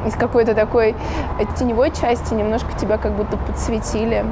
из 0.06 0.14
какой-то 0.14 0.54
такой 0.54 0.96
теневой 1.58 1.92
части, 1.92 2.34
немножко 2.34 2.78
тебя 2.80 2.98
как 2.98 3.16
будто 3.16 3.38
подсветили. 3.38 4.26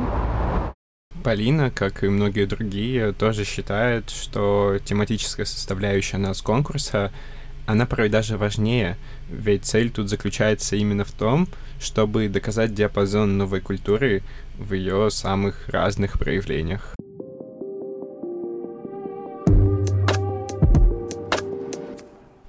Полина, 1.23 1.71
как 1.71 2.03
и 2.03 2.07
многие 2.07 2.45
другие, 2.45 3.11
тоже 3.11 3.45
считает, 3.45 4.09
что 4.11 4.77
тематическая 4.83 5.45
составляющая 5.45 6.17
нас 6.17 6.41
конкурса, 6.41 7.11
она 7.65 7.87
порой 7.87 8.09
даже 8.09 8.37
важнее, 8.37 8.95
ведь 9.27 9.65
цель 9.65 9.89
тут 9.89 10.07
заключается 10.07 10.75
именно 10.75 11.03
в 11.03 11.11
том, 11.11 11.47
чтобы 11.79 12.29
доказать 12.29 12.75
диапазон 12.75 13.39
новой 13.39 13.59
культуры 13.59 14.21
в 14.57 14.73
ее 14.73 15.09
самых 15.09 15.67
разных 15.69 16.19
проявлениях. 16.19 16.95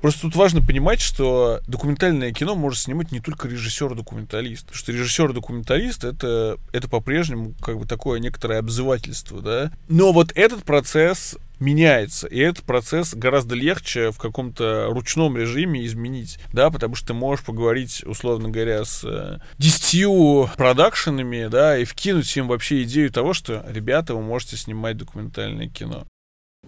Просто 0.06 0.20
тут 0.20 0.36
важно 0.36 0.62
понимать, 0.62 1.00
что 1.00 1.58
документальное 1.66 2.30
кино 2.30 2.54
может 2.54 2.78
снимать 2.78 3.10
не 3.10 3.18
только 3.18 3.48
режиссер-документалист. 3.48 4.72
Что 4.72 4.92
режиссер-документалист 4.92 6.04
это, 6.04 6.58
это 6.70 6.88
по-прежнему 6.88 7.54
как 7.60 7.76
бы 7.76 7.86
такое 7.86 8.20
некоторое 8.20 8.60
обзывательство, 8.60 9.42
да. 9.42 9.72
Но 9.88 10.12
вот 10.12 10.30
этот 10.36 10.62
процесс 10.62 11.36
меняется, 11.58 12.28
и 12.28 12.38
этот 12.38 12.62
процесс 12.62 13.16
гораздо 13.16 13.56
легче 13.56 14.12
в 14.12 14.18
каком-то 14.18 14.86
ручном 14.90 15.36
режиме 15.36 15.84
изменить, 15.84 16.38
да, 16.52 16.70
потому 16.70 16.94
что 16.94 17.08
ты 17.08 17.14
можешь 17.14 17.44
поговорить, 17.44 18.04
условно 18.06 18.48
говоря, 18.48 18.84
с 18.84 19.02
э, 19.02 19.40
десятью 19.58 20.48
продакшенами, 20.56 21.48
да, 21.48 21.76
и 21.78 21.84
вкинуть 21.84 22.36
им 22.36 22.46
вообще 22.46 22.84
идею 22.84 23.10
того, 23.10 23.32
что, 23.32 23.66
ребята, 23.68 24.14
вы 24.14 24.22
можете 24.22 24.56
снимать 24.56 24.98
документальное 24.98 25.68
кино. 25.68 26.06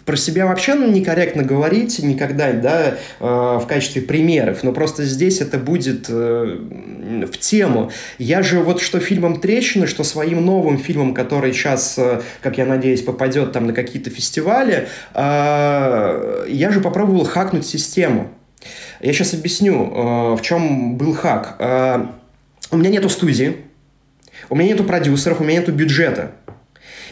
Про 0.04 0.16
себя 0.16 0.46
вообще 0.46 0.74
ну, 0.74 0.90
некорректно 0.90 1.42
говорить 1.42 1.98
никогда, 1.98 2.52
да, 2.52 2.96
э, 3.20 3.24
в 3.24 3.66
качестве 3.68 4.02
примеров, 4.02 4.62
но 4.62 4.72
просто 4.72 5.04
здесь 5.04 5.40
это 5.40 5.58
будет 5.58 6.06
э, 6.08 7.26
в 7.30 7.38
тему. 7.38 7.90
Я 8.18 8.42
же 8.42 8.60
вот 8.60 8.80
что 8.80 9.00
фильмом 9.00 9.40
«Трещины», 9.40 9.86
что 9.86 10.04
своим 10.04 10.44
новым 10.44 10.78
фильмом, 10.78 11.14
который 11.14 11.52
сейчас, 11.52 11.98
э, 11.98 12.22
как 12.40 12.58
я 12.58 12.64
надеюсь, 12.64 13.02
попадет 13.02 13.52
там 13.52 13.66
на 13.66 13.72
какие-то 13.72 14.10
фестивали, 14.10 14.88
я 15.14 16.70
же 16.70 16.80
попробовал 16.80 17.24
хакнуть 17.24 17.66
систему. 17.66 18.30
Я 19.00 19.12
сейчас 19.12 19.34
объясню, 19.34 20.36
в 20.36 20.40
чем 20.42 20.96
был 20.96 21.14
хак. 21.14 21.56
У 22.70 22.76
меня 22.76 22.90
нету 22.90 23.08
студии, 23.08 23.56
у 24.50 24.56
меня 24.56 24.70
нету 24.70 24.84
продюсеров, 24.84 25.40
у 25.40 25.44
меня 25.44 25.60
нету 25.60 25.72
бюджета. 25.72 26.32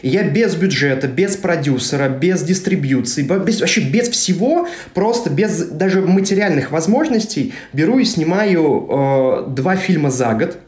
И 0.03 0.09
я 0.09 0.25
без 0.25 0.55
бюджета, 0.55 1.09
без 1.09 1.37
продюсера, 1.37 2.09
без 2.09 2.43
дистрибьюции, 2.43 3.23
без, 3.23 3.61
вообще 3.61 3.81
без 3.81 4.09
всего, 4.09 4.69
просто 4.95 5.31
без 5.31 5.67
даже 5.69 6.01
материальных 6.01 6.71
возможностей 6.71 7.55
беру 7.73 7.99
и 7.99 8.05
снимаю 8.05 8.87
э, 8.89 9.51
два 9.51 9.77
фильма 9.77 10.11
за 10.11 10.35
год. 10.35 10.59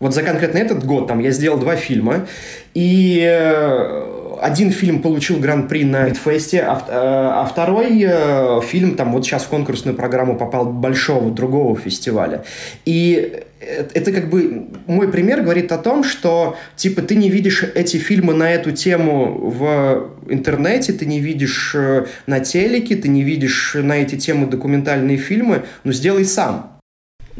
Вот 0.00 0.14
за 0.14 0.22
конкретно 0.22 0.58
этот 0.58 0.84
год 0.84 1.06
там 1.06 1.20
я 1.20 1.30
сделал 1.30 1.58
два 1.58 1.76
фильма. 1.76 2.26
И 2.74 3.20
э, 3.22 4.36
один 4.40 4.70
фильм 4.70 5.02
получил 5.02 5.38
гран-при 5.38 5.84
на 5.84 6.08
Мидфесте, 6.08 6.60
а, 6.60 6.82
э, 6.88 6.92
а 6.92 7.44
второй 7.44 8.02
э, 8.02 8.60
фильм 8.62 8.96
там 8.96 9.12
вот 9.12 9.24
сейчас 9.24 9.44
в 9.44 9.48
конкурсную 9.48 9.94
программу 9.94 10.36
попал 10.36 10.64
большого 10.64 11.30
другого 11.30 11.76
фестиваля. 11.76 12.44
И 12.86 13.44
это 13.60 14.12
как 14.12 14.30
бы 14.30 14.68
мой 14.86 15.08
пример 15.08 15.42
говорит 15.42 15.70
о 15.72 15.78
том, 15.78 16.02
что 16.02 16.56
типа 16.76 17.02
ты 17.02 17.14
не 17.14 17.28
видишь 17.28 17.62
эти 17.62 17.98
фильмы 17.98 18.32
на 18.32 18.50
эту 18.50 18.72
тему 18.72 19.50
в 19.50 20.10
интернете, 20.28 20.92
ты 20.92 21.04
не 21.04 21.20
видишь 21.20 21.74
э, 21.74 22.06
на 22.26 22.40
телеке, 22.40 22.96
ты 22.96 23.08
не 23.08 23.22
видишь 23.22 23.74
на 23.74 23.98
эти 23.98 24.16
темы 24.16 24.46
документальные 24.46 25.18
фильмы, 25.18 25.64
ну 25.84 25.92
сделай 25.92 26.24
сам. 26.24 26.69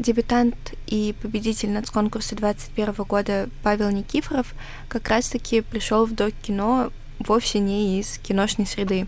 Дебютант 0.01 0.73
и 0.87 1.13
победитель 1.21 1.69
нацконкурса 1.69 2.35
2021 2.35 3.05
года 3.05 3.49
Павел 3.61 3.91
Никифоров 3.91 4.55
как 4.87 5.07
раз-таки 5.09 5.61
пришел 5.61 6.07
в 6.07 6.15
док-кино 6.15 6.91
вовсе 7.19 7.59
не 7.59 7.99
из 7.99 8.17
киношной 8.17 8.65
среды. 8.65 9.05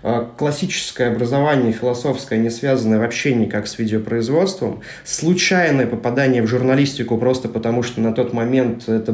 А, 0.00 0.30
классическое 0.36 1.10
образование 1.10 1.72
философское, 1.72 2.38
не 2.38 2.50
связанное 2.50 3.00
вообще 3.00 3.34
никак 3.34 3.66
с 3.66 3.78
видеопроизводством, 3.78 4.80
случайное 5.04 5.86
попадание 5.86 6.40
в 6.40 6.46
журналистику 6.46 7.18
просто 7.18 7.48
потому, 7.48 7.82
что 7.82 8.00
на 8.00 8.12
тот 8.12 8.32
момент 8.32 8.88
это 8.88 9.12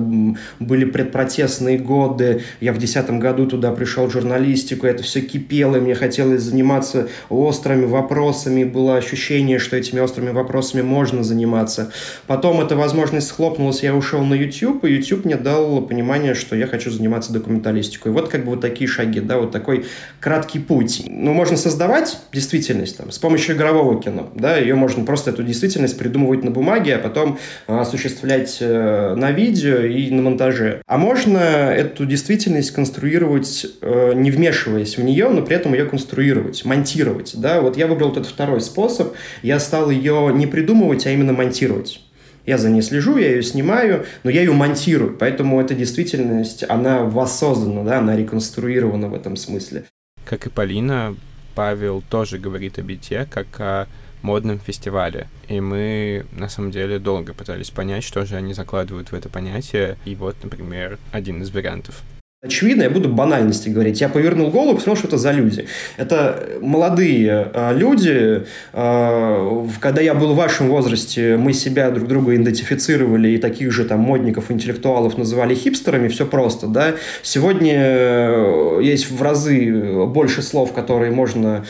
были 0.60 0.84
предпротестные 0.84 1.78
годы, 1.78 2.42
я 2.60 2.74
в 2.74 2.78
десятом 2.78 3.18
году 3.18 3.46
туда 3.46 3.72
пришел 3.72 4.08
в 4.08 4.12
журналистику, 4.12 4.86
это 4.86 5.02
все 5.02 5.22
кипело, 5.22 5.76
и 5.76 5.80
мне 5.80 5.94
хотелось 5.94 6.42
заниматься 6.42 7.08
острыми 7.30 7.86
вопросами, 7.86 8.64
было 8.64 8.96
ощущение, 8.96 9.58
что 9.58 9.76
этими 9.76 10.00
острыми 10.00 10.32
вопросами 10.32 10.82
можно 10.82 11.22
заниматься. 11.24 11.92
Потом 12.26 12.60
эта 12.60 12.76
возможность 12.76 13.28
схлопнулась, 13.28 13.82
я 13.82 13.94
ушел 13.94 14.22
на 14.22 14.34
YouTube, 14.34 14.84
и 14.84 14.92
YouTube 14.92 15.24
мне 15.24 15.36
дал 15.36 15.80
понимание, 15.80 16.34
что 16.34 16.56
я 16.56 16.66
хочу 16.66 16.90
заниматься 16.90 17.32
документалистикой. 17.32 18.12
Вот 18.12 18.28
как 18.28 18.44
бы 18.44 18.50
вот 18.50 18.60
такие 18.60 18.86
шаги, 18.86 19.20
да, 19.20 19.38
вот 19.38 19.50
такой 19.50 19.86
краткий 20.20 20.58
путь. 20.66 21.04
Ну, 21.06 21.32
можно 21.32 21.56
создавать 21.56 22.18
действительность 22.32 22.96
там, 22.96 23.10
с 23.10 23.18
помощью 23.18 23.56
игрового 23.56 24.00
кино. 24.00 24.30
Да, 24.34 24.56
ее 24.56 24.74
можно 24.74 25.04
просто 25.04 25.30
эту 25.30 25.42
действительность 25.42 25.98
придумывать 25.98 26.44
на 26.44 26.50
бумаге, 26.50 26.96
а 26.96 26.98
потом 26.98 27.38
а, 27.66 27.82
осуществлять 27.82 28.58
э, 28.60 29.14
на 29.16 29.30
видео 29.30 29.80
и 29.80 30.10
на 30.10 30.22
монтаже. 30.22 30.82
А 30.86 30.98
можно 30.98 31.38
эту 31.38 32.06
действительность 32.06 32.72
конструировать, 32.72 33.66
э, 33.80 34.12
не 34.14 34.30
вмешиваясь 34.30 34.96
в 34.96 35.04
нее, 35.04 35.28
но 35.28 35.42
при 35.42 35.56
этом 35.56 35.72
ее 35.74 35.86
конструировать, 35.86 36.64
монтировать. 36.64 37.32
Да? 37.36 37.60
Вот 37.60 37.76
я 37.76 37.86
выбрал 37.86 38.12
этот 38.12 38.26
второй 38.26 38.60
способ. 38.60 39.14
Я 39.42 39.60
стал 39.60 39.90
ее 39.90 40.32
не 40.34 40.46
придумывать, 40.46 41.06
а 41.06 41.10
именно 41.10 41.32
монтировать. 41.32 42.00
Я 42.46 42.58
за 42.58 42.68
ней 42.68 42.82
слежу, 42.82 43.16
я 43.16 43.30
ее 43.30 43.42
снимаю, 43.42 44.04
но 44.22 44.30
я 44.30 44.42
ее 44.42 44.52
монтирую. 44.52 45.16
Поэтому 45.18 45.60
эта 45.60 45.74
действительность, 45.74 46.64
она 46.68 47.04
воссоздана, 47.04 47.84
да, 47.84 47.98
она 47.98 48.16
реконструирована 48.16 49.08
в 49.08 49.14
этом 49.14 49.36
смысле. 49.36 49.84
Как 50.24 50.46
и 50.46 50.50
Полина, 50.50 51.16
Павел 51.54 52.02
тоже 52.08 52.38
говорит 52.38 52.78
о 52.78 52.82
бите 52.82 53.26
как 53.30 53.60
о 53.60 53.86
модном 54.22 54.58
фестивале. 54.58 55.28
И 55.48 55.60
мы, 55.60 56.26
на 56.32 56.48
самом 56.48 56.70
деле, 56.70 56.98
долго 56.98 57.34
пытались 57.34 57.70
понять, 57.70 58.04
что 58.04 58.24
же 58.24 58.36
они 58.36 58.54
закладывают 58.54 59.12
в 59.12 59.14
это 59.14 59.28
понятие. 59.28 59.98
И 60.04 60.14
вот, 60.14 60.36
например, 60.42 60.98
один 61.12 61.42
из 61.42 61.50
вариантов— 61.50 62.02
Очевидно, 62.44 62.82
я 62.82 62.90
буду 62.90 63.08
банальности 63.08 63.70
говорить. 63.70 64.02
Я 64.02 64.10
повернул 64.10 64.50
голову 64.50 64.74
посмотрел, 64.74 64.96
что 64.96 65.08
это 65.08 65.16
за 65.16 65.30
люди. 65.30 65.66
Это 65.96 66.46
молодые 66.60 67.50
э, 67.54 67.74
люди. 67.74 68.44
Э, 68.74 69.66
когда 69.80 70.02
я 70.02 70.12
был 70.12 70.34
в 70.34 70.36
вашем 70.36 70.68
возрасте, 70.68 71.38
мы 71.38 71.54
себя 71.54 71.90
друг 71.90 72.06
друга 72.06 72.36
идентифицировали 72.36 73.30
и 73.30 73.38
таких 73.38 73.72
же 73.72 73.86
там 73.86 74.00
модников, 74.00 74.50
интеллектуалов 74.50 75.16
называли 75.16 75.54
хипстерами. 75.54 76.08
Все 76.08 76.26
просто, 76.26 76.66
да. 76.66 76.96
Сегодня 77.22 77.76
э, 77.78 78.80
есть 78.82 79.10
в 79.10 79.22
разы 79.22 80.04
больше 80.04 80.42
слов, 80.42 80.74
которые 80.74 81.12
можно, 81.12 81.64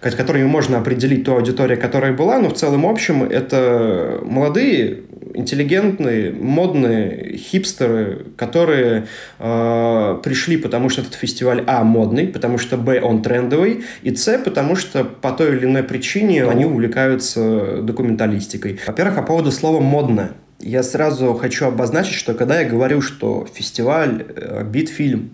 которыми 0.00 0.44
можно 0.44 0.78
определить 0.78 1.24
ту 1.24 1.32
аудиторию, 1.32 1.80
которая 1.80 2.12
была, 2.12 2.38
но 2.40 2.50
в 2.50 2.54
целом 2.54 2.84
общем 2.84 3.24
это 3.24 4.20
молодые 4.22 5.00
интеллигентные, 5.40 6.32
модные 6.32 7.36
хипстеры, 7.36 8.26
которые 8.36 9.06
э, 9.38 10.20
пришли, 10.22 10.56
потому 10.56 10.88
что 10.88 11.02
этот 11.02 11.14
фестиваль, 11.14 11.64
а, 11.66 11.82
модный, 11.84 12.28
потому 12.28 12.58
что, 12.58 12.76
б, 12.76 13.00
он 13.00 13.22
трендовый, 13.22 13.84
и, 14.02 14.14
с, 14.14 14.38
потому 14.38 14.76
что 14.76 15.04
по 15.04 15.32
той 15.32 15.56
или 15.56 15.64
иной 15.64 15.82
причине 15.82 16.44
они 16.44 16.64
увлекаются 16.64 17.82
документалистикой. 17.82 18.78
Во-первых, 18.86 19.16
по 19.16 19.22
поводу 19.22 19.50
слова 19.50 19.80
«модно». 19.80 20.32
Я 20.60 20.82
сразу 20.82 21.32
хочу 21.34 21.66
обозначить, 21.66 22.14
что 22.14 22.34
когда 22.34 22.60
я 22.60 22.68
говорю, 22.68 23.00
что 23.00 23.46
фестиваль, 23.52 24.26
э, 24.28 24.62
битфильм 24.64 25.30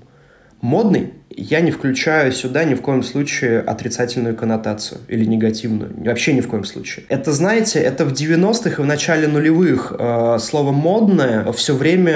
модный, 0.66 1.12
я 1.30 1.60
не 1.60 1.70
включаю 1.70 2.32
сюда 2.32 2.64
ни 2.64 2.74
в 2.74 2.80
коем 2.80 3.02
случае 3.02 3.60
отрицательную 3.60 4.34
коннотацию 4.34 5.00
или 5.06 5.24
негативную. 5.24 5.92
Вообще 5.96 6.32
ни 6.32 6.40
в 6.40 6.48
коем 6.48 6.64
случае. 6.64 7.04
Это, 7.08 7.32
знаете, 7.32 7.78
это 7.78 8.04
в 8.04 8.12
90-х 8.12 8.82
и 8.82 8.84
в 8.84 8.86
начале 8.86 9.28
нулевых 9.28 9.92
э, 9.96 10.38
слово 10.40 10.72
«модное» 10.72 11.52
все 11.52 11.74
время 11.74 12.14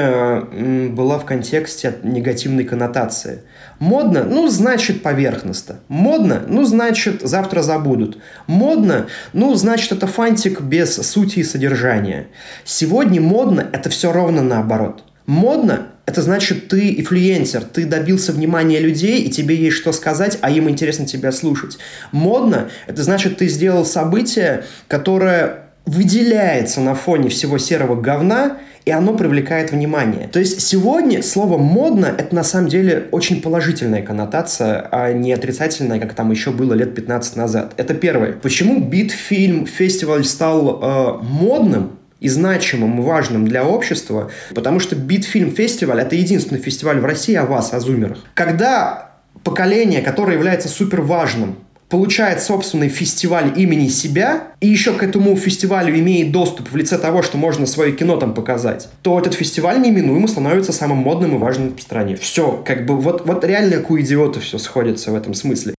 э, 0.50 0.88
было 0.88 1.18
в 1.18 1.26
контексте 1.26 1.94
негативной 2.02 2.64
коннотации. 2.64 3.42
Модно, 3.78 4.24
ну, 4.24 4.48
значит 4.48 5.02
поверхностно. 5.02 5.80
Модно, 5.88 6.42
ну, 6.48 6.64
значит 6.64 7.20
завтра 7.22 7.62
забудут. 7.62 8.18
Модно, 8.46 9.06
ну, 9.32 9.54
значит 9.54 9.92
это 9.92 10.06
фантик 10.06 10.60
без 10.60 10.96
сути 10.96 11.40
и 11.40 11.44
содержания. 11.44 12.26
Сегодня 12.64 13.20
модно– 13.20 13.66
это 13.72 13.90
все 13.90 14.12
ровно 14.12 14.42
наоборот. 14.42 15.04
Модно 15.26 15.89
это 16.06 16.22
значит, 16.22 16.68
ты 16.68 16.94
инфлюенсер, 16.98 17.62
ты 17.62 17.84
добился 17.84 18.32
внимания 18.32 18.80
людей, 18.80 19.22
и 19.22 19.30
тебе 19.30 19.54
есть 19.54 19.76
что 19.76 19.92
сказать, 19.92 20.38
а 20.40 20.50
им 20.50 20.68
интересно 20.68 21.06
тебя 21.06 21.30
слушать. 21.32 21.78
Модно– 22.12 22.68
это 22.86 23.02
значит, 23.02 23.38
ты 23.38 23.48
сделал 23.48 23.84
событие, 23.84 24.64
которое 24.88 25.70
выделяется 25.86 26.80
на 26.80 26.94
фоне 26.94 27.28
всего 27.28 27.58
серого 27.58 28.00
говна, 28.00 28.58
и 28.84 28.90
оно 28.90 29.14
привлекает 29.14 29.72
внимание. 29.72 30.26
То 30.28 30.38
есть 30.38 30.60
сегодня 30.60 31.22
слово 31.22 31.58
«модно»— 31.58 32.06
это 32.18 32.34
на 32.34 32.42
самом 32.42 32.68
деле 32.68 33.08
очень 33.12 33.42
положительная 33.42 34.02
коннотация, 34.02 34.88
а 34.90 35.12
не 35.12 35.32
отрицательная, 35.32 36.00
как 36.00 36.14
там 36.14 36.30
еще 36.30 36.50
было 36.50 36.72
лет 36.74 36.94
15 36.94 37.36
назад. 37.36 37.74
Это 37.76 37.94
первое. 37.94 38.32
Почему 38.32 38.80
бит-фильм 38.80 39.66
фестиваль 39.66 40.24
стал 40.24 40.80
э, 40.82 41.24
модным? 41.24 41.99
И 42.20 42.28
значимым 42.28 43.00
и 43.00 43.02
важным 43.02 43.46
для 43.46 43.64
общества, 43.64 44.30
потому 44.54 44.78
что 44.78 44.94
Битфильм 44.94 45.50
фестиваль— 45.50 46.00
это 46.02 46.14
единственный 46.14 46.60
фестиваль 46.60 47.00
в 47.00 47.04
России 47.04 47.34
о 47.34 47.46
вас, 47.46 47.72
о 47.72 47.80
зумерах. 47.80 48.18
Когда 48.34 49.12
поколение, 49.42 50.02
которое 50.02 50.34
является 50.34 50.68
супер 50.68 51.00
важным, 51.00 51.56
получает 51.88 52.40
собственный 52.40 52.88
фестиваль 52.88 53.52
имени 53.56 53.88
себя, 53.88 54.44
и 54.60 54.68
еще 54.68 54.92
к 54.92 55.02
этому 55.02 55.36
фестивалю 55.36 55.98
имеет 55.98 56.30
доступ 56.30 56.70
в 56.70 56.76
лице 56.76 56.96
того, 56.96 57.22
что 57.22 57.36
можно 57.36 57.66
свое 57.66 57.92
кино 57.92 58.16
там 58.16 58.32
показать, 58.32 58.88
то 59.02 59.18
этот 59.18 59.34
фестиваль 59.34 59.80
неминуемо 59.80 60.28
становится 60.28 60.72
самым 60.72 60.98
модным 60.98 61.34
и 61.34 61.38
важным 61.38 61.76
в 61.76 61.82
стране. 61.82 62.16
Все, 62.16 62.62
как 62.64 62.86
бы, 62.86 62.96
вот, 62.96 63.26
вот 63.26 63.44
реально 63.44 63.78
как 63.78 63.90
у 63.90 63.98
идиота 63.98 64.38
все 64.38 64.58
сходится 64.58 65.10
в 65.10 65.16
этом 65.16 65.34
смысле. 65.34 65.74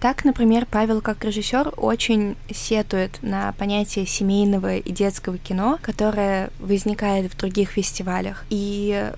Так, 0.00 0.24
например, 0.24 0.64
Павел 0.70 1.00
как 1.00 1.24
режиссер 1.24 1.72
очень 1.76 2.36
сетует 2.52 3.18
на 3.22 3.52
понятие 3.52 4.06
семейного 4.06 4.76
и 4.76 4.92
детского 4.92 5.38
кино, 5.38 5.78
которое 5.82 6.50
возникает 6.60 7.32
в 7.32 7.36
других 7.36 7.70
фестивалях. 7.70 8.44
И 8.48 9.10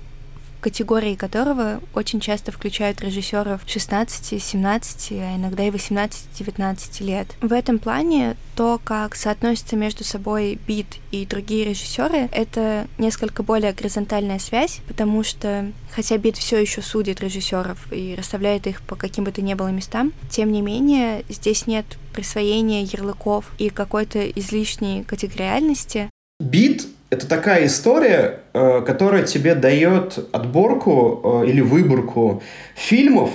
категории 0.61 1.15
которого 1.15 1.81
очень 1.93 2.19
часто 2.19 2.51
включают 2.51 3.01
режиссеров 3.01 3.61
16, 3.65 4.41
17, 4.41 5.11
а 5.11 5.35
иногда 5.35 5.63
и 5.63 5.71
18-19 5.71 7.03
лет. 7.03 7.27
В 7.41 7.51
этом 7.51 7.79
плане 7.79 8.37
то, 8.55 8.79
как 8.83 9.15
соотносятся 9.15 9.75
между 9.75 10.03
собой 10.03 10.59
Бит 10.67 10.97
и 11.11 11.25
другие 11.25 11.65
режиссеры, 11.65 12.29
это 12.31 12.87
несколько 12.97 13.43
более 13.43 13.73
горизонтальная 13.73 14.39
связь, 14.39 14.81
потому 14.87 15.23
что 15.23 15.71
хотя 15.91 16.17
Бит 16.17 16.37
все 16.37 16.59
еще 16.59 16.81
судит 16.81 17.21
режиссеров 17.21 17.91
и 17.91 18.15
расставляет 18.15 18.67
их 18.67 18.81
по 18.83 18.95
каким 18.95 19.23
бы 19.23 19.31
то 19.31 19.41
ни 19.41 19.55
было 19.55 19.69
местам, 19.69 20.13
тем 20.29 20.51
не 20.51 20.61
менее 20.61 21.25
здесь 21.27 21.67
нет 21.67 21.85
присвоения 22.13 22.83
ярлыков 22.83 23.51
и 23.57 23.69
какой-то 23.69 24.29
излишней 24.29 25.03
категориальности. 25.03 26.09
Бит 26.41 26.87
это 27.11 27.27
такая 27.27 27.67
история, 27.67 28.39
э, 28.53 28.81
которая 28.85 29.23
тебе 29.23 29.53
дает 29.53 30.17
отборку 30.31 31.43
э, 31.43 31.49
или 31.49 31.59
выборку 31.59 32.41
фильмов, 32.75 33.31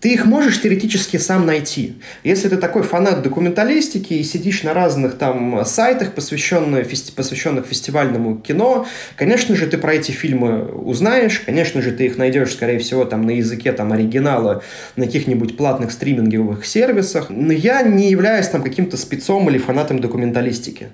ты 0.00 0.12
их 0.12 0.26
можешь 0.26 0.60
теоретически 0.60 1.16
сам 1.16 1.46
найти. 1.46 1.94
Если 2.24 2.48
ты 2.48 2.56
такой 2.56 2.82
фанат 2.82 3.22
документалистики 3.22 4.14
и 4.14 4.24
сидишь 4.24 4.64
на 4.64 4.74
разных 4.74 5.16
там 5.16 5.64
сайтах, 5.64 6.14
посвященных, 6.14 6.88
посвященных 7.14 7.66
фестивальному 7.66 8.38
кино, 8.38 8.88
конечно 9.14 9.54
же, 9.54 9.68
ты 9.68 9.78
про 9.78 9.94
эти 9.94 10.10
фильмы 10.10 10.64
узнаешь, 10.64 11.38
конечно 11.38 11.80
же, 11.80 11.92
ты 11.92 12.06
их 12.06 12.18
найдешь, 12.18 12.52
скорее 12.52 12.80
всего, 12.80 13.04
там 13.04 13.22
на 13.22 13.30
языке 13.30 13.70
там 13.70 13.92
оригинала 13.92 14.64
на 14.96 15.06
каких-нибудь 15.06 15.56
платных 15.56 15.92
стриминговых 15.92 16.66
сервисах. 16.66 17.30
Но 17.30 17.52
я 17.52 17.82
не 17.82 18.10
являюсь 18.10 18.48
там 18.48 18.64
каким-то 18.64 18.96
спецом 18.96 19.48
или 19.48 19.58
фанатом 19.58 20.00
документалистики. 20.00 20.88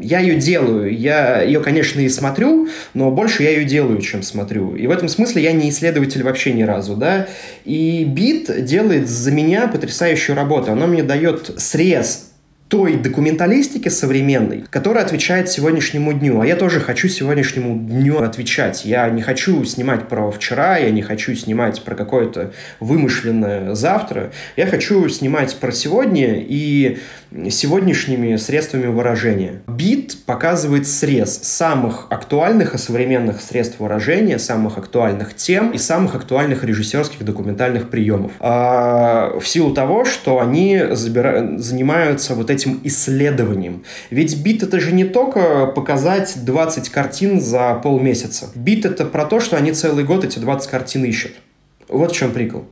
Я 0.00 0.20
ее 0.20 0.36
делаю. 0.36 0.96
Я 0.96 1.42
ее, 1.42 1.60
конечно, 1.60 2.00
и 2.00 2.08
смотрю, 2.08 2.68
но 2.94 3.10
больше 3.10 3.42
я 3.42 3.50
ее 3.50 3.64
делаю, 3.64 4.00
чем 4.00 4.22
смотрю. 4.22 4.74
И 4.74 4.86
в 4.86 4.90
этом 4.90 5.08
смысле 5.08 5.42
я 5.42 5.52
не 5.52 5.68
исследователь 5.70 6.22
вообще 6.22 6.52
ни 6.52 6.62
разу, 6.62 6.96
да. 6.96 7.28
И 7.64 8.04
бит 8.04 8.64
делает 8.64 9.08
за 9.08 9.30
меня 9.30 9.68
потрясающую 9.68 10.34
работу. 10.34 10.72
Оно 10.72 10.86
мне 10.86 11.02
дает 11.02 11.52
срез 11.58 12.28
той 12.72 12.96
документалистики 12.96 13.90
современной, 13.90 14.64
которая 14.70 15.04
отвечает 15.04 15.50
сегодняшнему 15.50 16.14
дню. 16.14 16.40
А 16.40 16.46
я 16.46 16.56
тоже 16.56 16.80
хочу 16.80 17.06
сегодняшнему 17.06 17.78
дню 17.78 18.22
отвечать. 18.22 18.86
Я 18.86 19.10
не 19.10 19.20
хочу 19.20 19.62
снимать 19.66 20.08
про 20.08 20.30
вчера, 20.30 20.78
я 20.78 20.90
не 20.90 21.02
хочу 21.02 21.34
снимать 21.34 21.82
про 21.82 21.94
какое-то 21.94 22.54
вымышленное 22.80 23.74
завтра. 23.74 24.32
Я 24.56 24.66
хочу 24.66 25.06
снимать 25.10 25.54
про 25.56 25.70
сегодня 25.70 26.36
и 26.38 26.96
сегодняшними 27.50 28.36
средствами 28.36 28.86
выражения. 28.86 29.62
Бит 29.66 30.24
показывает 30.26 30.86
срез 30.86 31.38
самых 31.42 32.06
актуальных 32.10 32.74
и 32.74 32.78
современных 32.78 33.40
средств 33.40 33.80
выражения, 33.80 34.38
самых 34.38 34.78
актуальных 34.78 35.34
тем 35.34 35.70
и 35.70 35.78
самых 35.78 36.14
актуальных 36.14 36.64
режиссерских 36.64 37.24
документальных 37.24 37.90
приемов. 37.90 38.32
А, 38.40 39.38
в 39.38 39.46
силу 39.46 39.72
того, 39.74 40.04
что 40.04 40.40
они 40.40 40.82
забира... 40.92 41.56
занимаются 41.56 42.34
вот 42.34 42.50
этим 42.50 42.80
исследованием. 42.84 43.84
Ведь 44.10 44.42
бит 44.42 44.62
это 44.62 44.80
же 44.80 44.92
не 44.92 45.04
только 45.04 45.66
показать 45.66 46.44
20 46.44 46.88
картин 46.90 47.40
за 47.40 47.74
полмесяца. 47.74 48.50
Бит 48.54 48.84
это 48.84 49.04
про 49.04 49.24
то, 49.24 49.40
что 49.40 49.56
они 49.56 49.72
целый 49.72 50.04
год 50.04 50.24
эти 50.24 50.38
20 50.38 50.70
картин 50.70 51.04
ищут. 51.04 51.32
Вот 51.88 52.12
в 52.12 52.14
чем 52.14 52.32
прикол. 52.32 52.66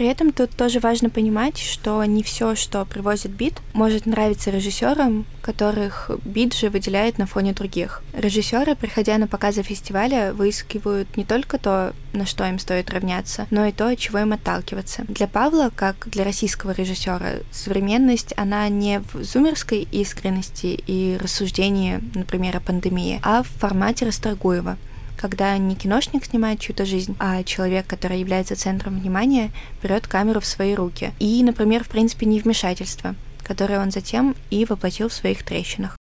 При 0.00 0.08
этом 0.08 0.32
тут 0.32 0.52
тоже 0.52 0.80
важно 0.80 1.10
понимать, 1.10 1.58
что 1.58 2.02
не 2.04 2.22
все, 2.22 2.54
что 2.54 2.86
привозит 2.86 3.32
бит, 3.32 3.60
может 3.74 4.06
нравиться 4.06 4.50
режиссерам, 4.50 5.26
которых 5.42 6.10
бит 6.24 6.54
же 6.54 6.70
выделяет 6.70 7.18
на 7.18 7.26
фоне 7.26 7.52
других. 7.52 8.02
Режиссеры, 8.14 8.76
приходя 8.76 9.18
на 9.18 9.26
показы 9.26 9.62
фестиваля, 9.62 10.32
выискивают 10.32 11.18
не 11.18 11.26
только 11.26 11.58
то, 11.58 11.92
на 12.14 12.24
что 12.24 12.46
им 12.46 12.58
стоит 12.58 12.88
равняться, 12.88 13.46
но 13.50 13.66
и 13.66 13.72
то, 13.72 13.88
от 13.88 13.98
чего 13.98 14.20
им 14.20 14.32
отталкиваться. 14.32 15.04
Для 15.06 15.26
Павла, 15.26 15.70
как 15.76 16.08
для 16.08 16.24
российского 16.24 16.70
режиссера, 16.70 17.32
современность, 17.50 18.32
она 18.38 18.66
не 18.70 19.00
в 19.00 19.22
зумерской 19.22 19.86
искренности 19.92 20.82
и 20.86 21.18
рассуждении, 21.20 22.00
например, 22.14 22.56
о 22.56 22.60
пандемии, 22.60 23.20
а 23.22 23.42
в 23.42 23.48
формате 23.48 24.06
Расторгуева— 24.06 24.78
когда 25.20 25.56
не 25.58 25.74
киношник 25.74 26.24
снимает 26.24 26.60
чью-то 26.60 26.86
жизнь, 26.86 27.14
а 27.18 27.42
человек, 27.42 27.86
который 27.86 28.18
является 28.20 28.56
центром 28.56 28.98
внимания, 28.98 29.50
берет 29.82 30.06
камеру 30.06 30.40
в 30.40 30.46
свои 30.46 30.74
руки. 30.74 31.12
И, 31.18 31.42
например, 31.42 31.84
в 31.84 31.88
принципе, 31.88 32.24
не 32.24 32.40
вмешательство, 32.40 33.14
которое 33.42 33.80
он 33.80 33.90
затем 33.90 34.34
и 34.50 34.64
воплотил 34.64 35.08
в 35.08 35.12
своих 35.12 35.42
трещинах. 35.42 35.96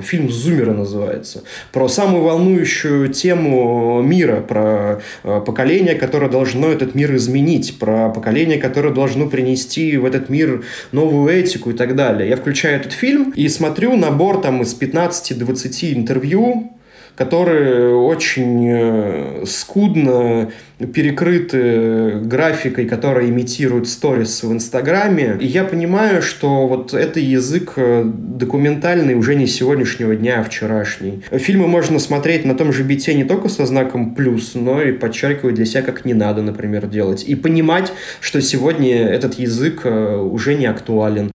Фильм 0.00 0.30
«Зумеры» 0.30 0.72
называется. 0.72 1.42
Про 1.70 1.86
самую 1.88 2.22
волнующую 2.22 3.12
тему 3.12 4.00
мира, 4.00 4.40
про 4.40 5.02
э, 5.22 5.42
поколение, 5.44 5.96
которое 5.96 6.30
должно 6.30 6.68
этот 6.68 6.94
мир 6.94 7.14
изменить, 7.16 7.78
про 7.78 8.08
поколение, 8.08 8.58
которое 8.58 8.94
должно 8.94 9.28
принести 9.28 9.98
в 9.98 10.06
этот 10.06 10.30
мир 10.30 10.64
новую 10.92 11.30
этику 11.30 11.70
и 11.70 11.74
так 11.74 11.94
далее. 11.94 12.30
Я 12.30 12.36
включаю 12.36 12.76
этот 12.76 12.92
фильм 12.92 13.32
и 13.32 13.48
смотрю 13.48 13.96
набор 13.96 14.40
там 14.40 14.62
из 14.62 14.74
15-20 14.80 15.92
интервью 15.92 16.72
которые 17.16 17.94
очень 17.94 18.66
э, 18.68 19.44
скудно 19.46 20.50
перекрыты 20.92 22.20
графикой, 22.24 22.86
которая 22.86 23.28
имитирует 23.28 23.88
сторис 23.88 24.42
в 24.42 24.52
Инстаграме. 24.52 25.36
И 25.40 25.46
я 25.46 25.64
понимаю, 25.64 26.22
что 26.22 26.66
вот 26.66 26.94
это 26.94 27.20
язык 27.20 27.74
э, 27.76 28.04
документальный 28.04 29.14
уже 29.14 29.34
не 29.34 29.46
сегодняшнего 29.46 30.16
дня, 30.16 30.40
а 30.40 30.44
вчерашний. 30.44 31.22
Фильмы 31.30 31.68
можно 31.68 31.98
смотреть 31.98 32.44
на 32.44 32.54
том 32.54 32.72
же 32.72 32.82
бите 32.82 33.14
не 33.14 33.24
только 33.24 33.48
со 33.48 33.66
знаком 33.66 34.14
плюс, 34.14 34.54
но 34.54 34.82
и 34.82 34.92
подчеркивать 34.92 35.54
для 35.54 35.66
себя, 35.66 35.82
как 35.82 36.04
не 36.04 36.14
надо, 36.14 36.42
например, 36.42 36.86
делать. 36.86 37.24
И 37.24 37.34
понимать, 37.34 37.92
что 38.20 38.40
сегодня 38.40 39.06
этот 39.06 39.34
язык 39.34 39.82
э, 39.84 40.16
уже 40.16 40.54
не 40.54 40.66
актуален. 40.66 41.30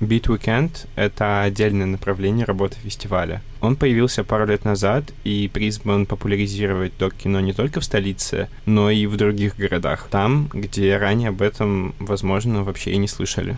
Beat 0.00 0.24
Weekend— 0.24 0.86
это 0.96 1.42
отдельное 1.42 1.86
направление 1.86 2.44
работы 2.44 2.76
фестиваля. 2.76 3.42
Он 3.62 3.76
появился 3.76 4.24
пару 4.24 4.46
лет 4.46 4.64
назад 4.64 5.04
и 5.24 5.48
призван 5.52 6.04
популяризировать 6.04 6.98
док-кино 6.98 7.40
не 7.40 7.54
только 7.54 7.80
в 7.80 7.84
столице, 7.84 8.48
но 8.66 8.90
и 8.90 9.06
в 9.06 9.16
других 9.16 9.56
городах, 9.56 10.08
там, 10.10 10.50
где 10.52 10.96
ранее 10.98 11.30
об 11.30 11.40
этом, 11.40 11.94
возможно, 11.98 12.62
вообще 12.62 12.92
и 12.92 12.98
не 12.98 13.08
слышали. 13.08 13.56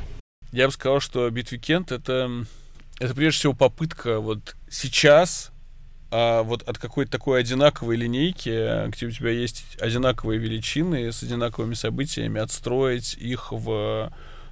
Я 0.52 0.66
бы 0.66 0.72
сказал, 0.72 1.00
что 1.00 1.28
Beat 1.28 1.50
Weekend— 1.50 1.86
это, 1.94 2.46
это 3.00 3.14
прежде 3.14 3.38
всего 3.38 3.52
попытка 3.52 4.20
вот 4.20 4.54
сейчас 4.70 5.50
а 6.10 6.42
вот 6.42 6.62
от 6.62 6.78
какой-то 6.78 7.10
такой 7.12 7.40
одинаковой 7.40 7.96
линейки, 7.96 8.88
где 8.88 9.06
у 9.06 9.10
тебя 9.10 9.30
есть 9.30 9.76
одинаковые 9.78 10.38
величины 10.38 11.12
с 11.12 11.22
одинаковыми 11.22 11.74
событиями, 11.74 12.40
отстроить 12.40 13.14
их 13.14 13.52
в 13.52 14.10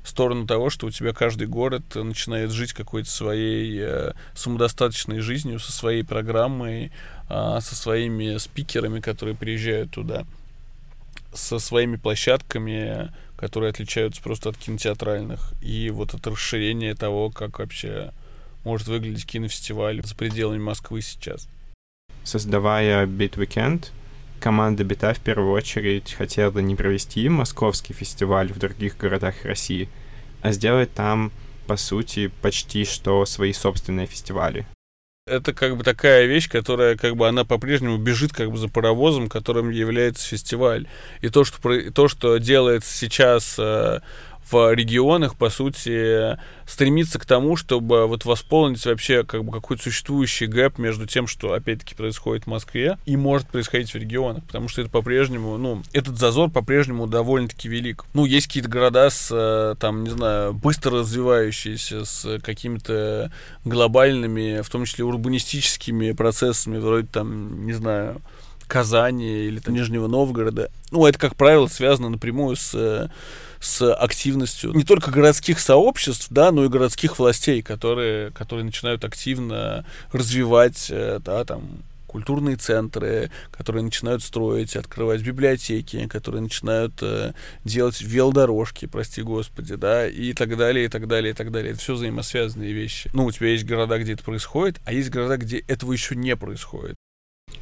сторону 0.08 0.46
того, 0.46 0.70
что 0.70 0.86
у 0.86 0.90
тебя 0.90 1.12
каждый 1.12 1.46
город 1.46 1.82
начинает 1.94 2.50
жить 2.50 2.72
какой-то 2.72 3.08
своей 3.08 3.78
э, 3.80 4.12
самодостаточной 4.34 5.20
жизнью, 5.20 5.58
со 5.58 5.72
своей 5.72 6.04
программой, 6.04 6.92
э, 7.28 7.58
со 7.60 7.74
своими 7.74 8.36
спикерами, 8.38 9.00
которые 9.00 9.36
приезжают 9.36 9.90
туда, 9.90 10.24
со 11.32 11.58
своими 11.58 11.96
площадками, 11.96 13.12
которые 13.36 13.70
отличаются 13.70 14.22
просто 14.22 14.50
от 14.50 14.56
кинотеатральных. 14.56 15.52
И 15.62 15.90
вот 15.90 16.14
это 16.14 16.30
расширение 16.30 16.94
того, 16.94 17.30
как 17.30 17.58
вообще 17.58 18.12
может 18.64 18.88
выглядеть 18.88 19.26
кинофестиваль 19.26 20.02
за 20.04 20.14
пределами 20.14 20.58
Москвы 20.58 21.02
сейчас. 21.02 21.48
Создавая 22.24 23.06
Beat 23.06 23.34
Weekend, 23.34 23.90
команда 24.40 24.84
Бита 24.84 25.14
в 25.14 25.20
первую 25.20 25.52
очередь 25.52 26.12
хотела 26.12 26.58
не 26.58 26.74
провести 26.74 27.28
московский 27.28 27.92
фестиваль 27.92 28.52
в 28.52 28.58
других 28.58 28.96
городах 28.96 29.44
России 29.44 29.88
а 30.42 30.52
сделать 30.52 30.92
там, 30.94 31.32
по 31.66 31.76
сути, 31.76 32.30
почти 32.40 32.84
что 32.84 33.26
свои 33.26 33.52
собственные 33.52 34.06
фестивали 34.06 34.66
это 35.26 35.52
как 35.52 35.76
бы 35.76 35.82
такая 35.82 36.26
вещь, 36.26 36.48
которая 36.48 36.96
как 36.96 37.16
бы 37.16 37.26
она 37.26 37.44
по-прежнему 37.44 37.98
бежит 37.98 38.32
как 38.32 38.52
бы 38.52 38.58
за 38.58 38.68
паровозом, 38.68 39.28
которым 39.28 39.70
является 39.70 40.24
фестиваль. 40.28 40.86
И 41.20 41.28
то, 41.30 41.42
что, 41.42 41.90
то, 41.90 42.06
что 42.06 42.36
делается 42.36 42.96
сейчас 42.96 43.56
э, 43.58 44.00
в 44.50 44.72
регионах, 44.72 45.36
по 45.36 45.50
сути, 45.50 46.38
стремится 46.66 47.18
к 47.18 47.26
тому, 47.26 47.56
чтобы 47.56 48.06
вот 48.06 48.24
восполнить 48.24 48.84
вообще 48.86 49.24
как 49.24 49.44
бы 49.44 49.52
какой-то 49.52 49.82
существующий 49.82 50.46
гэп 50.46 50.78
между 50.78 51.06
тем, 51.06 51.26
что 51.26 51.52
опять-таки 51.52 51.94
происходит 51.94 52.44
в 52.44 52.46
Москве 52.48 52.98
и 53.06 53.16
может 53.16 53.48
происходить 53.48 53.92
в 53.92 53.96
регионах, 53.96 54.44
потому 54.44 54.68
что 54.68 54.82
это 54.82 54.90
по-прежнему, 54.90 55.56
ну, 55.56 55.82
этот 55.92 56.18
зазор 56.18 56.50
по-прежнему 56.50 57.06
довольно-таки 57.06 57.68
велик. 57.68 58.04
Ну, 58.14 58.24
есть 58.24 58.46
какие-то 58.46 58.68
города 58.68 59.10
с, 59.10 59.28
э, 59.32 59.74
там, 59.80 60.04
не 60.04 60.10
знаю, 60.10 60.54
быстро 60.54 61.00
развивающиеся, 61.00 62.04
с 62.04 62.38
какими-то 62.40 63.32
глобальными, 63.64 64.62
в 64.62 64.68
том 64.68 64.84
числе 64.84 65.04
урбанистическими 65.04 66.12
процессами, 66.12 66.78
вроде 66.78 67.06
там, 67.08 67.66
не 67.66 67.72
знаю, 67.72 68.20
Казани 68.66 69.44
или 69.44 69.58
там, 69.58 69.74
Нижнего 69.74 70.06
Новгорода. 70.06 70.70
Ну, 70.90 71.06
это, 71.06 71.18
как 71.18 71.36
правило, 71.36 71.66
связано 71.66 72.08
напрямую 72.08 72.56
с 72.56 73.10
с 73.60 73.92
активностью 73.94 74.72
не 74.72 74.84
только 74.84 75.10
городских 75.10 75.60
сообществ, 75.60 76.28
да, 76.30 76.52
но 76.52 76.64
и 76.64 76.68
городских 76.68 77.18
властей, 77.18 77.62
которые, 77.62 78.30
которые 78.32 78.64
начинают 78.64 79.04
активно 79.04 79.84
развивать, 80.12 80.88
э, 80.90 81.20
да, 81.24 81.44
там, 81.44 81.82
культурные 82.06 82.56
центры, 82.56 83.30
которые 83.50 83.82
начинают 83.82 84.22
строить, 84.22 84.74
открывать 84.74 85.20
библиотеки, 85.22 86.06
которые 86.06 86.40
начинают 86.40 86.94
э, 87.02 87.32
делать 87.64 88.00
велодорожки, 88.00 88.86
прости 88.86 89.20
господи, 89.20 89.74
да, 89.74 90.08
и 90.08 90.32
так 90.32 90.56
далее, 90.56 90.86
и 90.86 90.88
так 90.88 91.08
далее, 91.08 91.32
и 91.32 91.34
так 91.34 91.50
далее. 91.50 91.72
Это 91.72 91.80
все 91.80 91.94
взаимосвязанные 91.94 92.72
вещи. 92.72 93.10
Ну, 93.12 93.26
у 93.26 93.32
тебя 93.32 93.48
есть 93.48 93.66
города, 93.66 93.98
где 93.98 94.14
это 94.14 94.24
происходит, 94.24 94.80
а 94.86 94.92
есть 94.92 95.10
города, 95.10 95.36
где 95.36 95.58
этого 95.58 95.92
еще 95.92 96.16
не 96.16 96.36
происходит. 96.36 96.96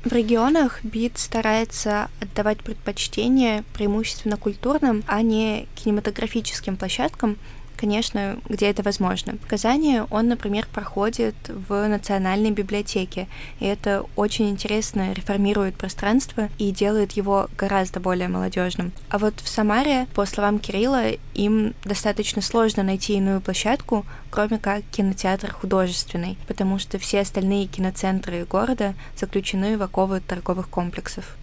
В 0.04 0.12
регионах 0.12 0.84
бит 0.84 1.16
старается 1.16 2.10
отдавать 2.20 2.58
предпочтение 2.58 3.64
преимущественно 3.72 4.36
культурным, 4.36 5.02
а 5.06 5.22
не 5.22 5.66
кинематографическим 5.76 6.76
площадкам, 6.76 7.38
конечно, 7.84 8.38
где 8.48 8.70
это 8.70 8.82
возможно. 8.82 9.36
В 9.44 9.46
Казани 9.46 10.00
он, 10.08 10.28
например, 10.28 10.66
проходит 10.72 11.34
в 11.48 11.86
Национальной 11.86 12.50
библиотеке, 12.50 13.28
и 13.60 13.66
это 13.66 14.06
очень 14.16 14.48
интересно 14.48 15.12
реформирует 15.12 15.74
пространство 15.76 16.48
и 16.56 16.70
делает 16.70 17.12
его 17.12 17.50
гораздо 17.58 18.00
более 18.00 18.28
молодежным. 18.28 18.92
А 19.10 19.18
вот 19.18 19.34
в 19.40 19.48
Самаре, 19.48 20.06
по 20.14 20.24
словам 20.24 20.60
Кирилла, 20.60 21.10
им 21.34 21.74
достаточно 21.84 22.40
сложно 22.40 22.82
найти 22.82 23.18
иную 23.18 23.42
площадку, 23.42 24.06
кроме 24.30 24.58
как 24.58 24.82
кинотеатр 24.90 25.52
художественный, 25.52 26.38
потому 26.48 26.78
что 26.78 26.98
все 26.98 27.20
остальные 27.20 27.66
киноцентры 27.66 28.46
города 28.46 28.94
заключены 29.14 29.76
в 29.76 29.82
оковы 29.82 30.20
торговых 30.20 30.70
комплексов. 30.70 31.36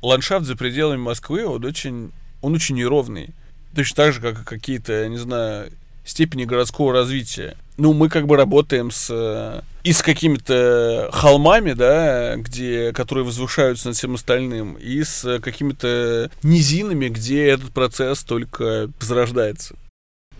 Ландшафт 0.00 0.46
за 0.46 0.54
пределами 0.54 1.00
Москвы, 1.00 1.44
он 1.44 1.64
очень, 1.64 2.12
он 2.40 2.54
очень 2.54 2.76
неровный. 2.76 3.30
Точно 3.74 3.96
так 3.96 4.12
же, 4.12 4.20
как 4.20 4.44
какие-то, 4.44 5.08
не 5.08 5.18
знаю, 5.18 5.72
степени 6.08 6.44
городского 6.44 6.92
развития. 6.92 7.56
Ну, 7.76 7.92
мы 7.92 8.08
как 8.08 8.26
бы 8.26 8.36
работаем 8.36 8.90
с 8.90 9.08
э, 9.10 9.60
и 9.84 9.92
с 9.92 10.02
какими-то 10.02 11.10
холмами, 11.12 11.74
да, 11.74 12.36
где, 12.36 12.92
которые 12.92 13.24
возвышаются 13.24 13.88
над 13.88 13.96
всем 13.96 14.14
остальным, 14.14 14.74
и 14.74 15.02
с 15.04 15.38
какими-то 15.40 16.30
низинами, 16.42 17.08
где 17.08 17.46
этот 17.46 17.72
процесс 17.72 18.24
только 18.24 18.90
зарождается. 19.00 19.76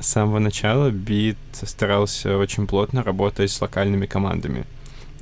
С 0.01 0.09
самого 0.09 0.39
начала 0.39 0.91
Бит 0.91 1.37
старался 1.53 2.39
очень 2.39 2.66
плотно 2.66 3.03
работать 3.03 3.51
с 3.51 3.61
локальными 3.61 4.07
командами. 4.07 4.64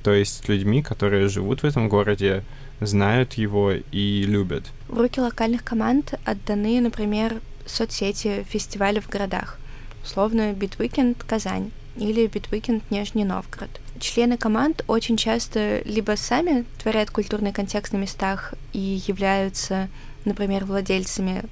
То 0.02 0.12
есть 0.12 0.44
с 0.44 0.48
людьми, 0.48 0.82
которые 0.82 1.28
живут 1.28 1.62
в 1.62 1.66
этом 1.66 1.88
городе, 1.88 2.44
знают 2.80 3.34
его 3.34 3.72
и 3.72 4.22
любят. 4.22 4.64
В 4.88 5.00
руки 5.00 5.20
локальных 5.20 5.64
команд 5.64 6.14
отданы, 6.24 6.80
например, 6.80 7.40
соцсети 7.66 8.46
фестивалей 8.48 9.00
в 9.00 9.08
городах 9.08 9.58
условно 10.06 10.52
Beat 10.52 10.78
Weekend 10.78 11.22
Казань 11.24 11.72
или 11.96 12.26
Beat 12.26 12.49
Weekend 12.49 12.88
Нижний 12.90 13.24
Новгород. 13.24 13.70
Члены 13.98 14.36
команд 14.36 14.84
очень 14.86 15.16
часто 15.16 15.80
либо 15.84 16.16
сами 16.16 16.64
творят 16.82 17.10
культурный 17.10 17.52
контекст 17.52 17.92
на 17.92 17.96
местах 17.96 18.54
и 18.72 19.02
являются, 19.06 19.88
например, 20.24 20.64
владельцами 20.64 21.42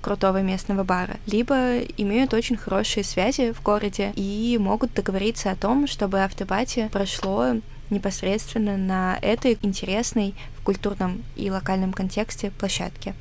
крутого 0.00 0.42
местного 0.42 0.84
бара, 0.84 1.16
либо 1.26 1.78
имеют 1.96 2.34
очень 2.34 2.56
хорошие 2.56 3.04
связи 3.04 3.52
в 3.52 3.62
городе 3.62 4.12
и 4.14 4.58
могут 4.60 4.92
договориться 4.92 5.50
о 5.50 5.56
том, 5.56 5.86
чтобы 5.86 6.22
afterparty 6.22 6.90
прошло 6.92 7.54
непосредственно 7.90 8.76
на 8.76 9.18
этой 9.22 9.58
интересной 9.62 10.34
в 10.56 10.62
культурном 10.62 11.24
и 11.36 11.50
локальном 11.50 11.92
контексте 11.92 12.50
площадке. 12.50 13.14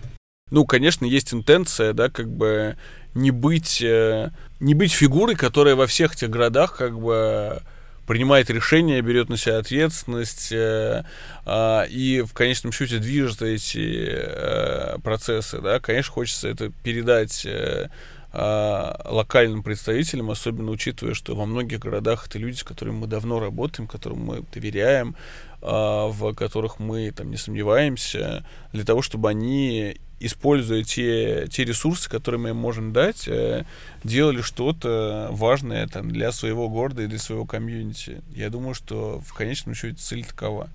Ну, 0.52 0.66
конечно, 0.66 1.06
есть 1.06 1.34
интенция, 1.34 1.94
да, 1.94 2.10
как 2.10 2.30
бы 2.30 2.78
не 3.16 3.32
быть, 3.32 3.82
э, 3.82 4.32
не 4.60 4.74
быть 4.74 4.92
фигурой, 4.92 5.36
которая 5.36 5.76
во 5.76 5.88
всех 5.88 6.16
этих 6.16 6.30
городах 6.30 6.78
как 6.78 7.00
бы 7.00 7.62
принимает 8.08 8.50
решения, 8.50 9.02
берет 9.02 9.30
на 9.30 9.38
себя 9.38 9.58
ответственность 9.60 10.52
э, 10.52 11.04
э, 11.46 11.88
и 11.90 12.22
в 12.22 12.34
конечном 12.34 12.72
счете 12.72 12.98
движет 13.00 13.42
эти 13.42 14.18
э, 14.18 14.98
процессы, 15.04 15.60
да, 15.60 15.80
конечно, 15.80 16.12
хочется 16.12 16.50
это 16.50 16.70
передать 16.84 17.46
э, 17.46 17.90
э, 18.34 18.94
локальным 19.06 19.64
представителям, 19.64 20.32
особенно 20.32 20.72
учитывая, 20.72 21.14
что 21.14 21.36
во 21.36 21.46
многих 21.46 21.80
городах 21.80 22.28
это 22.28 22.40
люди, 22.40 22.58
с 22.58 22.64
которыми 22.64 22.96
мы 22.96 23.08
давно 23.08 23.40
работаем, 23.40 23.88
которым 23.88 24.20
мы 24.20 24.44
доверяем, 24.54 25.16
э, 25.62 25.66
в 25.66 26.34
которых 26.34 26.80
мы 26.80 27.12
там 27.12 27.32
не 27.32 27.38
сомневаемся, 27.38 28.46
для 28.74 28.84
того, 28.84 29.02
чтобы 29.02 29.30
они 29.30 29.98
используя 30.26 30.84
те, 30.84 31.48
те 31.50 31.64
ресурсы, 31.66 32.10
которые 32.10 32.40
мы 32.40 32.50
им 32.50 32.58
можем 32.58 32.94
дать, 32.94 33.28
э, 33.28 33.66
делали 34.04 34.42
что-то 34.42 35.28
важное 35.32 35.88
там, 35.88 36.10
для 36.10 36.32
своего 36.32 36.70
города 36.70 37.04
и 37.04 37.08
для 37.08 37.20
своего 37.20 37.46
комьюнити. 37.46 38.22
Я 38.34 38.50
думаю, 38.50 38.74
что 38.74 39.20
в 39.20 39.34
конечном 39.34 39.76
счете 39.76 39.98
цель 39.98 40.26
такова. 40.26 40.70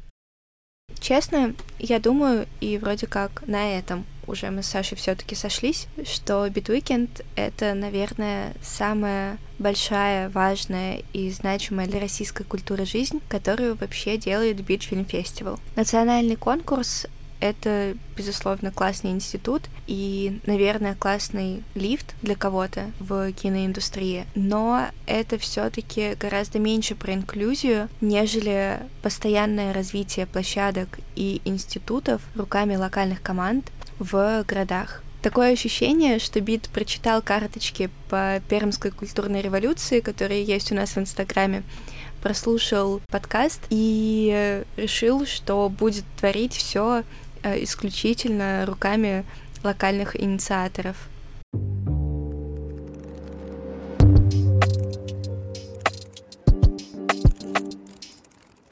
Честно, 1.01 1.55
я 1.79 2.01
думаю, 2.01 2.47
и 2.61 2.79
вроде 2.79 3.07
как 3.07 3.47
на 3.47 3.79
этом 3.79 4.05
уже 4.27 4.51
мы 4.51 4.63
с 4.63 4.67
Сашей 4.67 4.97
все-таки 4.97 5.35
сошлись, 5.35 5.87
что 6.05 6.47
Bitweekend— 6.47 7.25
это, 7.37 7.75
наверное, 7.75 8.55
самая 8.63 9.39
большая, 9.59 10.29
важная 10.29 11.03
и 11.13 11.31
значимая 11.31 11.87
для 11.87 12.01
российской 12.01 12.45
культуры 12.45 12.85
жизнь, 12.85 13.21
которую 13.29 13.77
вообще 13.77 14.17
делает 14.17 14.59
Film 14.59 15.07
Festival. 15.07 15.59
Национальный 15.77 16.37
конкурс 16.37 17.07
это, 17.41 17.97
безусловно, 18.17 18.71
классный 18.71 19.11
институт 19.11 19.63
и, 19.87 20.41
наверное, 20.47 20.95
классный 20.95 21.63
лифт 21.75 22.15
для 22.23 22.35
кого-то 22.35 22.91
в 23.01 23.33
киноиндустрии, 23.33 24.27
но 24.35 24.89
это 25.07 25.39
все-таки 25.39 26.15
гораздо 26.15 26.59
меньше 26.59 26.95
про 26.95 27.15
инклюзию, 27.15 27.89
нежели 28.01 28.81
постоянное 29.03 29.73
развитие 29.73 30.27
площадок 30.27 30.99
и 31.15 31.41
институтов 31.45 32.23
руками 32.35 32.77
локальных 32.77 33.23
команд 33.23 33.71
в 33.99 34.45
городах. 34.47 35.03
Такое 35.23 35.53
ощущение, 35.53 36.21
что 36.21 36.41
Бит 36.41 36.69
прочитал 36.69 37.23
карточки 37.23 37.91
по 38.09 38.41
Пермской 38.49 38.93
культурной 38.93 39.43
революции, 39.43 39.99
которые 39.99 40.45
есть 40.45 40.71
у 40.71 40.77
нас 40.77 40.91
в 40.91 40.99
Инстаграме, 40.99 41.65
прослушал 42.23 43.01
подкаст 43.11 43.63
и 43.71 44.63
решил, 44.77 45.27
что 45.27 45.69
будет 45.69 46.05
творить 46.19 46.55
все 46.55 47.03
исключительно 47.45 48.65
руками 48.67 49.25
локальных 49.63 50.21
инициаторов. 50.21 51.09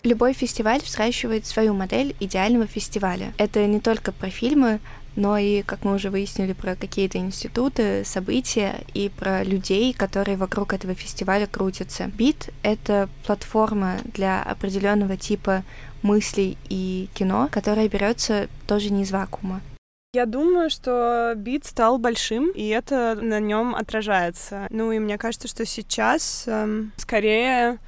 Любой 0.03 0.35
фестиваль 0.35 0.81
взращивает 0.81 1.47
свою 1.47 1.75
модель 1.75 2.15
идеального 2.21 2.69
фестиваля. 2.69 3.35
Это 3.39 3.67
не 3.67 3.81
только 3.81 4.13
про 4.13 4.31
фильмы, 4.31 4.79
но 5.17 5.39
и, 5.39 5.63
как 5.63 5.85
мы 5.85 5.95
уже 5.95 6.11
выяснили, 6.11 6.53
про 6.53 6.77
какие-то 6.77 7.19
институты, 7.19 8.05
события 8.05 8.85
и 8.95 9.09
про 9.09 9.43
людей, 9.43 9.93
которые 9.93 10.37
вокруг 10.37 10.73
этого 10.73 10.95
фестиваля 10.95 11.47
крутятся. 11.47 12.07
Бит— 12.07 12.51
это 12.63 13.09
платформа 13.25 13.97
для 14.05 14.43
определенного 14.43 15.17
типа 15.17 15.65
мыслей 16.03 16.57
и 16.69 17.09
кино, 17.15 17.49
которое 17.51 17.89
берется 17.89 18.49
тоже 18.67 18.91
не 18.91 19.03
из 19.03 19.11
вакуума. 19.11 19.61
Я 20.13 20.25
думаю, 20.25 20.71
что 20.71 21.35
бит 21.37 21.67
стал 21.67 21.99
большим, 21.99 22.51
и 22.51 22.69
это 22.69 23.19
на 23.21 23.41
нем 23.41 23.75
отражается. 23.75 24.67
Ну 24.71 24.93
и 24.93 24.99
мне 24.99 25.19
кажется, 25.19 25.49
что 25.49 25.67
сейчас 25.67 26.45
эм, 26.47 26.93
скорее 26.97 27.79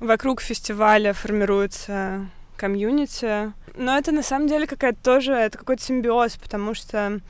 вокруг 0.00 0.40
фестиваля 0.40 1.12
формируется 1.12 2.26
комьюнити. 2.60 3.52
Но 3.74 3.96
это 3.96 4.12
на 4.12 4.22
самом 4.22 4.46
деле 4.46 4.66
какая-то 4.66 4.98
тоже, 5.02 5.32
это 5.32 5.56
какой-то 5.56 5.82
симбиоз, 5.82 6.36
потому 6.36 6.74
что 6.74 7.20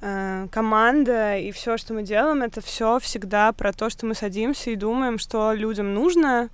э, 0.00 0.48
команда 0.50 1.36
и 1.38 1.52
все, 1.52 1.76
что 1.76 1.94
мы 1.94 2.02
делаем, 2.02 2.42
это 2.42 2.60
все 2.60 2.98
всегда 2.98 3.52
про 3.52 3.72
то, 3.72 3.88
что 3.88 4.04
мы 4.06 4.14
садимся 4.14 4.70
и 4.70 4.76
думаем, 4.76 5.18
что 5.18 5.52
людям 5.52 5.94
нужно 5.94 6.50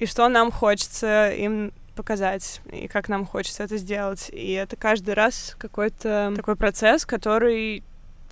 и 0.00 0.06
что 0.06 0.28
нам 0.28 0.50
хочется 0.50 1.30
им 1.30 1.72
показать, 1.94 2.60
и 2.72 2.88
как 2.88 3.08
нам 3.08 3.24
хочется 3.24 3.62
это 3.64 3.76
сделать. 3.76 4.30
И 4.32 4.52
это 4.52 4.76
каждый 4.76 5.14
раз 5.14 5.54
какой-то 5.58 6.32
такой 6.34 6.56
процесс, 6.56 7.06
который 7.06 7.84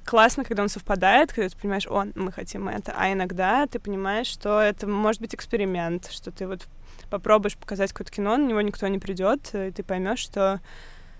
классно, 0.04 0.44
когда 0.44 0.62
он 0.62 0.68
совпадает, 0.68 1.32
когда 1.32 1.48
ты 1.48 1.56
понимаешь, 1.56 1.86
о, 1.86 2.06
мы 2.14 2.32
хотим 2.32 2.68
это, 2.68 2.92
а 2.96 3.12
иногда 3.12 3.66
ты 3.66 3.78
понимаешь, 3.78 4.28
что 4.28 4.60
это 4.60 4.86
может 4.86 5.20
быть 5.20 5.34
эксперимент, 5.34 6.08
что 6.10 6.30
ты 6.30 6.46
вот 6.46 6.66
попробуешь 7.10 7.56
показать 7.56 7.92
какое-то 7.92 8.12
кино, 8.12 8.36
на 8.36 8.46
него 8.46 8.60
никто 8.60 8.86
не 8.88 8.98
придет, 8.98 9.50
и 9.54 9.70
ты 9.70 9.82
поймешь, 9.82 10.18
что 10.18 10.60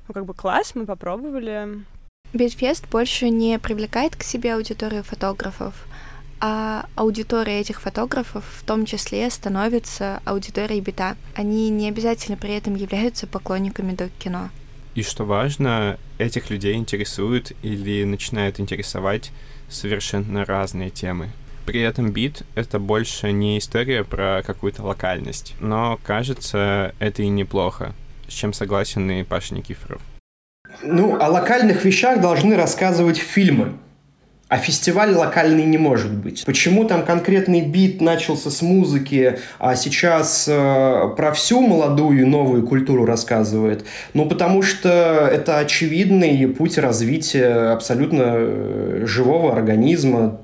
ну 0.08 0.14
как 0.14 0.24
бы 0.24 0.34
класс, 0.34 0.74
мы 0.74 0.86
попробовали. 0.86 1.84
Beat 2.32 2.60
Fest 2.60 2.88
больше 2.88 3.28
не 3.28 3.58
привлекает 3.58 4.16
к 4.16 4.22
себе 4.22 4.54
аудиторию 4.54 5.02
фотографов, 5.02 5.86
а 6.40 6.86
аудитория 6.96 7.60
этих 7.60 7.80
фотографов 7.80 8.44
в 8.44 8.64
том 8.64 8.84
числе 8.84 9.30
становится 9.30 10.20
аудиторией 10.24 10.80
бита. 10.80 11.16
Они 11.34 11.70
не 11.70 11.88
обязательно 11.88 12.36
при 12.36 12.54
этом 12.54 12.74
являются 12.74 13.26
поклонниками 13.26 13.94
док-кино. 13.94 14.50
И 14.94 15.02
что 15.02 15.24
важно, 15.24 15.98
этих 16.18 16.50
людей 16.50 16.74
интересуют 16.74 17.52
или 17.62 18.04
начинают 18.04 18.60
интересовать 18.60 19.30
совершенно 19.68 20.44
разные 20.44 20.90
темы. 20.90 21.30
При 21.66 21.80
этом 21.80 22.12
бит— 22.12 22.42
это 22.54 22.78
больше 22.78 23.32
не 23.32 23.58
история 23.58 24.04
про 24.04 24.42
какую-то 24.46 24.84
локальность, 24.84 25.56
но, 25.58 25.98
кажется, 26.04 26.94
это 27.00 27.22
и 27.22 27.28
неплохо, 27.28 27.92
с 28.28 28.32
чем 28.32 28.52
согласен 28.52 29.10
и 29.10 29.24
Паша 29.24 29.54
Никифоров. 29.54 30.00
Ну, 30.82 31.20
о 31.20 31.28
локальных 31.28 31.84
вещах 31.84 32.20
должны 32.20 32.54
рассказывать 32.56 33.18
фильмы. 33.18 33.72
А 34.48 34.58
фестиваль 34.58 35.12
локальный 35.12 35.64
не 35.64 35.76
может 35.76 36.12
быть. 36.12 36.44
Почему 36.44 36.84
там 36.84 37.04
конкретный 37.04 37.62
бит 37.62 38.00
начался 38.00 38.48
с 38.48 38.62
музыки, 38.62 39.40
а 39.58 39.74
сейчас 39.74 40.46
э, 40.46 41.08
про 41.16 41.32
всю 41.32 41.60
молодую 41.60 42.20
и 42.20 42.24
новую 42.24 42.64
культуру 42.64 43.04
рассказывает? 43.04 43.84
Ну, 44.14 44.26
потому 44.26 44.62
что 44.62 45.28
это 45.32 45.58
очевидный 45.58 46.46
путь 46.46 46.78
развития 46.78 47.72
абсолютно 47.72 48.22
э, 48.22 49.02
живого 49.04 49.52
организма, 49.52 50.38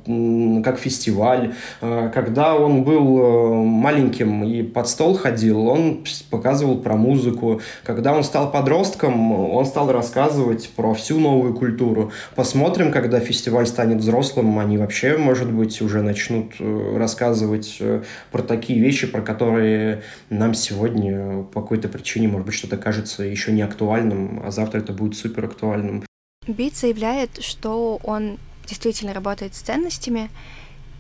как 0.65 0.81
фестиваль. 0.81 1.55
Э, 1.81 2.11
когда 2.13 2.57
он 2.57 2.83
был 2.83 3.19
э, 3.21 3.55
маленьким 3.65 4.43
и 4.43 4.65
под 4.65 4.89
стол 4.89 5.17
ходил, 5.17 5.69
он 5.69 6.05
показывал 6.29 6.79
про 6.79 6.97
музыку. 6.97 7.61
Когда 7.85 8.13
он 8.13 8.25
стал 8.25 8.51
подростком, 8.51 9.31
он 9.31 9.65
стал 9.65 9.93
рассказывать 9.93 10.71
про 10.71 10.93
всю 10.93 11.21
новую 11.21 11.55
культуру. 11.55 12.11
Посмотрим, 12.35 12.91
когда 12.91 13.21
фестиваль 13.21 13.69
станет 13.69 13.92
станет 13.93 14.03
взрослым, 14.03 14.59
они 14.59 14.79
вообще, 14.79 15.17
может 15.17 15.53
быть, 15.53 15.83
уже 15.83 16.03
начнут 16.03 16.55
э, 16.59 16.97
рассказывать 16.97 17.77
э, 17.81 18.03
про 18.31 18.43
такие 18.43 18.81
вещи, 18.81 19.07
про 19.07 19.21
которые 19.21 20.03
нам 20.31 20.55
сегодня 20.55 21.43
по 21.43 21.61
какой-то 21.61 21.89
причине, 21.89 22.29
может 22.29 22.47
быть, 22.47 22.55
что-то 22.55 22.77
кажется 22.77 23.23
еще 23.23 23.53
не 23.53 23.63
актуальным, 23.63 24.43
а 24.45 24.51
завтра 24.51 24.81
это 24.81 24.93
будет 24.93 25.17
супер 25.17 25.45
актуальным. 25.45 26.05
Бит 26.47 26.77
заявляет, 26.77 27.43
что 27.43 28.01
он 28.03 28.39
действительно 28.67 29.13
работает 29.13 29.55
с 29.55 29.61
ценностями, 29.61 30.31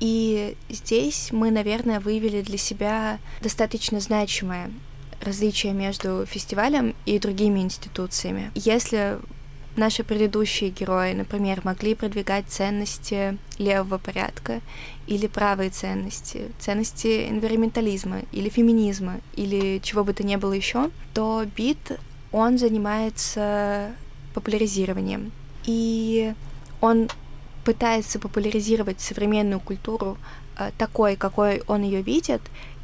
и 0.01 0.57
здесь 0.69 1.31
мы, 1.33 1.51
наверное, 1.51 2.01
выявили 2.01 2.43
для 2.43 2.59
себя 2.59 3.19
достаточно 3.41 4.01
значимое 4.01 4.71
различие 5.21 5.73
между 5.73 6.27
фестивалем 6.27 6.95
и 7.07 7.19
другими 7.19 7.61
институциями. 7.61 8.51
Если 8.55 9.19
наши 9.77 10.05
предыдущие 10.05 10.71
герои, 10.71 11.13
например, 11.13 11.61
могли 11.65 11.95
продвигать 11.95 12.47
ценности 12.49 13.39
левого 13.59 13.99
порядка 13.99 14.61
или 15.07 15.27
правые 15.27 15.71
ценности, 15.71 16.51
ценности 16.59 17.29
энвиронментализма 17.29 18.23
или 18.33 18.49
феминизма 18.49 19.21
или 19.35 19.81
чего 19.83 20.05
бы 20.05 20.13
то 20.13 20.25
ни 20.25 20.37
было 20.37 20.53
еще, 20.53 20.91
то 21.15 21.45
Бит, 21.57 21.99
он 22.33 22.59
занимается 22.59 23.93
популяризированием. 24.35 25.33
И 25.65 26.35
он 26.81 27.09
пытается 27.65 28.19
популяризировать 28.19 29.01
современную 29.01 29.61
культуру 29.61 30.19
э, 30.59 30.71
такой, 30.79 31.17
какой 31.17 31.63
он 31.67 31.83
ее 31.83 32.03
видит, 32.03 32.43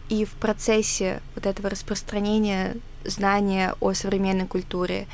и 0.08 0.24
в 0.24 0.32
процессе 0.32 1.20
вот 1.34 1.46
этого 1.46 1.68
распространения 1.68 2.76
знания 3.04 3.74
о 3.80 3.92
современной 3.92 4.46
культуре 4.46 5.06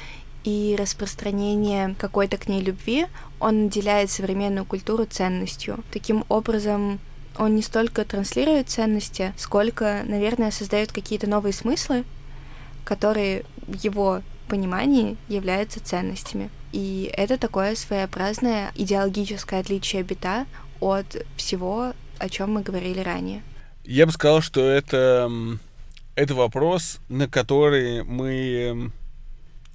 и 0.44 0.76
распространение 0.78 1.94
какой-то 1.98 2.36
к 2.36 2.48
ней 2.48 2.60
любви, 2.60 3.06
он 3.40 3.64
наделяет 3.64 4.10
современную 4.10 4.64
культуру 4.64 5.06
ценностью. 5.06 5.82
Таким 5.90 6.24
образом, 6.28 7.00
он 7.36 7.56
не 7.56 7.62
столько 7.62 8.04
транслирует 8.04 8.68
ценности, 8.68 9.32
сколько, 9.36 10.02
наверное, 10.04 10.50
создает 10.50 10.92
какие-то 10.92 11.28
новые 11.28 11.52
смыслы, 11.52 12.04
которые 12.84 13.44
в 13.66 13.74
его 13.82 14.22
понимании 14.46 15.16
являются 15.28 15.80
ценностями. 15.82 16.50
И 16.72 17.10
это 17.16 17.38
такое 17.38 17.74
своеобразное 17.74 18.72
идеологическое 18.74 19.60
отличие 19.60 20.02
бита 20.02 20.46
от 20.80 21.24
всего, 21.36 21.92
о 22.18 22.28
чем 22.28 22.52
мы 22.54 22.62
говорили 22.62 23.00
ранее. 23.00 23.42
Я 23.84 24.06
бы 24.06 24.12
сказал, 24.12 24.40
что 24.42 24.68
это, 24.68 25.30
это 26.14 26.34
вопрос, 26.34 26.98
на 27.08 27.28
который 27.28 28.02
мы 28.04 28.92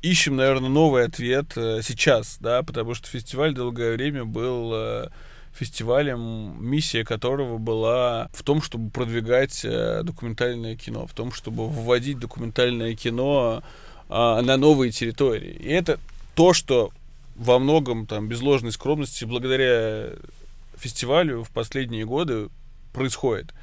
ищем, 0.01 0.35
наверное, 0.35 0.69
новый 0.69 1.05
ответ 1.05 1.53
э, 1.55 1.81
сейчас, 1.83 2.37
да, 2.39 2.63
потому 2.63 2.93
что 2.93 3.07
фестиваль 3.07 3.53
долгое 3.53 3.93
время 3.95 4.25
был 4.25 4.71
э, 4.73 5.09
фестивалем, 5.53 6.55
миссия 6.59 7.03
которого 7.03 7.57
была 7.57 8.29
в 8.33 8.43
том, 8.43 8.61
чтобы 8.61 8.89
продвигать 8.91 9.61
э, 9.63 10.01
документальное 10.03 10.75
кино, 10.75 11.05
в 11.07 11.13
том, 11.13 11.31
чтобы 11.31 11.67
вводить 11.67 12.19
документальное 12.19 12.95
кино 12.95 13.63
на 14.09 14.57
новые 14.57 14.91
территории. 14.91 15.51
И 15.51 15.69
это 15.69 15.99
то, 16.33 16.51
что 16.53 16.91
во 17.35 17.59
многом, 17.59 18.07
там, 18.07 18.27
без 18.27 18.41
ложной 18.41 18.71
скромности, 18.71 19.23
благодаря 19.23 20.13
фестивалю 20.77 21.43
в 21.43 21.51
последние 21.51 22.05
годы 22.05 22.49
происходит. 22.91 23.53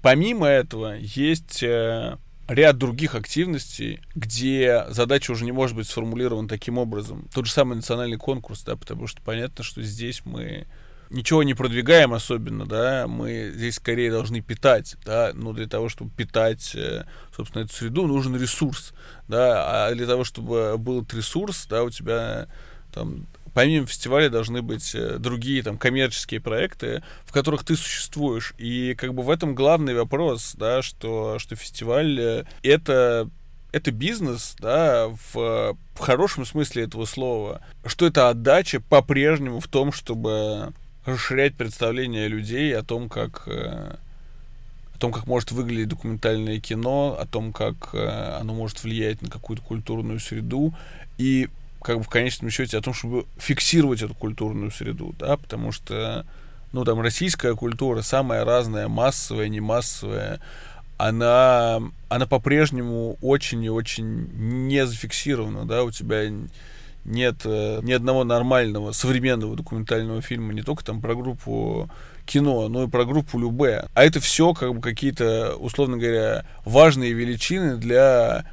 Помимо 0.00 0.46
этого, 0.46 0.96
есть 0.96 1.64
ряд 2.48 2.78
других 2.78 3.14
активностей, 3.14 4.00
где 4.14 4.86
задача 4.88 5.30
уже 5.30 5.44
не 5.44 5.52
может 5.52 5.76
быть 5.76 5.86
сформулирована 5.86 6.48
таким 6.48 6.78
образом. 6.78 7.28
Тот 7.32 7.46
же 7.46 7.52
самый 7.52 7.74
национальный 7.76 8.16
конкурс, 8.16 8.64
да, 8.64 8.74
потому 8.74 9.06
что 9.06 9.20
понятно, 9.22 9.62
что 9.62 9.82
здесь 9.82 10.22
мы 10.24 10.66
ничего 11.10 11.42
не 11.42 11.54
продвигаем 11.54 12.12
особенно, 12.12 12.66
да, 12.66 13.06
мы 13.06 13.52
здесь 13.54 13.76
скорее 13.76 14.10
должны 14.10 14.40
питать, 14.40 14.96
да, 15.04 15.30
но 15.34 15.52
для 15.52 15.66
того, 15.66 15.88
чтобы 15.88 16.10
питать, 16.10 16.74
э, 16.74 17.04
собственно, 17.34 17.62
эту 17.62 17.72
среду, 17.72 18.06
нужен 18.06 18.36
ресурс, 18.36 18.92
да, 19.26 19.86
а 19.86 19.94
для 19.94 20.06
того, 20.06 20.24
чтобы 20.24 20.76
был 20.78 21.02
этот 21.02 21.14
ресурс, 21.14 21.66
да, 21.68 21.82
у 21.82 21.90
тебя 21.90 22.48
там 22.92 23.26
помимо 23.54 23.86
фестиваля 23.86 24.28
должны 24.30 24.62
быть 24.62 24.94
э, 24.94 25.18
другие 25.18 25.62
там 25.62 25.78
коммерческие 25.78 26.40
проекты, 26.40 27.02
в 27.24 27.32
которых 27.32 27.64
ты 27.64 27.76
существуешь. 27.76 28.54
И 28.58 28.94
как 28.94 29.14
бы 29.14 29.22
в 29.22 29.30
этом 29.30 29.54
главный 29.54 29.94
вопрос, 29.94 30.54
да, 30.56 30.82
что, 30.82 31.38
что 31.38 31.56
фестиваль 31.56 32.18
э, 32.20 32.44
это 32.62 33.28
это 33.70 33.90
бизнес, 33.92 34.56
да, 34.58 35.08
в, 35.08 35.34
в 35.94 35.98
хорошем 35.98 36.46
смысле 36.46 36.84
этого 36.84 37.04
слова, 37.04 37.60
что 37.84 38.06
это 38.06 38.30
отдача 38.30 38.80
по-прежнему 38.80 39.60
в 39.60 39.68
том, 39.68 39.92
чтобы 39.92 40.72
расширять 41.04 41.54
представление 41.54 42.28
людей 42.28 42.74
о 42.74 42.82
том, 42.82 43.10
как 43.10 43.42
э, 43.46 43.96
о 44.94 44.98
том, 44.98 45.12
как 45.12 45.26
может 45.26 45.52
выглядеть 45.52 45.90
документальное 45.90 46.60
кино, 46.60 47.16
о 47.20 47.26
том, 47.26 47.52
как 47.52 47.94
оно 47.94 48.52
может 48.54 48.82
влиять 48.82 49.22
на 49.22 49.28
какую-то 49.28 49.62
культурную 49.62 50.18
среду. 50.18 50.74
И 51.18 51.48
как 51.82 51.98
бы 51.98 52.02
в 52.02 52.08
конечном 52.08 52.50
счете 52.50 52.78
о 52.78 52.80
том, 52.80 52.94
чтобы 52.94 53.26
фиксировать 53.36 54.02
эту 54.02 54.14
культурную 54.14 54.70
среду, 54.70 55.14
да, 55.18 55.36
потому 55.36 55.72
что, 55.72 56.26
ну, 56.72 56.84
там, 56.84 57.00
российская 57.00 57.54
культура 57.54 58.02
самая 58.02 58.44
разная, 58.44 58.88
массовая, 58.88 59.48
не 59.48 59.60
массовая, 59.60 60.40
она, 60.96 61.80
она 62.08 62.26
по-прежнему 62.26 63.16
очень 63.22 63.62
и 63.64 63.70
очень 63.70 64.28
не 64.66 64.84
зафиксирована, 64.84 65.64
да, 65.64 65.84
у 65.84 65.90
тебя 65.90 66.28
нет 67.04 67.36
э, 67.44 67.80
ни 67.82 67.92
одного 67.92 68.24
нормального 68.24 68.92
современного 68.92 69.56
документального 69.56 70.20
фильма, 70.20 70.52
не 70.52 70.62
только 70.62 70.84
там 70.84 71.00
про 71.00 71.14
группу 71.14 71.88
кино, 72.26 72.68
но 72.68 72.84
и 72.84 72.88
про 72.88 73.04
группу 73.04 73.38
Любе. 73.38 73.86
А 73.94 74.04
это 74.04 74.20
все 74.20 74.52
как 74.52 74.74
бы 74.74 74.80
какие-то, 74.80 75.56
условно 75.56 75.96
говоря, 75.96 76.44
важные 76.64 77.12
величины 77.12 77.76
для 77.76 78.44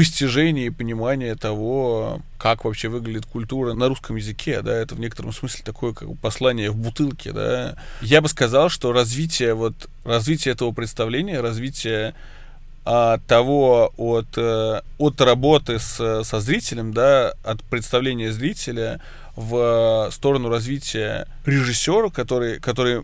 постижение 0.00 0.68
и 0.68 0.70
понимание 0.70 1.34
того, 1.34 2.22
как 2.38 2.64
вообще 2.64 2.88
выглядит 2.88 3.26
культура 3.26 3.74
на 3.74 3.86
русском 3.86 4.16
языке, 4.16 4.62
да, 4.62 4.74
это 4.74 4.94
в 4.94 4.98
некотором 4.98 5.30
смысле 5.30 5.62
такое 5.62 5.92
как 5.92 6.08
послание 6.20 6.70
в 6.70 6.76
бутылке, 6.76 7.32
да. 7.32 7.76
Я 8.00 8.22
бы 8.22 8.28
сказал, 8.28 8.70
что 8.70 8.94
развитие 8.94 9.52
вот, 9.52 9.74
развитие 10.04 10.52
этого 10.52 10.72
представления, 10.72 11.42
развитие 11.42 12.14
от 12.84 13.26
того, 13.26 13.92
от, 13.98 14.38
э, 14.38 14.80
от 14.96 15.20
работы 15.20 15.78
с, 15.78 16.24
со 16.24 16.40
зрителем, 16.40 16.94
да, 16.94 17.34
от 17.44 17.62
представления 17.64 18.32
зрителя 18.32 19.02
в 19.36 20.08
сторону 20.12 20.48
развития 20.48 21.28
режиссера, 21.44 22.08
который, 22.08 22.58
который 22.58 23.02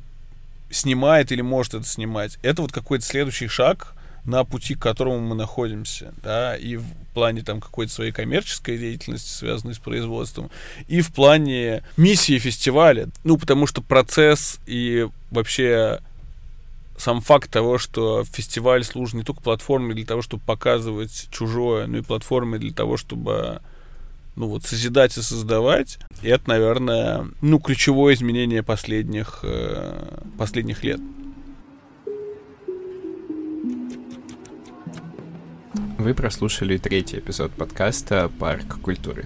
снимает 0.70 1.30
или 1.30 1.42
может 1.42 1.74
это 1.74 1.84
снимать. 1.84 2.38
Это 2.40 2.62
вот 2.62 2.72
какой-то 2.72 3.04
следующий 3.04 3.48
шаг 3.48 3.92
на 4.26 4.44
пути, 4.44 4.74
к 4.74 4.82
которому 4.82 5.20
мы 5.20 5.34
находимся, 5.34 6.12
да, 6.22 6.56
и 6.56 6.76
в 6.76 6.84
плане 7.14 7.42
там 7.42 7.60
какой-то 7.60 7.92
своей 7.92 8.12
коммерческой 8.12 8.76
деятельности, 8.76 9.30
связанной 9.30 9.74
с 9.74 9.78
производством, 9.78 10.50
и 10.88 11.00
в 11.00 11.12
плане 11.12 11.82
миссии 11.96 12.38
фестиваля. 12.38 13.08
Ну, 13.24 13.38
потому 13.38 13.66
что 13.66 13.82
процесс 13.82 14.58
и 14.66 15.06
вообще 15.30 16.00
сам 16.98 17.20
факт 17.20 17.50
того, 17.50 17.78
что 17.78 18.24
фестиваль 18.24 18.84
служит 18.84 19.14
не 19.14 19.22
только 19.22 19.42
платформой 19.42 19.94
для 19.94 20.06
того, 20.06 20.22
чтобы 20.22 20.42
показывать 20.44 21.28
чужое, 21.30 21.86
но 21.86 21.98
и 21.98 22.02
платформой 22.02 22.58
для 22.58 22.72
того, 22.72 22.96
чтобы 22.96 23.60
ну 24.34 24.48
вот 24.48 24.64
созидать 24.64 25.16
и 25.16 25.22
создавать, 25.22 25.98
и 26.22 26.28
это, 26.28 26.48
наверное, 26.48 27.26
ну 27.40 27.58
ключевое 27.58 28.14
изменение 28.14 28.62
последних 28.62 29.40
э, 29.42 30.20
последних 30.38 30.84
лет. 30.84 31.00
Вы 35.98 36.12
прослушали 36.12 36.76
третий 36.76 37.20
эпизод 37.20 37.52
подкаста 37.52 38.30
«Парк 38.38 38.78
культуры». 38.82 39.24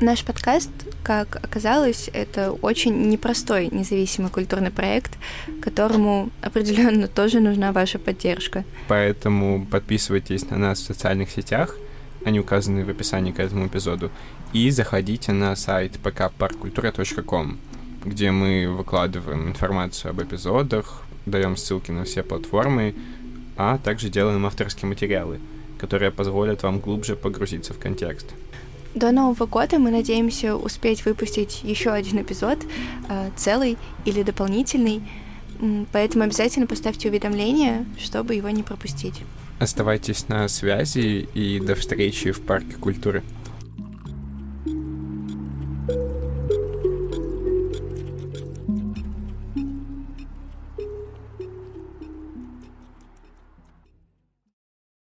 Наш 0.00 0.24
подкаст, 0.24 0.70
как 1.02 1.34
оказалось, 1.44 2.08
это 2.12 2.52
очень 2.52 3.08
непростой 3.08 3.68
независимый 3.72 4.30
культурный 4.30 4.70
проект, 4.70 5.18
которому 5.60 6.30
определенно 6.42 7.08
тоже 7.08 7.40
нужна 7.40 7.72
ваша 7.72 7.98
поддержка. 7.98 8.64
Поэтому 8.86 9.66
подписывайтесь 9.66 10.48
на 10.48 10.58
нас 10.58 10.78
в 10.78 10.84
социальных 10.84 11.30
сетях, 11.30 11.76
они 12.24 12.38
указаны 12.38 12.84
в 12.84 12.88
описании 12.88 13.32
к 13.32 13.40
этому 13.40 13.66
эпизоду, 13.66 14.12
и 14.52 14.70
заходите 14.70 15.32
на 15.32 15.56
сайт 15.56 15.98
pkparkkultura.com, 16.00 17.58
где 18.04 18.30
мы 18.30 18.68
выкладываем 18.68 19.48
информацию 19.48 20.12
об 20.12 20.22
эпизодах, 20.22 21.02
даем 21.26 21.56
ссылки 21.56 21.90
на 21.90 22.04
все 22.04 22.22
платформы, 22.22 22.94
а 23.56 23.76
также 23.78 24.08
делаем 24.08 24.46
авторские 24.46 24.88
материалы, 24.88 25.40
которые 25.80 26.10
позволят 26.10 26.62
вам 26.62 26.78
глубже 26.78 27.16
погрузиться 27.16 27.72
в 27.72 27.78
контекст. 27.78 28.26
До 28.94 29.12
Нового 29.12 29.46
года 29.46 29.78
мы 29.78 29.90
надеемся 29.90 30.56
успеть 30.56 31.04
выпустить 31.04 31.62
еще 31.62 31.90
один 31.90 32.20
эпизод, 32.20 32.58
э, 33.08 33.30
целый 33.36 33.78
или 34.04 34.22
дополнительный, 34.22 35.00
поэтому 35.92 36.24
обязательно 36.24 36.66
поставьте 36.66 37.08
уведомления, 37.08 37.86
чтобы 37.98 38.34
его 38.34 38.50
не 38.50 38.62
пропустить. 38.62 39.22
Оставайтесь 39.60 40.28
на 40.28 40.48
связи 40.48 41.28
и 41.34 41.60
до 41.60 41.74
встречи 41.74 42.32
в 42.32 42.40
Парке 42.40 42.74
культуры. 42.80 43.22